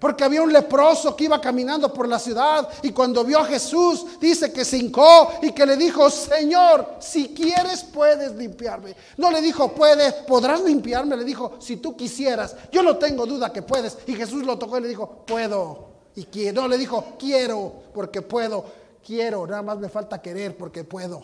Porque 0.04 0.26
había 0.26 0.42
un 0.42 0.52
leproso 0.52 1.16
que 1.16 1.24
iba 1.24 1.40
caminando 1.40 1.94
por 1.94 2.10
la 2.10 2.20
ciudad 2.20 2.68
y 2.82 2.92
cuando 2.92 3.24
vio 3.24 3.40
a 3.40 3.46
Jesús 3.46 4.20
dice 4.20 4.52
que 4.52 4.66
se 4.66 4.76
hincó 4.76 5.32
y 5.42 5.54
que 5.54 5.66
le 5.66 5.78
dijo, 5.78 6.10
Señor, 6.10 6.96
si 7.00 7.30
quieres 7.30 7.86
puedes 7.86 8.36
limpiarme. 8.36 8.98
No 9.16 9.32
le 9.32 9.40
dijo, 9.42 9.74
puedes, 9.74 10.12
podrás 10.28 10.62
limpiarme. 10.62 11.16
Le 11.16 11.24
dijo, 11.24 11.54
si 11.62 11.78
tú 11.78 11.96
quisieras, 11.96 12.54
yo 12.70 12.84
no 12.84 12.98
tengo 12.98 13.26
duda 13.26 13.54
que 13.54 13.62
puedes. 13.62 13.98
Y 14.06 14.14
Jesús 14.14 14.46
lo 14.46 14.60
tocó 14.60 14.78
y 14.78 14.82
le 14.82 14.90
dijo, 14.90 15.24
puedo. 15.26 15.88
Y 16.16 16.26
quiero. 16.26 16.64
No 16.64 16.68
le 16.68 16.78
dijo, 16.78 17.14
quiero 17.18 17.72
porque 17.94 18.22
puedo. 18.22 18.66
Quiero, 19.08 19.48
nada 19.48 19.62
más 19.62 19.78
me 19.78 19.88
falta 19.88 20.22
querer 20.22 20.58
porque 20.58 20.84
puedo. 20.84 21.24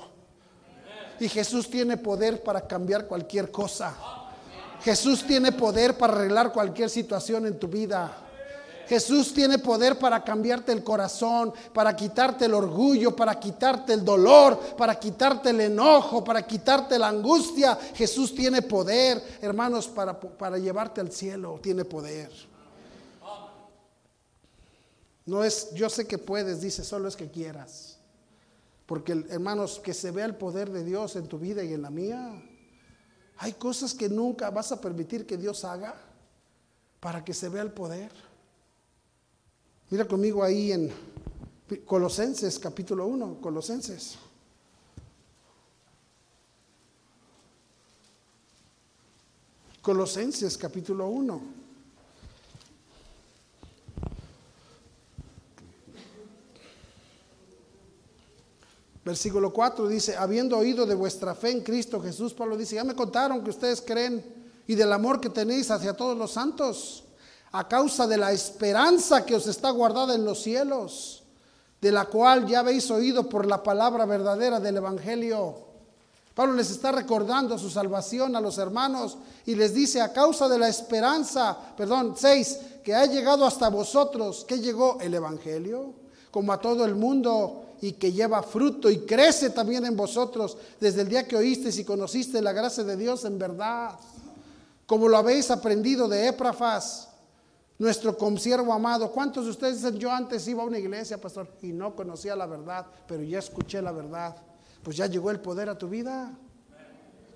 Y 1.20 1.28
Jesús 1.28 1.70
tiene 1.70 1.98
poder 1.98 2.42
para 2.44 2.62
cambiar 2.62 3.08
cualquier 3.08 3.52
cosa. 3.52 3.94
Jesús 4.84 5.28
tiene 5.28 5.52
poder 5.52 5.98
para 5.98 6.14
arreglar 6.14 6.54
cualquier 6.54 6.90
situación 6.90 7.46
en 7.46 7.60
tu 7.60 7.68
vida. 7.68 8.28
Jesús 8.90 9.36
tiene 9.36 9.60
poder 9.60 10.00
para 10.00 10.24
cambiarte 10.24 10.72
el 10.72 10.84
corazón, 10.84 11.54
para 11.76 11.96
quitarte 11.96 12.46
el 12.46 12.56
orgullo, 12.56 13.16
para 13.16 13.40
quitarte 13.40 13.94
el 13.94 14.04
dolor, 14.04 14.60
para 14.76 15.00
quitarte 15.00 15.52
el 15.52 15.62
enojo, 15.62 16.24
para 16.24 16.42
quitarte 16.42 16.98
la 16.98 17.10
angustia. 17.10 17.78
Jesús 17.94 18.34
tiene 18.34 18.64
poder, 18.64 19.22
hermanos, 19.42 19.88
para, 19.88 20.20
para 20.20 20.58
llevarte 20.58 21.02
al 21.02 21.12
cielo. 21.12 21.60
Tiene 21.62 21.86
poder. 21.86 22.32
No 25.28 25.44
es, 25.44 25.72
yo 25.76 25.88
sé 25.88 26.08
que 26.08 26.18
puedes, 26.18 26.60
dice, 26.60 26.84
solo 26.84 27.08
es 27.08 27.16
que 27.16 27.30
quieras. 27.30 28.00
Porque, 28.88 29.12
hermanos, 29.30 29.80
que 29.84 29.94
se 29.94 30.10
vea 30.10 30.26
el 30.26 30.34
poder 30.34 30.72
de 30.72 30.84
Dios 30.84 31.16
en 31.16 31.28
tu 31.28 31.38
vida 31.38 31.64
y 31.64 31.74
en 31.74 31.84
la 31.84 31.92
mía. 31.92 32.44
Hay 33.38 33.54
cosas 33.54 33.94
que 33.94 34.10
nunca 34.10 34.50
vas 34.50 34.72
a 34.72 34.82
permitir 34.82 35.28
que 35.28 35.38
Dios 35.38 35.64
haga 35.64 35.94
para 37.00 37.24
que 37.24 37.36
se 37.36 37.50
vea 37.50 37.62
el 37.62 37.72
poder. 37.72 38.29
Mira 39.92 40.06
conmigo 40.06 40.44
ahí 40.44 40.72
en 40.72 40.92
Colosenses 41.84 42.60
capítulo 42.60 43.08
1, 43.08 43.42
Colosenses. 43.42 44.20
Colosenses 49.82 50.56
capítulo 50.60 51.08
1. 51.08 51.42
Versículo 59.04 59.52
4 59.52 59.88
dice, 59.88 60.16
habiendo 60.16 60.56
oído 60.56 60.86
de 60.86 60.94
vuestra 60.94 61.34
fe 61.34 61.50
en 61.50 61.62
Cristo 61.64 62.00
Jesús, 62.00 62.36
Pablo 62.36 62.56
dice, 62.56 62.76
ya 62.76 62.84
me 62.84 62.94
contaron 62.94 63.44
que 63.44 63.50
ustedes 63.50 63.82
creen 63.82 64.24
y 64.68 64.76
del 64.76 64.94
amor 64.94 65.20
que 65.20 65.32
tenéis 65.32 65.72
hacia 65.72 65.94
todos 65.94 66.16
los 66.16 66.30
santos 66.30 67.06
a 67.52 67.68
causa 67.68 68.06
de 68.06 68.18
la 68.18 68.32
esperanza 68.32 69.26
que 69.26 69.36
os 69.36 69.48
está 69.48 69.72
guardada 69.72 70.14
en 70.14 70.24
los 70.24 70.42
cielos, 70.42 71.24
de 71.82 71.92
la 71.92 72.06
cual 72.06 72.46
ya 72.46 72.60
habéis 72.60 72.92
oído 72.92 73.28
por 73.28 73.46
la 73.46 73.64
palabra 73.64 74.06
verdadera 74.06 74.60
del 74.60 74.78
Evangelio. 74.78 75.70
Pablo 76.36 76.54
les 76.54 76.70
está 76.70 76.92
recordando 76.92 77.58
su 77.58 77.70
salvación 77.70 78.36
a 78.36 78.42
los 78.42 78.58
hermanos 78.58 79.18
y 79.46 79.56
les 79.56 79.74
dice, 79.74 80.00
a 80.00 80.14
causa 80.14 80.48
de 80.48 80.60
la 80.60 80.70
esperanza, 80.70 81.58
perdón, 81.76 82.16
seis, 82.18 82.60
que 82.84 82.94
ha 82.94 83.06
llegado 83.06 83.46
hasta 83.46 83.70
vosotros, 83.70 84.46
que 84.48 84.60
llegó 84.60 85.00
el 85.02 85.14
Evangelio, 85.14 85.94
como 86.32 86.54
a 86.54 86.62
todo 86.62 86.86
el 86.86 86.96
mundo 86.96 87.66
y 87.82 87.94
que 87.94 88.12
lleva 88.12 88.44
fruto 88.44 88.90
y 88.90 89.00
crece 89.00 89.50
también 89.50 89.86
en 89.86 89.96
vosotros 89.96 90.58
desde 90.80 91.02
el 91.02 91.10
día 91.10 91.28
que 91.28 91.36
oísteis 91.36 91.78
y 91.80 91.86
conociste 91.86 92.42
la 92.42 92.54
gracia 92.54 92.84
de 92.84 92.96
Dios 92.96 93.26
en 93.26 93.40
verdad, 93.40 93.98
como 94.86 95.08
lo 95.08 95.18
habéis 95.18 95.50
aprendido 95.50 96.08
de 96.08 96.28
Éprafas 96.28 97.09
nuestro 97.80 98.18
consiervo 98.18 98.74
amado. 98.74 99.10
¿Cuántos 99.12 99.46
de 99.46 99.52
ustedes 99.52 99.82
dicen, 99.82 99.98
yo 99.98 100.12
antes 100.12 100.48
iba 100.48 100.62
a 100.62 100.66
una 100.66 100.78
iglesia, 100.78 101.20
pastor, 101.20 101.48
y 101.62 101.72
no 101.72 101.96
conocía 101.96 102.36
la 102.36 102.46
verdad, 102.46 102.86
pero 103.08 103.24
ya 103.24 103.40
escuché 103.40 103.82
la 103.82 103.94
verdad? 103.94 104.36
Pues 104.84 104.98
ya 104.98 105.08
llegó 105.08 105.32
el 105.32 105.40
poder 105.40 105.70
a 105.70 105.78
tu 105.78 105.88
vida. 105.88 106.38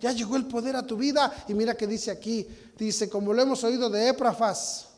Ya 0.02 0.12
llegó 0.12 0.36
el 0.36 0.46
poder 0.46 0.76
a 0.76 0.86
tu 0.86 0.98
vida. 0.98 1.34
Y 1.48 1.54
mira 1.54 1.76
que 1.76 1.88
dice 1.88 2.12
aquí, 2.12 2.46
dice, 2.78 3.10
como 3.10 3.34
lo 3.34 3.42
hemos 3.42 3.64
oído 3.64 3.90
de 3.90 4.10
Éprafas, 4.10 4.90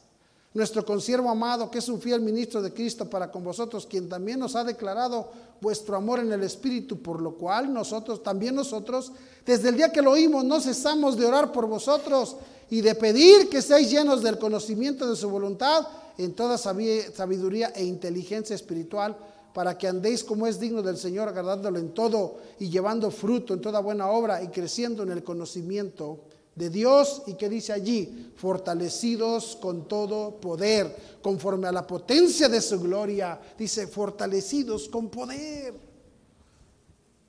nuestro 0.56 0.84
consiervo 0.84 1.30
amado, 1.30 1.70
que 1.70 1.78
es 1.78 1.90
un 1.90 2.02
fiel 2.02 2.22
ministro 2.22 2.62
de 2.62 2.74
Cristo 2.74 3.08
para 3.08 3.30
con 3.30 3.44
vosotros, 3.44 3.86
quien 3.86 4.10
también 4.10 4.40
nos 4.40 4.56
ha 4.56 4.64
declarado 4.64 5.32
vuestro 5.62 5.96
amor 5.96 6.20
en 6.20 6.32
el 6.32 6.42
Espíritu, 6.42 7.04
por 7.04 7.22
lo 7.22 7.36
cual 7.36 7.72
nosotros, 7.72 8.24
también 8.24 8.56
nosotros, 8.56 9.12
desde 9.46 9.70
el 9.70 9.78
día 9.78 9.92
que 9.92 10.02
lo 10.02 10.12
oímos, 10.12 10.44
no 10.44 10.60
cesamos 10.60 11.18
de 11.18 11.26
orar 11.26 11.52
por 11.52 11.68
vosotros 11.68 12.38
y 12.70 12.82
de 12.82 12.96
pedir 12.96 13.50
que 13.50 13.62
seáis 13.62 13.90
llenos 13.90 14.22
del 14.22 14.40
conocimiento 14.40 15.10
de 15.10 15.16
su 15.16 15.30
voluntad 15.30 15.88
en 16.18 16.34
toda 16.34 16.58
sabiduría 16.58 17.74
e 17.76 17.84
inteligencia 17.84 18.56
espiritual, 18.56 19.18
para 19.54 19.78
que 19.78 19.88
andéis 19.88 20.24
como 20.24 20.48
es 20.48 20.60
digno 20.60 20.82
del 20.82 20.98
Señor, 20.98 21.30
agradándolo 21.30 21.80
en 21.80 21.94
todo 21.94 22.40
y 22.60 22.70
llevando 22.70 23.10
fruto 23.10 23.54
en 23.54 23.62
toda 23.62 23.80
buena 23.80 24.10
obra 24.10 24.44
y 24.44 24.50
creciendo 24.50 25.04
en 25.04 25.12
el 25.12 25.24
conocimiento 25.24 26.20
de 26.56 26.70
Dios 26.70 27.24
y 27.28 27.36
que 27.36 27.50
dice 27.50 27.74
allí, 27.74 28.32
fortalecidos 28.36 29.58
con 29.62 29.88
todo 29.88 30.32
poder, 30.42 30.94
conforme 31.22 31.68
a 31.68 31.72
la 31.72 31.86
potencia 31.86 32.50
de 32.50 32.62
su 32.62 32.80
gloria, 32.82 33.40
dice, 33.58 33.88
fortalecidos 33.88 34.90
con 34.90 35.10
poder. 35.10 35.74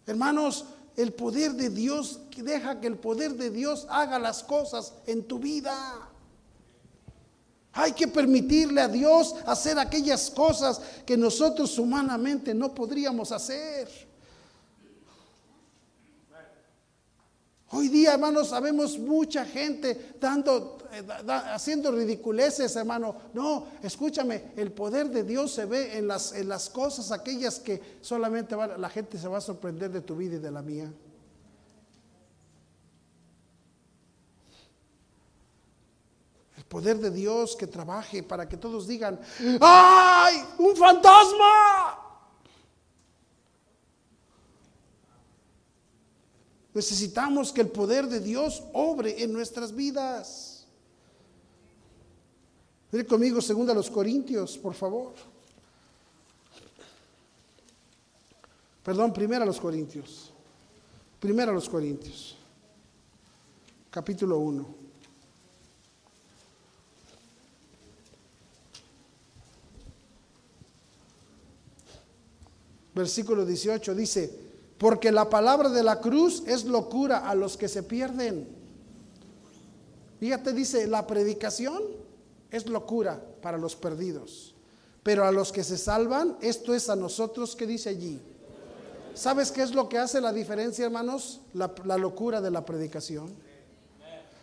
Hermanos, 0.06 0.64
el 0.96 1.12
poder 1.12 1.52
de 1.52 1.68
Dios, 1.68 2.20
deja 2.36 2.80
que 2.80 2.86
el 2.86 2.96
poder 2.96 3.34
de 3.34 3.50
Dios 3.50 3.86
haga 3.90 4.18
las 4.18 4.42
cosas 4.42 4.94
en 5.06 5.24
tu 5.24 5.38
vida. 5.38 5.74
Hay 7.72 7.92
que 7.92 8.08
permitirle 8.08 8.80
a 8.80 8.88
Dios 8.88 9.34
hacer 9.44 9.78
aquellas 9.78 10.30
cosas 10.30 10.80
que 11.04 11.16
nosotros 11.16 11.78
humanamente 11.78 12.54
no 12.54 12.74
podríamos 12.74 13.30
hacer. 13.32 14.06
Hoy 17.70 17.88
día, 17.88 18.14
hermanos, 18.14 18.48
sabemos 18.48 18.96
mucha 18.98 19.44
gente 19.44 20.14
dando, 20.18 20.75
haciendo 21.52 21.90
ridiculeces, 21.92 22.74
hermano. 22.76 23.16
No, 23.34 23.66
escúchame, 23.82 24.52
el 24.56 24.72
poder 24.72 25.10
de 25.10 25.22
Dios 25.22 25.52
se 25.52 25.64
ve 25.64 25.98
en 25.98 26.08
las, 26.08 26.32
en 26.32 26.48
las 26.48 26.70
cosas 26.70 27.12
aquellas 27.12 27.60
que 27.60 27.98
solamente 28.00 28.56
la 28.56 28.88
gente 28.88 29.18
se 29.18 29.28
va 29.28 29.38
a 29.38 29.40
sorprender 29.40 29.90
de 29.90 30.00
tu 30.00 30.16
vida 30.16 30.36
y 30.36 30.40
de 30.40 30.50
la 30.50 30.62
mía. 30.62 30.92
El 36.56 36.64
poder 36.64 36.98
de 36.98 37.10
Dios 37.10 37.54
que 37.56 37.66
trabaje 37.66 38.22
para 38.22 38.48
que 38.48 38.56
todos 38.56 38.86
digan, 38.86 39.20
¡ay! 39.60 40.42
¡Un 40.58 40.76
fantasma! 40.76 42.06
Necesitamos 46.76 47.54
que 47.54 47.62
el 47.62 47.68
poder 47.68 48.06
de 48.06 48.20
Dios 48.20 48.62
obre 48.74 49.22
en 49.22 49.32
nuestras 49.32 49.74
vidas. 49.74 50.55
Mire 52.92 53.06
conmigo, 53.06 53.40
segunda 53.40 53.72
a 53.72 53.74
los 53.74 53.90
Corintios, 53.90 54.56
por 54.58 54.74
favor. 54.74 55.12
Perdón, 58.84 59.12
primera 59.12 59.42
a 59.42 59.46
los 59.46 59.58
Corintios. 59.58 60.32
Primera 61.18 61.50
a 61.50 61.54
los 61.54 61.68
Corintios. 61.68 62.36
Capítulo 63.90 64.38
1. 64.38 64.86
Versículo 72.94 73.44
18 73.44 73.94
dice, 73.94 74.32
porque 74.78 75.10
la 75.10 75.28
palabra 75.28 75.68
de 75.68 75.82
la 75.82 76.00
cruz 76.00 76.44
es 76.46 76.64
locura 76.64 77.28
a 77.28 77.34
los 77.34 77.56
que 77.56 77.68
se 77.68 77.82
pierden. 77.82 78.48
Fíjate, 80.20 80.52
dice, 80.52 80.86
la 80.86 81.06
predicación 81.06 82.05
es 82.50 82.68
locura 82.68 83.22
para 83.42 83.58
los 83.58 83.76
perdidos. 83.76 84.54
Pero 85.02 85.24
a 85.24 85.32
los 85.32 85.52
que 85.52 85.62
se 85.62 85.78
salvan, 85.78 86.36
esto 86.40 86.74
es 86.74 86.88
a 86.88 86.96
nosotros 86.96 87.54
que 87.54 87.66
dice 87.66 87.90
allí. 87.90 88.20
¿Sabes 89.14 89.50
qué 89.50 89.62
es 89.62 89.74
lo 89.74 89.88
que 89.88 89.98
hace 89.98 90.20
la 90.20 90.32
diferencia, 90.32 90.84
hermanos? 90.84 91.40
La, 91.54 91.72
la 91.84 91.96
locura 91.96 92.40
de 92.40 92.50
la 92.50 92.64
predicación. 92.64 93.34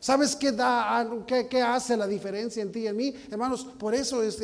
¿Sabes 0.03 0.35
qué, 0.35 0.51
da, 0.51 1.07
qué, 1.25 1.61
hace 1.61 1.95
la 1.95 2.05
diferencia 2.05 2.61
en 2.61 2.73
ti 2.73 2.79
y 2.79 2.87
en 2.87 2.97
mí? 2.97 3.13
Hermanos, 3.31 3.65
por 3.79 3.95
eso 3.95 4.21
es, 4.21 4.37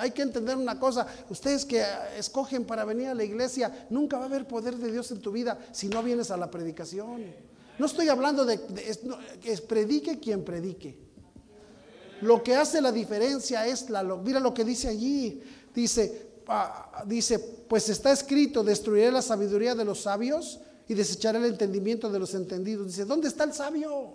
hay 0.00 0.10
que 0.12 0.22
entender 0.22 0.56
una 0.56 0.80
cosa. 0.80 1.06
Ustedes 1.28 1.66
que 1.66 1.84
escogen 2.16 2.64
para 2.64 2.82
venir 2.86 3.08
a 3.08 3.14
la 3.14 3.22
iglesia, 3.22 3.86
nunca 3.90 4.16
va 4.16 4.22
a 4.22 4.26
haber 4.28 4.48
poder 4.48 4.74
de 4.76 4.90
Dios 4.90 5.10
en 5.10 5.20
tu 5.20 5.32
vida 5.32 5.58
si 5.70 5.88
no 5.88 6.02
vienes 6.02 6.30
a 6.30 6.38
la 6.38 6.50
predicación. 6.50 7.26
No 7.78 7.84
estoy 7.84 8.08
hablando 8.08 8.46
de, 8.46 8.58
que 9.42 9.58
predique 9.58 10.18
quien 10.18 10.42
predique. 10.42 10.96
Lo 12.22 12.42
que 12.42 12.54
hace 12.54 12.80
la 12.80 12.92
diferencia 12.92 13.66
es 13.66 13.90
la, 13.90 14.02
mira 14.02 14.40
lo 14.40 14.54
que 14.54 14.64
dice 14.64 14.88
allí. 14.88 15.42
Dice, 15.74 16.30
ah, 16.48 17.02
dice, 17.06 17.38
pues 17.38 17.88
está 17.88 18.12
escrito, 18.12 18.64
destruiré 18.64 19.10
la 19.10 19.22
sabiduría 19.22 19.74
de 19.74 19.84
los 19.84 20.02
sabios 20.02 20.60
y 20.88 20.94
desecharé 20.94 21.38
el 21.38 21.46
entendimiento 21.46 22.10
de 22.10 22.18
los 22.18 22.34
entendidos. 22.34 22.86
Dice, 22.86 23.04
¿dónde 23.04 23.28
está 23.28 23.44
el 23.44 23.52
sabio? 23.52 24.14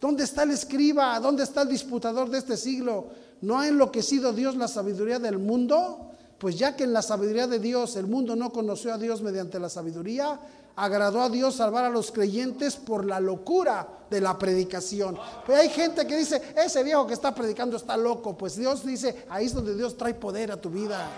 ¿Dónde 0.00 0.24
está 0.24 0.44
el 0.44 0.50
escriba? 0.50 1.18
¿Dónde 1.20 1.42
está 1.42 1.62
el 1.62 1.68
disputador 1.68 2.30
de 2.30 2.38
este 2.38 2.56
siglo? 2.56 3.08
¿No 3.40 3.58
ha 3.58 3.68
enloquecido 3.68 4.32
Dios 4.32 4.56
la 4.56 4.68
sabiduría 4.68 5.18
del 5.18 5.38
mundo? 5.38 6.12
Pues 6.38 6.58
ya 6.58 6.74
que 6.74 6.84
en 6.84 6.92
la 6.92 7.02
sabiduría 7.02 7.46
de 7.46 7.58
Dios 7.58 7.96
el 7.96 8.06
mundo 8.06 8.34
no 8.34 8.50
conoció 8.50 8.94
a 8.94 8.98
Dios 8.98 9.20
mediante 9.20 9.58
la 9.58 9.68
sabiduría, 9.68 10.40
agradó 10.76 11.22
a 11.22 11.28
Dios 11.28 11.56
salvar 11.56 11.84
a 11.84 11.90
los 11.90 12.10
creyentes 12.10 12.76
por 12.76 13.04
la 13.04 13.20
locura 13.20 13.88
de 14.10 14.20
la 14.20 14.38
predicación. 14.38 15.18
Pero 15.46 15.58
hay 15.58 15.68
gente 15.68 16.06
que 16.06 16.16
dice, 16.16 16.54
ese 16.56 16.82
viejo 16.82 17.06
que 17.06 17.14
está 17.14 17.34
predicando 17.34 17.76
está 17.76 17.96
loco. 17.96 18.36
Pues 18.36 18.56
Dios 18.56 18.84
dice, 18.84 19.24
ahí 19.28 19.46
es 19.46 19.54
donde 19.54 19.74
Dios 19.74 19.96
trae 19.96 20.14
poder 20.14 20.50
a 20.52 20.60
tu 20.60 20.70
vida. 20.70 21.08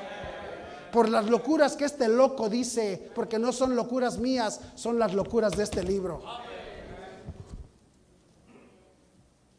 Por 0.92 1.08
las 1.08 1.26
locuras 1.30 1.74
que 1.74 1.86
este 1.86 2.06
loco 2.08 2.48
dice, 2.50 3.10
porque 3.14 3.38
no 3.38 3.52
son 3.52 3.74
locuras 3.74 4.18
mías, 4.18 4.60
son 4.74 4.98
las 4.98 5.14
locuras 5.14 5.56
de 5.56 5.64
este 5.64 5.82
libro. 5.82 6.22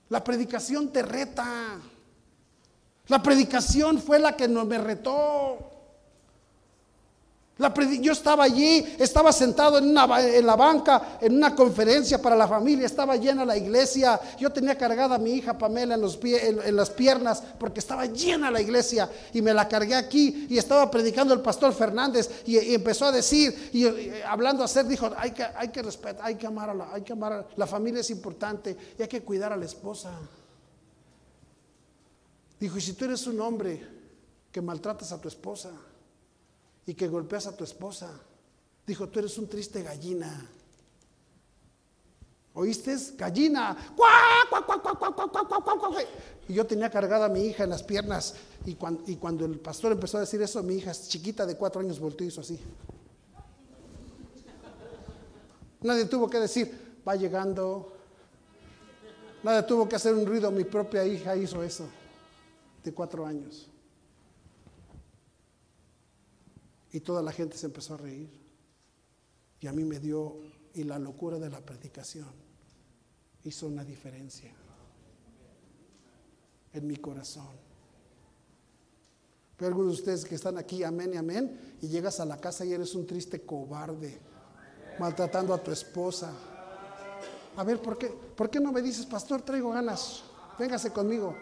La 0.09 0.23
predicación 0.23 0.89
te 0.89 1.01
reta. 1.01 1.79
La 3.07 3.23
predicación 3.23 3.99
fue 3.99 4.19
la 4.19 4.37
que 4.37 4.47
me 4.47 4.77
retó. 4.77 5.72
Yo 8.01 8.13
estaba 8.13 8.45
allí, 8.45 8.83
estaba 8.97 9.31
sentado 9.31 9.77
en, 9.77 9.93
la 9.93 10.55
banca, 10.55 11.19
en 11.21 11.35
una 11.35 11.55
conferencia 11.55 12.19
para 12.19 12.35
la 12.35 12.47
familia, 12.47 12.87
estaba 12.87 13.15
llena 13.15 13.45
la 13.45 13.55
iglesia. 13.55 14.19
Yo 14.39 14.51
tenía 14.51 14.75
cargada 14.75 15.15
a 15.15 15.19
mi 15.19 15.33
hija 15.33 15.55
Pamela 15.55 15.93
en, 15.93 16.75
las 16.75 16.89
piernas 16.89 17.43
porque 17.59 17.79
estaba 17.79 18.07
llena 18.07 18.49
la 18.49 18.59
iglesia 18.59 19.07
y 19.33 19.41
me 19.43 19.53
la 19.53 19.67
cargué 19.67 19.93
aquí 19.93 20.47
y 20.49 20.57
estaba 20.57 20.89
predicando 20.89 21.31
el 21.31 21.41
pastor 21.41 21.73
Fernández 21.73 22.41
y, 22.47 22.57
empezó 22.73 23.05
a 23.05 23.11
decir 23.11 23.69
y, 23.71 23.85
hablando 24.25 24.63
a 24.63 24.65
hacer, 24.65 24.87
dijo, 24.87 25.11
hay 25.15 25.29
que, 25.29 25.43
hay 25.43 25.67
que 25.67 25.83
respetar, 25.83 26.25
hay 26.25 26.35
que 26.35 26.47
amar 26.47 26.71
a 26.71 26.73
la, 26.73 26.91
hay 26.91 27.03
que 27.03 27.13
amar 27.13 27.49
la 27.55 27.67
familia 27.67 28.01
es 28.01 28.09
importante 28.09 28.75
y 28.97 29.01
hay 29.03 29.07
que 29.07 29.21
cuidar 29.21 29.53
a 29.53 29.57
la 29.57 29.65
esposa. 29.65 30.11
Dijo, 32.59 32.79
y 32.79 32.81
si 32.81 32.93
tú 32.93 33.05
eres 33.05 33.27
un 33.27 33.39
hombre 33.41 33.85
que 34.51 34.59
maltratas 34.59 35.11
a 35.11 35.21
tu 35.21 35.27
esposa, 35.27 35.69
y 36.85 36.93
que 36.93 37.07
golpeas 37.07 37.47
a 37.47 37.55
tu 37.55 37.63
esposa. 37.63 38.11
Dijo, 38.85 39.07
tú 39.07 39.19
eres 39.19 39.37
un 39.37 39.47
triste 39.47 39.81
gallina. 39.81 40.49
¿Oíste? 42.55 42.95
Gallina. 43.17 43.75
Y 46.47 46.53
yo 46.53 46.65
tenía 46.65 46.89
cargada 46.89 47.25
a 47.25 47.29
mi 47.29 47.45
hija 47.45 47.63
en 47.63 47.71
las 47.71 47.81
piernas. 47.81 48.35
Y 48.65 48.75
cuando, 48.75 49.45
el 49.45 49.59
pastor 49.59 49.93
empezó 49.93 50.17
a 50.17 50.21
decir 50.21 50.41
eso, 50.41 50.61
mi 50.61 50.75
hija 50.75 50.91
chiquita 50.91 51.45
de 51.45 51.57
cuatro 51.57 51.81
años 51.81 51.99
volteó 51.99 52.25
y 52.25 52.29
hizo 52.29 52.41
así. 52.41 52.59
Nadie 55.81 56.05
tuvo 56.05 56.29
que 56.29 56.39
decir, 56.39 56.99
va 57.07 57.15
llegando. 57.15 57.91
Nadie 59.41 59.63
tuvo 59.63 59.89
que 59.89 59.95
hacer 59.95 60.13
un 60.13 60.25
ruido. 60.25 60.51
Mi 60.51 60.63
propia 60.63 61.05
hija 61.05 61.35
hizo 61.35 61.63
eso, 61.63 61.87
de 62.83 62.93
cuatro 62.93 63.25
años. 63.25 63.67
Y 66.93 67.01
toda 67.01 67.21
la 67.21 67.31
gente 67.31 67.57
se 67.57 67.65
empezó 67.65 67.95
a 67.95 67.97
reír. 67.97 68.29
Y 69.59 69.67
a 69.67 69.73
mí 69.73 69.83
me 69.83 69.99
dio, 69.99 70.37
y 70.73 70.83
la 70.83 70.99
locura 70.99 71.39
de 71.39 71.49
la 71.49 71.59
predicación 71.59 72.29
hizo 73.43 73.67
una 73.67 73.83
diferencia 73.83 74.53
en 76.71 76.87
mi 76.87 76.95
corazón. 76.97 77.47
Pero 79.57 79.69
algunos 79.69 79.93
de 79.93 79.99
ustedes 79.99 80.25
que 80.25 80.35
están 80.35 80.57
aquí, 80.57 80.83
amén 80.83 81.13
y 81.13 81.17
amén, 81.17 81.77
y 81.81 81.87
llegas 81.87 82.19
a 82.19 82.25
la 82.25 82.37
casa 82.37 82.63
y 82.63 82.73
eres 82.73 82.93
un 82.93 83.07
triste 83.07 83.41
cobarde, 83.41 84.19
maltratando 84.99 85.53
a 85.53 85.63
tu 85.63 85.71
esposa. 85.71 86.31
A 87.55 87.63
ver, 87.63 87.81
¿por 87.81 87.97
qué, 87.97 88.07
¿por 88.07 88.49
qué 88.49 88.59
no 88.59 88.71
me 88.71 88.81
dices, 88.81 89.05
pastor, 89.05 89.41
traigo 89.41 89.71
ganas? 89.71 90.23
Véngase 90.59 90.91
conmigo. 90.91 91.35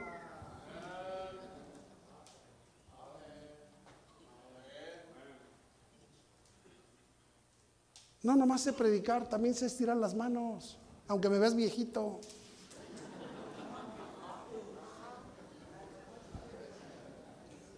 No, 8.23 8.35
nomás 8.35 8.61
sé 8.61 8.73
predicar, 8.73 9.27
también 9.27 9.55
sé 9.55 9.65
estirar 9.65 9.97
las 9.97 10.13
manos, 10.13 10.77
aunque 11.07 11.29
me 11.29 11.39
veas 11.39 11.55
viejito. 11.55 12.19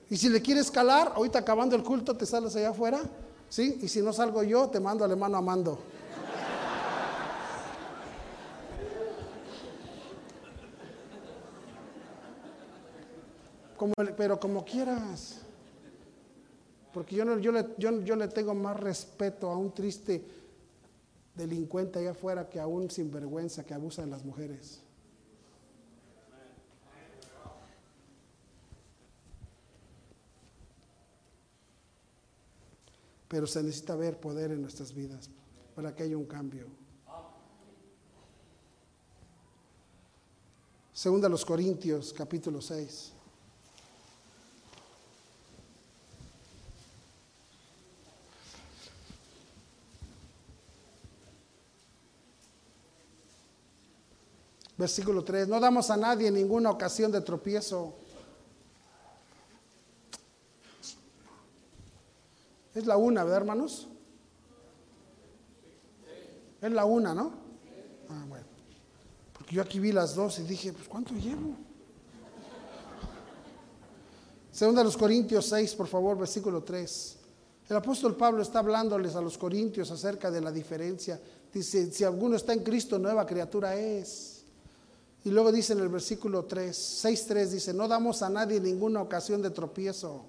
Y 0.09 0.17
si 0.17 0.29
le 0.29 0.41
quieres 0.41 0.69
calar, 0.69 1.13
ahorita 1.15 1.39
acabando 1.39 1.75
el 1.75 1.83
culto 1.83 2.15
te 2.15 2.25
sales 2.25 2.55
allá 2.55 2.69
afuera, 2.69 3.01
¿sí? 3.49 3.79
Y 3.81 3.87
si 3.87 4.01
no 4.01 4.11
salgo 4.11 4.43
yo, 4.43 4.69
te 4.69 4.79
mando 4.79 5.05
al 5.05 5.11
hermano 5.11 5.37
Amando. 5.37 5.79
Como, 13.77 13.93
pero 14.15 14.39
como 14.39 14.63
quieras. 14.63 15.41
Porque 16.93 17.15
yo, 17.15 17.25
no, 17.25 17.39
yo, 17.39 17.51
le, 17.51 17.65
yo, 17.77 18.15
le 18.15 18.27
tengo 18.27 18.53
más 18.53 18.79
respeto 18.79 19.49
a 19.49 19.57
un 19.57 19.73
triste 19.73 20.23
delincuente 21.33 21.97
allá 21.97 22.11
afuera 22.11 22.47
que 22.47 22.59
a 22.59 22.67
un 22.67 22.91
sinvergüenza 22.91 23.65
que 23.65 23.73
abusa 23.73 24.03
de 24.03 24.09
las 24.09 24.23
mujeres. 24.23 24.79
Pero 33.27 33.47
se 33.47 33.63
necesita 33.63 33.95
ver 33.95 34.19
poder 34.19 34.51
en 34.51 34.61
nuestras 34.61 34.93
vidas 34.93 35.31
para 35.75 35.95
que 35.95 36.03
haya 36.03 36.15
un 36.15 36.25
cambio. 36.25 36.67
Segunda 40.93 41.27
los 41.27 41.43
Corintios, 41.43 42.13
capítulo 42.13 42.61
6. 42.61 43.13
Versículo 54.83 55.23
3, 55.23 55.47
no 55.47 55.61
damos 55.61 55.89
a 55.89 55.95
nadie 55.95 56.29
ninguna 56.29 56.69
ocasión 56.69 57.09
de 57.09 57.21
tropiezo. 57.21 57.93
Es 62.75 62.85
la 62.85 62.97
una, 62.97 63.23
¿verdad, 63.23 63.37
hermanos? 63.37 63.87
Es 66.61 66.69
la 66.69 66.83
una, 66.83 67.13
¿no? 67.13 67.31
Ah, 68.09 68.25
bueno. 68.27 68.45
Porque 69.31 69.55
yo 69.55 69.61
aquí 69.61 69.79
vi 69.79 69.93
las 69.93 70.15
dos 70.15 70.39
y 70.39 70.43
dije, 70.43 70.73
pues 70.73 70.89
¿cuánto 70.89 71.13
llevo? 71.13 71.55
Segunda 74.51 74.81
a 74.81 74.83
los 74.83 74.97
Corintios 74.97 75.45
6, 75.45 75.75
por 75.75 75.87
favor, 75.87 76.17
versículo 76.17 76.61
3. 76.61 77.17
El 77.69 77.77
apóstol 77.77 78.17
Pablo 78.17 78.41
está 78.41 78.59
hablándoles 78.59 79.15
a 79.15 79.21
los 79.21 79.37
corintios 79.37 79.89
acerca 79.91 80.29
de 80.29 80.41
la 80.41 80.51
diferencia 80.51 81.21
Dice, 81.53 81.91
si 81.91 82.03
alguno 82.03 82.35
está 82.35 82.51
en 82.51 82.63
Cristo, 82.63 82.97
nueva 82.97 83.27
criatura 83.27 83.75
es. 83.75 84.32
Y 85.25 85.29
luego 85.29 85.51
dice 85.51 85.73
en 85.73 85.79
el 85.79 85.89
versículo 85.89 86.45
3, 86.45 87.05
6.3, 87.05 87.47
dice, 87.47 87.73
no 87.73 87.87
damos 87.87 88.21
a 88.21 88.29
nadie 88.29 88.59
ninguna 88.59 89.01
ocasión 89.01 89.41
de 89.41 89.51
tropiezo. 89.51 90.25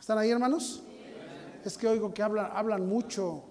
¿Están 0.00 0.18
ahí, 0.18 0.30
hermanos? 0.30 0.82
Es 1.64 1.76
que 1.76 1.86
oigo 1.86 2.12
que 2.12 2.22
hablan, 2.22 2.50
hablan 2.54 2.86
mucho. 2.86 3.42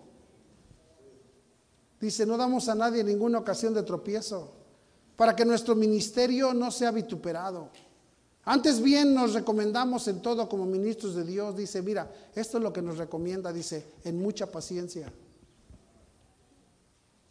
Dice, 2.00 2.26
no 2.26 2.38
damos 2.38 2.70
a 2.70 2.76
nadie 2.76 3.04
ninguna 3.04 3.38
ocasión 3.40 3.74
de 3.74 3.84
tropiezo, 3.84 4.52
para 5.16 5.36
que 5.36 5.46
nuestro 5.46 5.76
ministerio 5.76 6.54
no 6.54 6.72
sea 6.72 6.92
vituperado. 6.92 7.70
Antes 8.46 8.82
bien 8.82 9.14
nos 9.14 9.34
recomendamos 9.34 10.08
en 10.08 10.22
todo 10.22 10.50
como 10.50 10.66
ministros 10.66 11.16
de 11.16 11.24
Dios. 11.24 11.56
Dice, 11.56 11.82
mira, 11.82 12.12
esto 12.36 12.58
es 12.58 12.64
lo 12.64 12.74
que 12.74 12.82
nos 12.82 12.98
recomienda, 12.98 13.54
dice, 13.54 13.86
en 14.04 14.22
mucha 14.22 14.52
paciencia. 14.52 15.12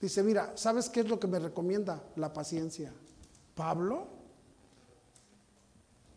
Dice, 0.02 0.24
mira, 0.24 0.52
¿sabes 0.56 0.88
qué 0.88 0.98
es 0.98 1.08
lo 1.08 1.20
que 1.20 1.28
me 1.28 1.38
recomienda? 1.38 2.02
La 2.16 2.32
paciencia. 2.32 2.92
Pablo, 3.54 4.08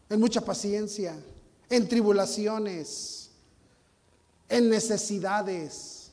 en 0.10 0.20
mucha 0.20 0.42
paciencia, 0.42 1.16
en 1.70 1.88
tribulaciones, 1.88 3.30
en 4.50 4.72
necesidades, 4.72 6.10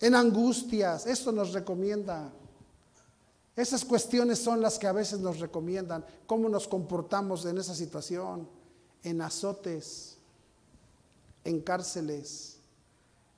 en 0.00 0.16
angustias. 0.16 1.06
Esto 1.06 1.30
nos 1.30 1.52
recomienda. 1.52 2.32
Esas 3.54 3.84
cuestiones 3.84 4.40
son 4.40 4.60
las 4.60 4.80
que 4.80 4.88
a 4.88 4.92
veces 4.92 5.20
nos 5.20 5.38
recomiendan 5.38 6.04
cómo 6.26 6.48
nos 6.48 6.66
comportamos 6.66 7.46
en 7.46 7.58
esa 7.58 7.74
situación, 7.76 8.48
en 9.04 9.20
azotes, 9.22 10.18
en 11.44 11.60
cárceles, 11.60 12.58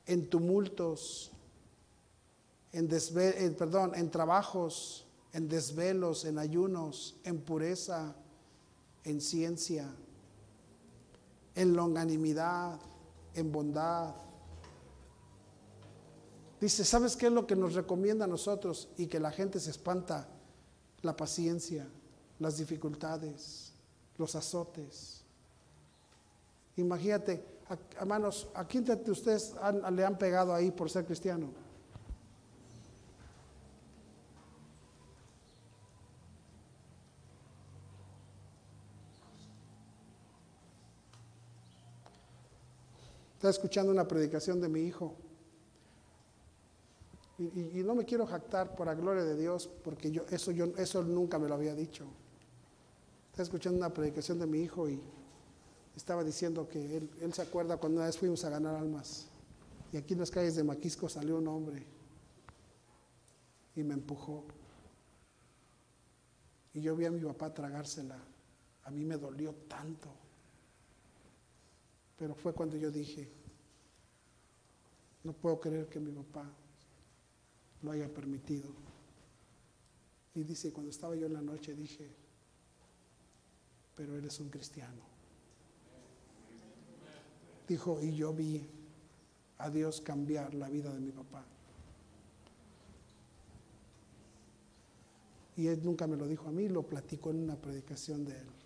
en 0.06 0.30
tumultos, 0.30 1.32
en, 2.78 3.54
perdón, 3.54 3.92
en 3.94 4.10
trabajos, 4.10 5.06
en 5.32 5.48
desvelos, 5.48 6.24
en 6.24 6.38
ayunos, 6.38 7.16
en 7.24 7.40
pureza, 7.40 8.14
en 9.04 9.20
ciencia, 9.20 9.88
en 11.54 11.74
longanimidad, 11.74 12.78
en 13.34 13.52
bondad, 13.52 14.14
Dice, 16.60 16.84
¿sabes 16.84 17.16
qué 17.16 17.26
es 17.26 17.32
lo 17.32 17.46
que 17.46 17.54
nos 17.54 17.74
recomienda 17.74 18.24
a 18.24 18.28
nosotros? 18.28 18.88
Y 18.96 19.06
que 19.06 19.20
la 19.20 19.30
gente 19.30 19.60
se 19.60 19.70
espanta, 19.70 20.26
la 21.02 21.16
paciencia, 21.16 21.86
las 22.40 22.58
dificultades, 22.58 23.72
los 24.16 24.34
azotes. 24.34 25.22
Imagínate, 26.76 27.44
hermanos, 27.98 28.48
¿a 28.54 28.66
quién 28.66 28.84
de 28.84 29.10
ustedes 29.10 29.54
le 29.92 30.04
han 30.04 30.18
pegado 30.18 30.52
ahí 30.52 30.72
por 30.72 30.90
ser 30.90 31.04
cristiano? 31.04 31.50
Estaba 43.38 43.52
escuchando 43.52 43.92
una 43.92 44.08
predicación 44.08 44.60
de 44.60 44.68
mi 44.68 44.80
hijo. 44.80 45.14
Y, 47.38 47.84
no 47.84 47.94
me 47.94 48.04
quiero 48.04 48.26
jactar 48.26 48.74
por 48.74 48.88
la 48.88 48.96
gloria 48.96 49.22
de 49.22 49.36
Dios, 49.36 49.70
porque 49.84 50.10
yo 50.10 50.24
eso, 50.28 50.50
yo 50.50 50.64
eso 50.76 51.04
nunca 51.04 51.38
me 51.38 51.46
lo 51.46 51.54
había 51.54 51.72
dicho. 51.72 52.04
Estaba 53.30 53.44
escuchando 53.44 53.78
una 53.78 53.94
predicación 53.94 54.40
de 54.40 54.46
mi 54.48 54.58
hijo 54.58 54.88
y 54.88 55.00
estaba 55.94 56.24
diciendo 56.24 56.68
que 56.68 56.96
él, 56.96 57.08
él 57.20 57.32
se 57.32 57.42
acuerda 57.42 57.76
cuando 57.76 57.98
una 57.98 58.06
vez 58.06 58.18
fuimos 58.18 58.44
a 58.44 58.50
ganar 58.50 58.74
almas. 58.74 59.28
Y 59.92 59.98
aquí 59.98 60.14
en 60.14 60.18
las 60.18 60.32
calles 60.32 60.56
de 60.56 60.64
Maquisco 60.64 61.08
salió 61.08 61.36
un 61.36 61.46
hombre 61.46 61.86
y 63.76 63.84
me 63.84 63.94
empujó. 63.94 64.46
Y 66.74 66.80
yo 66.80 66.96
vi 66.96 67.04
a 67.04 67.12
mi 67.12 67.20
papá 67.20 67.54
tragársela. 67.54 68.18
A 68.82 68.90
mí 68.90 69.04
me 69.04 69.16
dolió 69.16 69.54
tanto. 69.68 70.08
Pero 72.18 72.34
fue 72.34 72.52
cuando 72.52 72.76
yo 72.76 72.90
dije, 72.90 73.28
no 75.22 75.32
puedo 75.32 75.60
creer 75.60 75.88
que 75.88 76.00
mi 76.00 76.10
papá 76.10 76.50
lo 77.82 77.92
haya 77.92 78.12
permitido. 78.12 78.68
Y 80.34 80.42
dice, 80.42 80.72
cuando 80.72 80.90
estaba 80.90 81.14
yo 81.14 81.26
en 81.26 81.34
la 81.34 81.42
noche 81.42 81.74
dije, 81.74 82.08
pero 83.94 84.16
eres 84.16 84.38
un 84.40 84.48
cristiano. 84.48 85.02
Dijo, 87.66 88.00
y 88.02 88.14
yo 88.14 88.32
vi 88.32 88.66
a 89.58 89.70
Dios 89.70 90.00
cambiar 90.00 90.54
la 90.54 90.68
vida 90.68 90.92
de 90.92 91.00
mi 91.00 91.10
papá. 91.10 91.44
Y 95.56 95.66
él 95.66 95.80
nunca 95.82 96.06
me 96.06 96.16
lo 96.16 96.26
dijo 96.26 96.48
a 96.48 96.52
mí, 96.52 96.68
lo 96.68 96.84
platicó 96.84 97.30
en 97.30 97.42
una 97.42 97.56
predicación 97.56 98.24
de 98.24 98.38
él. 98.38 98.57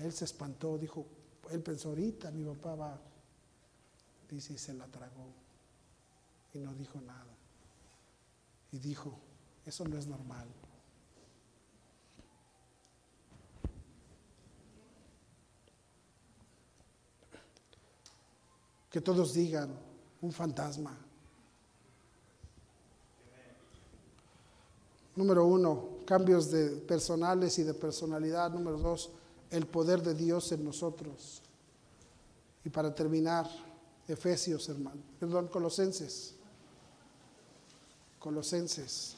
Él 0.00 0.12
se 0.12 0.24
espantó, 0.24 0.78
dijo, 0.78 1.06
él 1.50 1.62
pensó, 1.62 1.90
ahorita 1.90 2.30
mi 2.30 2.44
papá 2.44 2.74
va 2.74 3.00
Dice, 4.34 4.54
y 4.54 4.58
se 4.58 4.74
la 4.74 4.86
tragó. 4.86 5.26
Y 6.52 6.58
no 6.58 6.72
dijo 6.74 7.00
nada. 7.00 7.36
Y 8.72 8.78
dijo, 8.78 9.16
eso 9.64 9.86
no 9.86 9.96
es 9.96 10.06
normal. 10.06 10.48
Que 18.90 19.00
todos 19.00 19.34
digan, 19.34 19.70
un 20.20 20.32
fantasma. 20.32 20.96
Número 25.16 25.46
uno, 25.46 25.98
cambios 26.04 26.50
de 26.50 26.70
personales 26.70 27.58
y 27.58 27.62
de 27.62 27.74
personalidad. 27.74 28.50
Número 28.50 28.78
dos, 28.78 29.10
el 29.54 29.66
poder 29.66 30.02
de 30.02 30.14
Dios 30.14 30.50
en 30.50 30.64
nosotros. 30.64 31.40
Y 32.64 32.70
para 32.70 32.92
terminar, 32.92 33.48
Efesios, 34.08 34.68
hermano. 34.68 35.00
Perdón, 35.20 35.48
Colosenses. 35.48 36.34
Colosenses. 38.18 39.16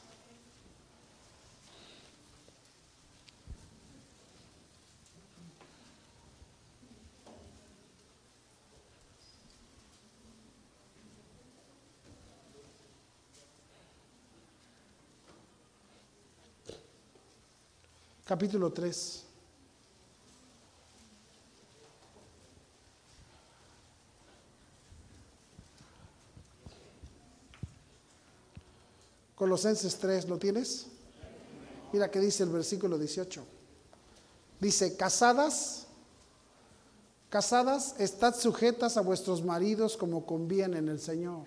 Capítulo 18.27 18.73
3. 18.73 19.26
Colosenses 29.47 29.97
3, 29.99 30.29
¿lo 30.29 30.39
tienes? 30.39 30.89
Mira 31.93 32.11
que 32.11 32.19
dice 32.19 32.43
el 32.43 32.49
versículo 32.49 32.99
18. 32.99 33.45
Dice, 34.59 34.97
casadas, 34.97 35.87
casadas, 37.31 37.95
estad 38.01 38.35
sujetas 38.35 38.97
a 38.97 39.03
vuestros 39.03 39.45
maridos 39.45 39.97
como 39.97 40.27
conviene 40.27 40.79
en 40.79 40.89
el 40.89 40.99
Señor. 40.99 41.45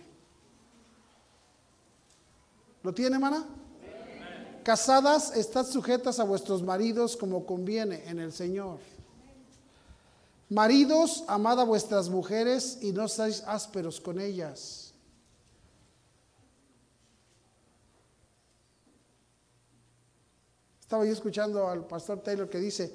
¿Lo 2.84 2.94
tiene, 2.94 3.18
hermana? 3.18 3.46
Casadas, 4.64 5.36
estad 5.36 5.66
sujetas 5.66 6.22
a 6.22 6.24
vuestros 6.24 6.64
maridos 6.64 7.18
como 7.18 7.46
conviene 7.46 8.08
en 8.08 8.20
el 8.20 8.32
Señor. 8.32 8.80
Maridos, 10.48 11.26
amad 11.28 11.60
a 11.60 11.66
vuestras 11.66 12.08
mujeres 12.08 12.78
y 12.82 12.94
no 12.94 13.10
seáis 13.10 13.44
ásperos 13.46 14.00
con 14.00 14.22
ellas 14.22 14.89
Estaba 20.90 21.06
yo 21.06 21.14
escuchando 21.14 21.68
al 21.68 21.86
pastor 21.86 22.24
Taylor 22.24 22.50
que 22.50 22.58
dice 22.58 22.92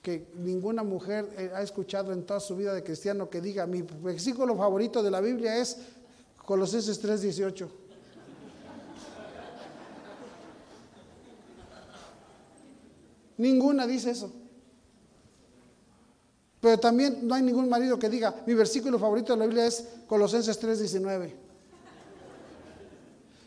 que 0.00 0.28
ninguna 0.36 0.84
mujer 0.84 1.28
eh, 1.36 1.50
ha 1.52 1.60
escuchado 1.60 2.12
en 2.12 2.22
toda 2.22 2.38
su 2.38 2.54
vida 2.54 2.72
de 2.72 2.84
cristiano 2.84 3.28
que 3.28 3.40
diga, 3.40 3.66
mi 3.66 3.82
versículo 3.82 4.56
favorito 4.56 5.02
de 5.02 5.10
la 5.10 5.20
Biblia 5.20 5.58
es 5.58 5.76
Colosenses 6.46 7.02
3:18. 7.02 7.68
Ninguna 13.38 13.88
dice 13.88 14.12
eso. 14.12 14.32
Pero 16.60 16.78
también 16.78 17.26
no 17.26 17.34
hay 17.34 17.42
ningún 17.42 17.68
marido 17.68 17.98
que 17.98 18.08
diga, 18.08 18.36
mi 18.46 18.54
versículo 18.54 19.00
favorito 19.00 19.32
de 19.32 19.40
la 19.40 19.46
Biblia 19.46 19.66
es 19.66 19.84
Colosenses 20.06 20.60
3:19. 20.60 21.41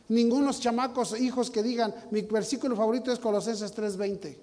Ningunos 0.08 0.60
chamacos, 0.60 1.20
hijos 1.20 1.50
que 1.50 1.64
digan, 1.64 1.94
mi 2.12 2.22
versículo 2.22 2.76
favorito 2.76 3.12
es 3.12 3.20
Colosenses 3.20 3.74
3:20. 3.74 4.38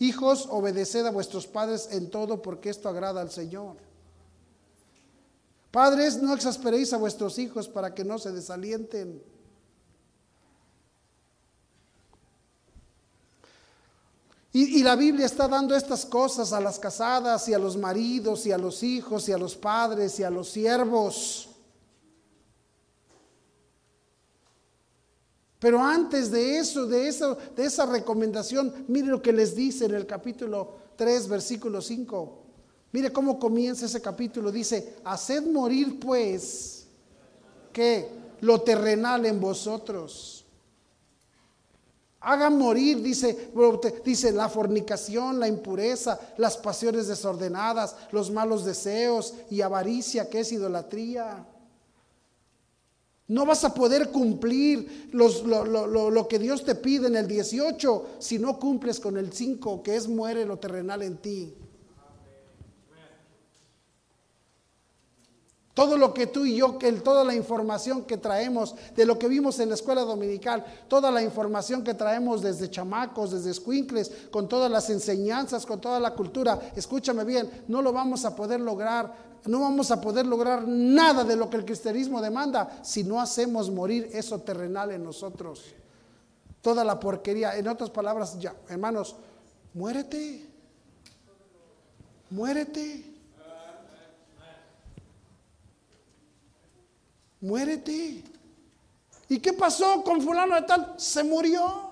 Hijos, 0.00 0.48
obedeced 0.50 1.06
a 1.06 1.10
vuestros 1.10 1.46
padres 1.46 1.88
en 1.92 2.10
todo 2.10 2.42
porque 2.42 2.70
esto 2.70 2.88
agrada 2.88 3.20
al 3.20 3.30
Señor. 3.30 3.76
Padres, 5.70 6.20
no 6.20 6.34
exasperéis 6.34 6.92
a 6.92 6.96
vuestros 6.96 7.38
hijos 7.38 7.68
para 7.68 7.94
que 7.94 8.04
no 8.04 8.18
se 8.18 8.32
desalienten. 8.32 9.22
Y, 14.52 14.78
y, 14.78 14.82
la 14.84 14.94
Biblia 14.94 15.26
está 15.26 15.48
dando 15.48 15.74
estas 15.74 16.06
cosas 16.06 16.52
a 16.52 16.60
las 16.60 16.78
casadas 16.78 17.48
y 17.48 17.54
a 17.54 17.58
los 17.58 17.76
maridos 17.76 18.46
y 18.46 18.52
a 18.52 18.58
los 18.58 18.84
hijos 18.84 19.28
y 19.28 19.32
a 19.32 19.38
los 19.38 19.56
padres 19.56 20.20
y 20.20 20.22
a 20.22 20.30
los 20.30 20.48
siervos. 20.48 21.53
Pero 25.64 25.82
antes 25.82 26.30
de 26.30 26.58
eso, 26.58 26.84
de, 26.84 27.08
eso, 27.08 27.38
de 27.56 27.64
esa 27.64 27.86
recomendación, 27.86 28.84
mire 28.86 29.06
lo 29.06 29.22
que 29.22 29.32
les 29.32 29.56
dice 29.56 29.86
en 29.86 29.94
el 29.94 30.04
capítulo 30.04 30.74
3, 30.96 31.26
versículo 31.26 31.80
5. 31.80 32.38
Mire 32.92 33.10
cómo 33.10 33.38
comienza 33.38 33.86
ese 33.86 34.02
capítulo. 34.02 34.52
Dice, 34.52 34.96
haced 35.04 35.46
morir 35.46 35.98
pues 35.98 36.86
que 37.72 38.10
lo 38.42 38.60
terrenal 38.60 39.24
en 39.24 39.40
vosotros. 39.40 40.44
Hagan 42.20 42.58
morir, 42.58 43.00
dice, 43.00 43.50
dice 44.04 44.32
la 44.32 44.50
fornicación, 44.50 45.40
la 45.40 45.48
impureza, 45.48 46.20
las 46.36 46.58
pasiones 46.58 47.06
desordenadas, 47.06 47.96
los 48.12 48.30
malos 48.30 48.66
deseos 48.66 49.32
y 49.48 49.62
avaricia, 49.62 50.28
que 50.28 50.40
es 50.40 50.52
idolatría. 50.52 51.46
No 53.26 53.46
vas 53.46 53.64
a 53.64 53.72
poder 53.72 54.10
cumplir 54.10 55.08
lo, 55.12 56.28
que 56.28 56.38
Dios 56.38 56.64
te 56.64 56.74
pide 56.74 57.06
en 57.06 57.16
el 57.16 57.26
18 57.26 58.16
si 58.18 58.38
no 58.38 58.58
cumples 58.58 59.00
con 59.00 59.16
el 59.16 59.32
5, 59.32 59.82
que 59.82 59.96
es 59.96 60.08
muere 60.08 60.44
lo 60.44 60.58
terrenal 60.58 61.02
en 61.02 61.16
ti. 61.16 61.54
Todo 65.74 65.98
lo 65.98 66.14
que 66.14 66.28
tú 66.28 66.46
y 66.46 66.56
yo, 66.56 66.78
toda 67.02 67.24
la 67.24 67.34
información 67.34 68.04
que 68.04 68.16
traemos 68.16 68.76
de 68.94 69.04
lo 69.04 69.18
que 69.18 69.26
vimos 69.26 69.58
en 69.58 69.70
la 69.70 69.74
escuela 69.74 70.02
dominical, 70.02 70.64
toda 70.86 71.10
la 71.10 71.20
información 71.20 71.82
que 71.82 71.94
traemos 71.94 72.42
desde 72.42 72.70
chamacos, 72.70 73.32
desde 73.32 73.52
squinkles, 73.52 74.28
con 74.30 74.48
todas 74.48 74.70
las 74.70 74.88
enseñanzas, 74.90 75.66
con 75.66 75.80
toda 75.80 75.98
la 75.98 76.14
cultura, 76.14 76.70
escúchame 76.76 77.24
bien, 77.24 77.64
no 77.66 77.82
lo 77.82 77.92
vamos 77.92 78.24
a 78.24 78.36
poder 78.36 78.60
lograr 78.60 79.34
no 79.46 79.60
vamos 79.60 79.90
a 79.90 80.00
poder 80.00 80.24
lograr 80.24 80.66
nada 80.66 81.22
de 81.22 81.36
lo 81.36 81.50
que 81.50 81.58
el 81.58 81.66
cristianismo 81.66 82.22
demanda 82.22 82.80
si 82.82 83.04
no 83.04 83.20
hacemos 83.20 83.70
morir 83.70 84.08
eso 84.14 84.38
terrenal 84.38 84.90
en 84.90 85.04
nosotros. 85.04 85.74
Toda 86.62 86.82
la 86.82 86.98
porquería. 86.98 87.54
En 87.58 87.68
otras 87.68 87.90
palabras, 87.90 88.38
ya, 88.38 88.54
hermanos, 88.70 89.16
muérete. 89.74 90.48
Muérete. 92.30 93.13
Muérete. 97.44 98.24
¿Y 99.28 99.38
qué 99.38 99.52
pasó 99.52 100.02
con 100.02 100.22
fulano 100.22 100.54
de 100.54 100.62
tal? 100.62 100.94
Se 100.96 101.22
murió. 101.22 101.90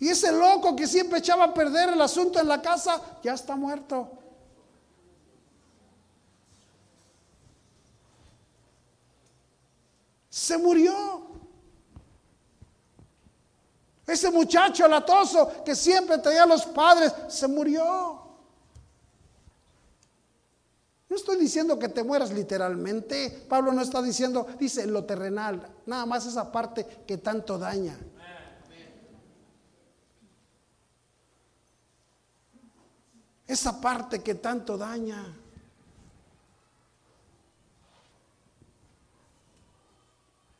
Y 0.00 0.08
ese 0.08 0.32
loco 0.32 0.74
que 0.74 0.88
siempre 0.88 1.20
echaba 1.20 1.44
a 1.44 1.54
perder 1.54 1.90
el 1.90 2.00
asunto 2.02 2.40
en 2.40 2.48
la 2.48 2.60
casa, 2.60 3.00
ya 3.22 3.34
está 3.34 3.54
muerto. 3.54 4.10
Se 10.28 10.58
murió. 10.58 11.22
Ese 14.08 14.28
muchacho 14.28 14.88
latoso 14.88 15.62
que 15.64 15.76
siempre 15.76 16.18
traía 16.18 16.42
a 16.42 16.46
los 16.46 16.66
padres, 16.66 17.14
se 17.28 17.46
murió. 17.46 18.23
No 21.14 21.18
estoy 21.18 21.36
diciendo 21.36 21.78
que 21.78 21.88
te 21.88 22.02
mueras 22.02 22.32
literalmente. 22.32 23.30
Pablo 23.48 23.70
no 23.70 23.82
está 23.82 24.02
diciendo, 24.02 24.48
dice 24.58 24.84
lo 24.84 25.04
terrenal, 25.04 25.64
nada 25.86 26.04
más 26.06 26.26
esa 26.26 26.50
parte 26.50 26.84
que 27.06 27.18
tanto 27.18 27.56
daña. 27.56 27.96
Esa 33.46 33.80
parte 33.80 34.24
que 34.24 34.34
tanto 34.34 34.76
daña. 34.76 35.24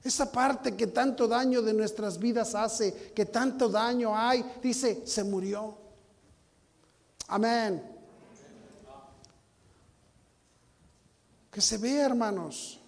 Esa 0.04 0.30
parte 0.30 0.76
que 0.76 0.86
tanto 0.86 1.26
daño 1.26 1.62
de 1.62 1.74
nuestras 1.74 2.16
vidas 2.16 2.54
hace, 2.54 3.12
que 3.12 3.26
tanto 3.26 3.68
daño 3.68 4.16
hay, 4.16 4.44
dice, 4.62 5.04
se 5.04 5.24
murió. 5.24 5.76
Amén. 7.26 7.93
Que 11.54 11.60
se 11.60 11.78
vea, 11.78 12.06
hermanos. 12.06 12.80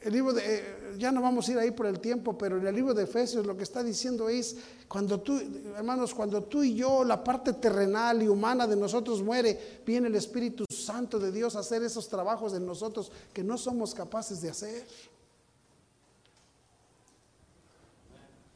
El 0.00 0.12
libro 0.12 0.32
de, 0.32 0.42
eh, 0.44 0.94
ya 0.96 1.10
no 1.10 1.20
vamos 1.20 1.48
a 1.48 1.50
ir 1.50 1.58
ahí 1.58 1.72
por 1.72 1.86
el 1.86 1.98
tiempo, 1.98 2.38
pero 2.38 2.58
en 2.58 2.68
el 2.68 2.72
libro 2.72 2.94
de 2.94 3.02
Efesios 3.02 3.44
lo 3.44 3.56
que 3.56 3.64
está 3.64 3.82
diciendo 3.82 4.28
es, 4.28 4.56
cuando 4.86 5.18
tú, 5.18 5.42
hermanos, 5.76 6.14
cuando 6.14 6.44
tú 6.44 6.62
y 6.62 6.76
yo, 6.76 7.02
la 7.02 7.24
parte 7.24 7.54
terrenal 7.54 8.22
y 8.22 8.28
humana 8.28 8.68
de 8.68 8.76
nosotros 8.76 9.24
muere, 9.24 9.80
viene 9.84 10.06
el 10.06 10.14
Espíritu 10.14 10.64
Santo 10.70 11.18
de 11.18 11.32
Dios 11.32 11.56
a 11.56 11.58
hacer 11.58 11.82
esos 11.82 12.08
trabajos 12.08 12.54
en 12.54 12.64
nosotros 12.64 13.10
que 13.32 13.42
no 13.42 13.58
somos 13.58 13.92
capaces 13.92 14.40
de 14.40 14.50
hacer. 14.50 14.86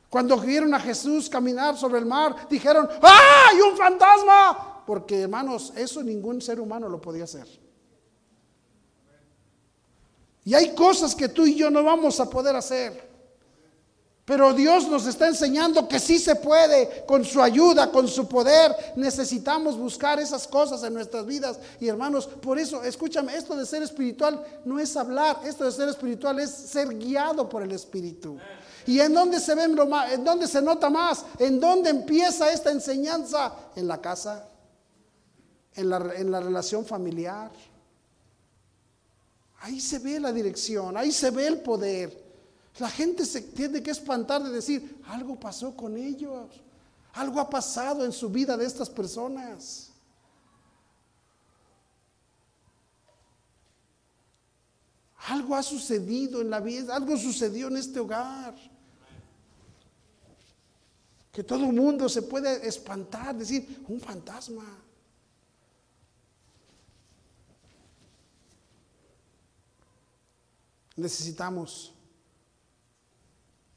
Cuando 0.08 0.38
vieron 0.38 0.72
a 0.74 0.78
Jesús 0.78 1.28
caminar 1.28 1.76
sobre 1.76 1.98
el 1.98 2.06
mar, 2.06 2.46
dijeron, 2.48 2.88
¡ay, 3.02 3.60
un 3.60 3.76
fantasma! 3.76 4.73
Porque, 4.86 5.22
hermanos, 5.22 5.72
eso 5.76 6.02
ningún 6.02 6.40
ser 6.40 6.60
humano 6.60 6.88
lo 6.88 7.00
podía 7.00 7.24
hacer. 7.24 7.46
Y 10.44 10.54
hay 10.54 10.74
cosas 10.74 11.14
que 11.14 11.28
tú 11.28 11.46
y 11.46 11.54
yo 11.54 11.70
no 11.70 11.82
vamos 11.82 12.20
a 12.20 12.28
poder 12.28 12.54
hacer. 12.54 13.14
Pero 14.24 14.54
Dios 14.54 14.88
nos 14.88 15.06
está 15.06 15.28
enseñando 15.28 15.86
que 15.86 16.00
sí 16.00 16.18
se 16.18 16.36
puede, 16.36 17.04
con 17.06 17.26
su 17.26 17.42
ayuda, 17.42 17.90
con 17.90 18.08
su 18.08 18.26
poder. 18.26 18.74
Necesitamos 18.96 19.76
buscar 19.76 20.18
esas 20.18 20.46
cosas 20.48 20.82
en 20.82 20.94
nuestras 20.94 21.26
vidas. 21.26 21.58
Y 21.78 21.88
hermanos, 21.88 22.26
por 22.26 22.58
eso, 22.58 22.82
escúchame, 22.82 23.36
esto 23.36 23.54
de 23.54 23.66
ser 23.66 23.82
espiritual 23.82 24.42
no 24.64 24.80
es 24.80 24.96
hablar, 24.96 25.40
esto 25.44 25.66
de 25.66 25.72
ser 25.72 25.90
espiritual 25.90 26.38
es 26.40 26.50
ser 26.50 26.88
guiado 26.96 27.48
por 27.50 27.62
el 27.62 27.72
Espíritu. 27.72 28.38
¿Y 28.86 28.98
en 29.00 29.12
dónde 29.12 29.40
se 29.40 29.54
ve, 29.54 29.64
en 29.64 30.24
dónde 30.24 30.48
se 30.48 30.62
nota 30.62 30.88
más? 30.88 31.24
¿En 31.38 31.60
dónde 31.60 31.90
empieza 31.90 32.50
esta 32.50 32.70
enseñanza? 32.70 33.52
En 33.76 33.86
la 33.86 34.00
casa, 34.00 34.46
en 35.74 35.90
la, 35.90 36.14
en 36.16 36.30
la 36.30 36.40
relación 36.40 36.84
familiar 36.84 37.50
Ahí 39.64 39.80
se 39.80 39.98
ve 39.98 40.20
la 40.20 40.30
dirección, 40.30 40.94
ahí 40.94 41.10
se 41.10 41.30
ve 41.30 41.46
el 41.46 41.62
poder. 41.62 42.22
La 42.78 42.90
gente 42.90 43.24
se 43.24 43.40
tiene 43.40 43.82
que 43.82 43.92
espantar 43.92 44.42
de 44.42 44.50
decir, 44.50 45.00
algo 45.06 45.40
pasó 45.40 45.74
con 45.74 45.96
ellos, 45.96 46.50
algo 47.14 47.40
ha 47.40 47.48
pasado 47.48 48.04
en 48.04 48.12
su 48.12 48.28
vida 48.28 48.58
de 48.58 48.66
estas 48.66 48.90
personas. 48.90 49.90
Algo 55.28 55.56
ha 55.56 55.62
sucedido 55.62 56.42
en 56.42 56.50
la 56.50 56.60
vida, 56.60 56.94
algo 56.94 57.16
sucedió 57.16 57.68
en 57.68 57.78
este 57.78 58.00
hogar. 58.00 58.54
Que 61.32 61.42
todo 61.42 61.64
el 61.64 61.72
mundo 61.72 62.06
se 62.10 62.20
puede 62.20 62.68
espantar, 62.68 63.34
decir, 63.34 63.82
un 63.88 63.98
fantasma. 63.98 64.83
Necesitamos 70.96 71.94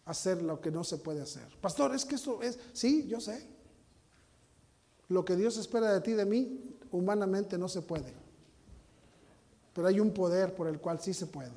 hacer 0.05 0.41
lo 0.41 0.61
que 0.61 0.72
no 0.72 0.84
se 0.84 0.97
puede 0.97 1.22
hacer. 1.22 1.47
Pastor, 1.59 1.93
es 1.93 2.05
que 2.05 2.15
eso 2.15 2.41
es, 2.41 2.57
sí, 2.74 3.07
yo 3.07 3.20
sé. 3.20 3.45
Lo 5.09 5.24
que 5.24 5.36
Dios 5.36 5.57
espera 5.57 5.93
de 5.93 6.01
ti, 6.01 6.13
de 6.13 6.26
mí, 6.26 6.78
humanamente 6.91 7.57
no 7.57 7.68
se 7.68 7.82
puede. 7.82 8.13
Pero 9.74 9.88
hay 9.88 9.99
un 9.99 10.11
poder 10.11 10.55
por 10.55 10.68
el 10.68 10.80
cual 10.80 10.99
sí 10.99 11.13
se 11.13 11.28
puede. 11.28 11.51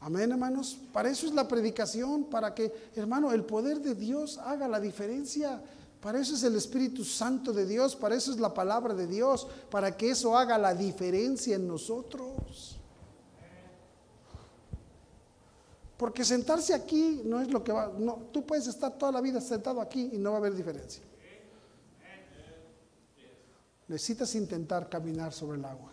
Amén, 0.00 0.32
hermanos. 0.32 0.76
Para 0.92 1.10
eso 1.10 1.26
es 1.26 1.32
la 1.32 1.46
predicación, 1.46 2.24
para 2.24 2.52
que, 2.54 2.90
hermano, 2.96 3.32
el 3.32 3.44
poder 3.44 3.80
de 3.80 3.94
Dios 3.94 4.38
haga 4.38 4.66
la 4.66 4.80
diferencia. 4.80 5.62
Para 6.00 6.18
eso 6.18 6.34
es 6.34 6.42
el 6.42 6.56
Espíritu 6.56 7.04
Santo 7.04 7.52
de 7.52 7.64
Dios, 7.64 7.94
para 7.94 8.16
eso 8.16 8.32
es 8.32 8.40
la 8.40 8.52
palabra 8.52 8.94
de 8.94 9.06
Dios, 9.06 9.46
para 9.70 9.96
que 9.96 10.10
eso 10.10 10.36
haga 10.36 10.58
la 10.58 10.74
diferencia 10.74 11.54
en 11.54 11.68
nosotros. 11.68 12.80
Porque 16.02 16.24
sentarse 16.24 16.74
aquí 16.74 17.22
no 17.24 17.40
es 17.40 17.48
lo 17.48 17.62
que 17.62 17.70
va. 17.70 17.86
No, 17.96 18.26
tú 18.32 18.44
puedes 18.44 18.66
estar 18.66 18.98
toda 18.98 19.12
la 19.12 19.20
vida 19.20 19.40
sentado 19.40 19.80
aquí 19.80 20.10
y 20.12 20.18
no 20.18 20.30
va 20.30 20.38
a 20.38 20.40
haber 20.40 20.52
diferencia. 20.52 21.00
Necesitas 23.86 24.34
intentar 24.34 24.88
caminar 24.88 25.32
sobre 25.32 25.58
el 25.58 25.64
agua. 25.64 25.92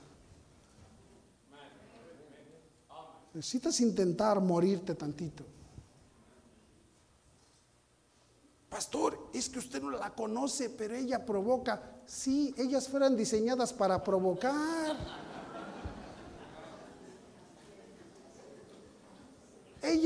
Necesitas 3.36 3.80
intentar 3.82 4.42
morirte 4.42 4.96
tantito. 4.96 5.44
Pastor, 8.68 9.30
es 9.32 9.48
que 9.48 9.60
usted 9.60 9.80
no 9.80 9.92
la 9.92 10.10
conoce, 10.16 10.72
pero 10.72 10.96
ella 10.96 11.24
provoca. 11.24 12.02
Sí, 12.08 12.56
ellas 12.58 12.88
fueran 12.88 13.16
diseñadas 13.16 13.72
para 13.74 14.04
provocar. 14.04 15.29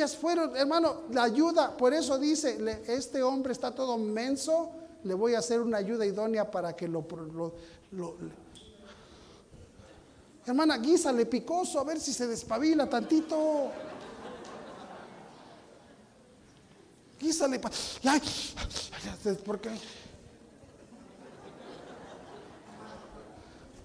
Fueron, 0.07 0.55
hermano, 0.55 1.03
la 1.11 1.23
ayuda, 1.23 1.75
por 1.77 1.93
eso 1.93 2.17
dice, 2.17 2.57
este 2.87 3.23
hombre 3.23 3.53
está 3.53 3.71
todo 3.71 3.97
menso, 3.97 4.71
le 5.03 5.13
voy 5.13 5.35
a 5.35 5.39
hacer 5.39 5.61
una 5.61 5.77
ayuda 5.77 6.05
idónea 6.05 6.49
para 6.49 6.75
que 6.75 6.87
lo... 6.87 7.05
lo, 7.91 8.15
Hermana, 10.45 10.77
guísale 10.77 11.25
picoso 11.25 11.79
a 11.79 11.85
ver 11.85 12.01
si 12.01 12.13
se 12.13 12.27
despabila 12.27 12.89
tantito. 12.89 13.71
Guísale. 17.17 17.61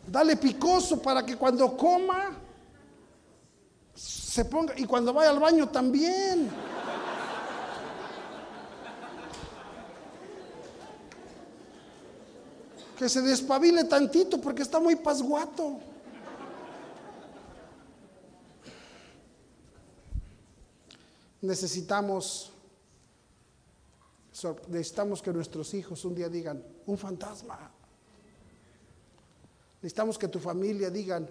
Dale 0.04 0.36
picoso 0.36 1.00
para 1.00 1.24
que 1.24 1.36
cuando 1.36 1.76
coma 1.76 2.47
y 4.76 4.84
cuando 4.84 5.12
vaya 5.12 5.30
al 5.30 5.38
baño 5.38 5.68
también. 5.68 6.50
Que 12.96 13.08
se 13.08 13.22
despabile 13.22 13.84
tantito 13.84 14.40
porque 14.40 14.62
está 14.62 14.80
muy 14.80 14.96
pasguato. 14.96 15.78
Necesitamos 21.40 22.52
necesitamos 24.68 25.22
que 25.22 25.32
nuestros 25.32 25.74
hijos 25.74 26.04
un 26.04 26.14
día 26.14 26.28
digan, 26.28 26.62
un 26.86 26.98
fantasma. 26.98 27.70
Necesitamos 29.82 30.18
que 30.18 30.28
tu 30.28 30.38
familia 30.38 30.90
digan, 30.90 31.28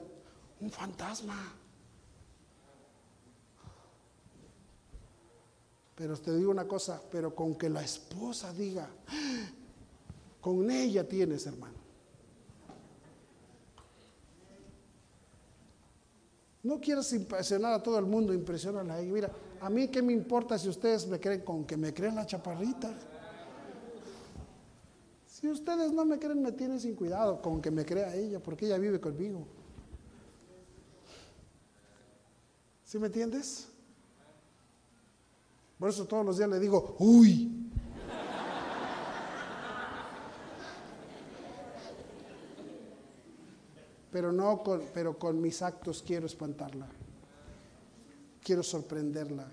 un 0.60 0.70
fantasma. 0.70 1.54
Pero 5.98 6.16
te 6.16 6.36
digo 6.38 6.52
una 6.52 6.68
cosa, 6.68 7.02
pero 7.12 7.34
con 7.34 7.56
que 7.56 7.70
la 7.70 7.82
esposa 7.82 8.54
diga, 8.54 8.88
con 10.40 10.70
ella 10.70 11.08
tienes, 11.08 11.48
hermano. 11.48 11.74
No 16.62 16.80
quieras 16.80 17.12
impresionar 17.14 17.74
a 17.74 17.82
todo 17.82 17.98
el 17.98 18.06
mundo, 18.06 18.32
impresionala 18.32 18.94
a 18.94 19.00
ella. 19.00 19.12
Mira, 19.12 19.32
a 19.60 19.72
mí 19.72 19.88
qué 19.88 20.04
me 20.04 20.14
importa 20.14 20.60
si 20.60 20.70
ustedes 20.70 21.08
me 21.08 21.20
creen 21.20 21.42
con 21.42 21.66
que 21.66 21.76
me 21.76 21.92
creen 21.92 22.14
la 22.14 22.28
chaparrita. 22.28 22.94
Si 25.26 25.50
ustedes 25.50 25.92
no 25.92 26.06
me 26.06 26.20
creen, 26.20 26.44
me 26.44 26.52
tienen 26.52 26.80
sin 26.80 26.96
cuidado 26.96 27.42
con 27.42 27.60
que 27.60 27.72
me 27.72 27.84
crea 27.84 28.14
ella, 28.14 28.40
porque 28.40 28.68
ella 28.68 28.78
vive 28.78 29.00
conmigo. 29.00 29.48
¿Sí 32.84 33.00
me 33.00 33.08
entiendes? 33.08 33.70
Por 35.78 35.90
eso 35.90 36.06
todos 36.06 36.26
los 36.26 36.38
días 36.38 36.50
le 36.50 36.60
digo, 36.60 36.96
uy. 37.00 37.70
Pero 44.12 44.32
no 44.32 44.64
con, 44.64 44.82
pero 44.94 45.18
con 45.20 45.40
mis 45.42 45.62
actos 45.62 46.04
quiero 46.06 46.26
espantarla 46.26 46.88
quiero 48.48 48.64
sorprenderla. 48.64 49.46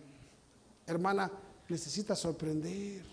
Hermana, 0.86 1.28
necesita 1.68 2.14
sorprender. 2.14 3.04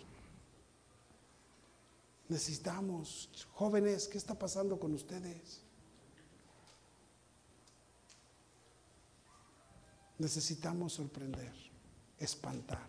Necesitamos, 2.30 3.48
jóvenes, 3.54 4.08
¿qué 4.08 4.20
está 4.20 4.38
pasando 4.38 4.80
con 4.80 4.94
ustedes? 4.94 5.62
Necesitamos 10.20 10.94
sorprender, 10.94 11.52
espantar. 12.20 12.88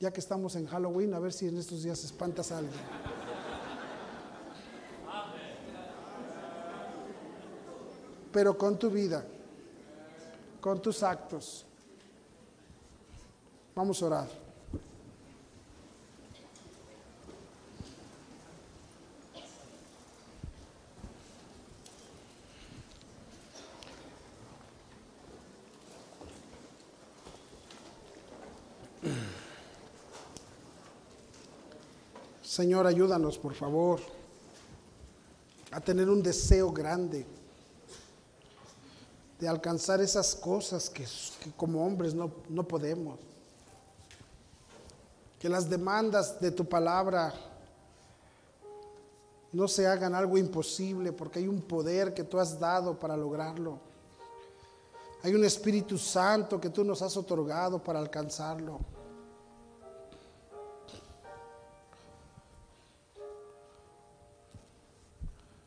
Ya 0.00 0.12
que 0.12 0.20
estamos 0.20 0.56
en 0.56 0.66
Halloween, 0.66 1.14
a 1.14 1.18
ver 1.18 1.32
si 1.32 1.48
en 1.48 1.56
estos 1.56 1.82
días 1.82 2.04
espantas 2.04 2.52
a 2.52 2.58
alguien. 2.58 2.80
Pero 8.32 8.58
con 8.58 8.78
tu 8.78 8.90
vida 8.90 9.24
con 10.66 10.82
tus 10.82 11.04
actos. 11.04 11.64
Vamos 13.72 14.02
a 14.02 14.06
orar. 14.06 14.45
Señor, 32.56 32.86
ayúdanos, 32.86 33.36
por 33.36 33.52
favor, 33.52 34.00
a 35.70 35.78
tener 35.78 36.08
un 36.08 36.22
deseo 36.22 36.72
grande 36.72 37.26
de 39.38 39.46
alcanzar 39.46 40.00
esas 40.00 40.34
cosas 40.34 40.88
que, 40.88 41.04
como 41.54 41.84
hombres 41.84 42.14
no, 42.14 42.32
no 42.48 42.66
podemos. 42.66 43.18
Que 45.38 45.50
las 45.50 45.68
demandas 45.68 46.40
de 46.40 46.50
tu 46.50 46.66
palabra 46.66 47.34
no 49.52 49.68
se 49.68 49.86
hagan 49.86 50.14
algo 50.14 50.38
imposible 50.38 51.12
porque 51.12 51.40
hay 51.40 51.48
un 51.48 51.60
poder 51.60 52.14
que 52.14 52.24
tú 52.24 52.38
has 52.38 52.58
dado 52.58 52.98
para 52.98 53.18
lograrlo. 53.18 53.78
Hay 55.22 55.34
un 55.34 55.44
Espíritu 55.44 55.98
Santo 55.98 56.58
que 56.58 56.70
tú 56.70 56.82
nos 56.84 57.02
has 57.02 57.18
otorgado 57.18 57.78
para 57.82 57.98
alcanzarlo. 57.98 58.95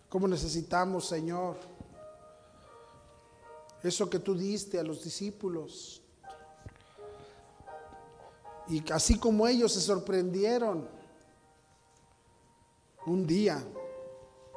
¿Cómo 0.09 0.27
necesitamos, 0.27 1.07
Señor? 1.07 1.55
Eso 3.83 4.09
que 4.09 4.19
tú 4.19 4.35
diste 4.35 4.79
a 4.79 4.83
los 4.83 5.03
discípulos. 5.03 6.01
Y 8.67 8.83
así 8.91 9.17
como 9.17 9.47
ellos 9.47 9.73
se 9.73 9.81
sorprendieron 9.81 10.87
un 13.05 13.25
día 13.25 13.63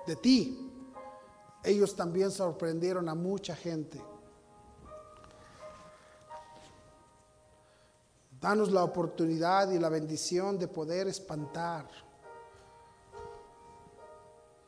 de 0.07 0.17
ti, 0.17 0.71
ellos 1.63 1.95
también 1.95 2.31
sorprendieron 2.31 3.09
a 3.09 3.15
mucha 3.15 3.55
gente. 3.55 4.03
Danos 8.41 8.73
la 8.73 8.83
oportunidad 8.83 9.71
y 9.71 9.79
la 9.79 9.89
bendición 9.89 10.59
de 10.59 10.67
poder 10.67 11.07
espantar. 11.07 11.87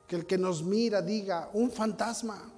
Que 0.07 0.17
el 0.17 0.27
que 0.27 0.39
nos 0.39 0.63
mira 0.63 1.01
diga, 1.01 1.51
un 1.53 1.71
fantasma. 1.71 2.55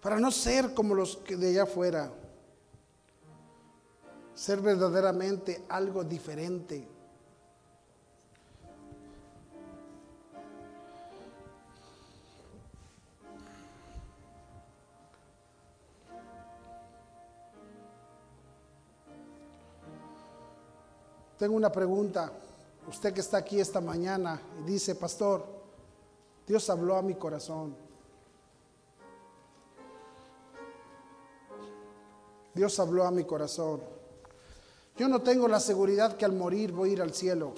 para 0.00 0.20
no 0.20 0.30
ser 0.30 0.74
como 0.74 0.94
los 0.94 1.16
que 1.18 1.36
de 1.36 1.50
allá 1.50 1.64
afuera, 1.64 2.10
ser 4.34 4.60
verdaderamente 4.60 5.64
algo 5.68 6.04
diferente. 6.04 6.88
Tengo 21.36 21.54
una 21.54 21.70
pregunta. 21.70 22.32
Usted 22.88 23.12
que 23.12 23.20
está 23.20 23.36
aquí 23.36 23.60
esta 23.60 23.80
mañana 23.80 24.40
y 24.60 24.70
dice, 24.70 24.94
pastor, 24.94 25.44
Dios 26.46 26.70
habló 26.70 26.96
a 26.96 27.02
mi 27.02 27.14
corazón. 27.14 27.76
Dios 32.54 32.80
habló 32.80 33.04
a 33.04 33.10
mi 33.10 33.24
corazón. 33.24 33.82
Yo 34.96 35.06
no 35.06 35.20
tengo 35.20 35.46
la 35.46 35.60
seguridad 35.60 36.16
que 36.16 36.24
al 36.24 36.32
morir 36.32 36.72
voy 36.72 36.90
a 36.90 36.92
ir 36.94 37.02
al 37.02 37.12
cielo. 37.12 37.52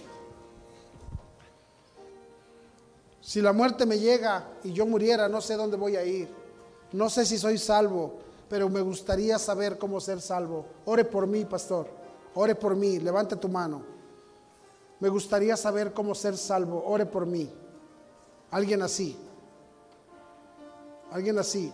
Si 3.20 3.40
la 3.40 3.52
muerte 3.52 3.86
me 3.86 4.00
llega 4.00 4.58
y 4.64 4.72
yo 4.72 4.84
muriera, 4.84 5.28
no 5.28 5.40
sé 5.40 5.54
dónde 5.54 5.76
voy 5.76 5.94
a 5.94 6.04
ir. 6.04 6.28
No 6.92 7.08
sé 7.08 7.24
si 7.24 7.38
soy 7.38 7.56
salvo, 7.56 8.18
pero 8.48 8.68
me 8.68 8.80
gustaría 8.80 9.38
saber 9.38 9.78
cómo 9.78 10.00
ser 10.00 10.20
salvo. 10.20 10.66
Ore 10.86 11.04
por 11.04 11.28
mí, 11.28 11.44
pastor. 11.44 11.86
Ore 12.34 12.56
por 12.56 12.74
mí. 12.74 12.98
Levante 12.98 13.36
tu 13.36 13.48
mano. 13.48 13.99
Me 15.00 15.08
gustaría 15.08 15.56
saber 15.56 15.92
cómo 15.92 16.14
ser 16.14 16.36
salvo. 16.36 16.84
Ore 16.86 17.06
por 17.06 17.26
mí. 17.26 17.50
Alguien 18.50 18.82
así. 18.82 19.16
Alguien 21.10 21.38
así. 21.38 21.72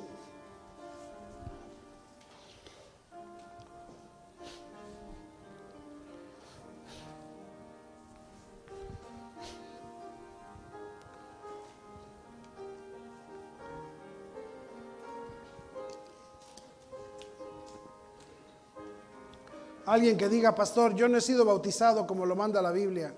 Alguien 19.96 20.18
que 20.18 20.28
diga, 20.28 20.54
pastor, 20.54 20.94
yo 20.94 21.08
no 21.08 21.16
he 21.16 21.22
sido 21.22 21.42
bautizado 21.42 22.06
como 22.06 22.26
lo 22.26 22.36
manda 22.36 22.60
la 22.60 22.70
Biblia. 22.70 23.14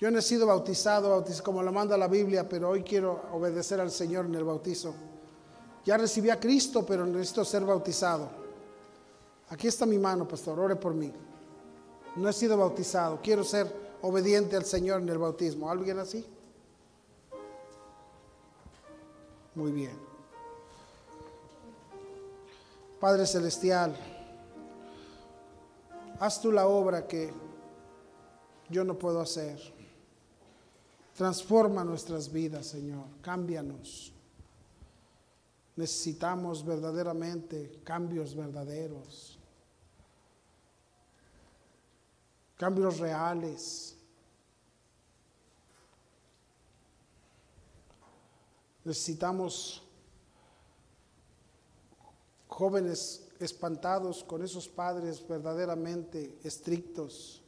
Yo 0.00 0.10
no 0.10 0.18
he 0.18 0.22
sido 0.22 0.48
bautizado 0.48 1.24
como 1.44 1.62
lo 1.62 1.70
manda 1.70 1.96
la 1.96 2.08
Biblia, 2.08 2.48
pero 2.48 2.70
hoy 2.70 2.82
quiero 2.82 3.26
obedecer 3.32 3.80
al 3.80 3.92
Señor 3.92 4.26
en 4.26 4.34
el 4.34 4.42
bautizo. 4.42 4.92
Ya 5.84 5.96
recibí 5.96 6.28
a 6.28 6.40
Cristo, 6.40 6.84
pero 6.84 7.06
necesito 7.06 7.44
ser 7.44 7.64
bautizado. 7.64 8.28
Aquí 9.50 9.68
está 9.68 9.86
mi 9.86 9.96
mano, 9.96 10.26
pastor, 10.26 10.58
ore 10.58 10.74
por 10.74 10.92
mí. 10.92 11.12
No 12.16 12.28
he 12.28 12.32
sido 12.32 12.56
bautizado, 12.56 13.20
quiero 13.22 13.44
ser 13.44 13.72
obediente 14.02 14.56
al 14.56 14.64
Señor 14.64 15.02
en 15.02 15.08
el 15.08 15.18
bautismo. 15.18 15.70
¿Alguien 15.70 16.00
así? 16.00 16.26
Muy 19.54 19.70
bien. 19.70 19.96
Padre 22.98 23.24
Celestial, 23.24 23.96
haz 26.22 26.40
tú 26.40 26.52
la 26.52 26.68
obra 26.68 27.08
que 27.08 27.34
yo 28.68 28.84
no 28.84 28.96
puedo 28.96 29.20
hacer. 29.20 29.60
Transforma 31.16 31.82
nuestras 31.82 32.30
vidas, 32.30 32.66
Señor. 32.66 33.06
Cámbianos. 33.20 34.12
Necesitamos 35.74 36.64
verdaderamente 36.64 37.80
cambios 37.82 38.36
verdaderos. 38.36 39.36
Cambios 42.56 43.00
reales. 43.00 43.96
Necesitamos 48.84 49.82
jóvenes 52.46 53.21
espantados 53.42 54.24
con 54.24 54.42
esos 54.42 54.68
padres 54.68 55.26
verdaderamente 55.26 56.38
estrictos, 56.44 57.42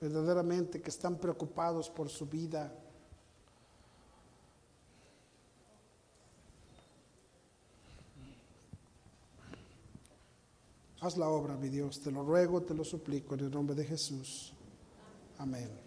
verdaderamente 0.00 0.80
que 0.80 0.90
están 0.90 1.16
preocupados 1.16 1.88
por 1.90 2.08
su 2.08 2.26
vida. 2.26 2.72
Haz 11.00 11.16
la 11.16 11.28
obra, 11.28 11.56
mi 11.56 11.68
Dios, 11.68 12.00
te 12.00 12.12
lo 12.12 12.24
ruego, 12.24 12.62
te 12.62 12.74
lo 12.74 12.84
suplico 12.84 13.34
en 13.34 13.40
el 13.40 13.50
nombre 13.50 13.74
de 13.74 13.84
Jesús. 13.84 14.52
Amén. 15.38 15.81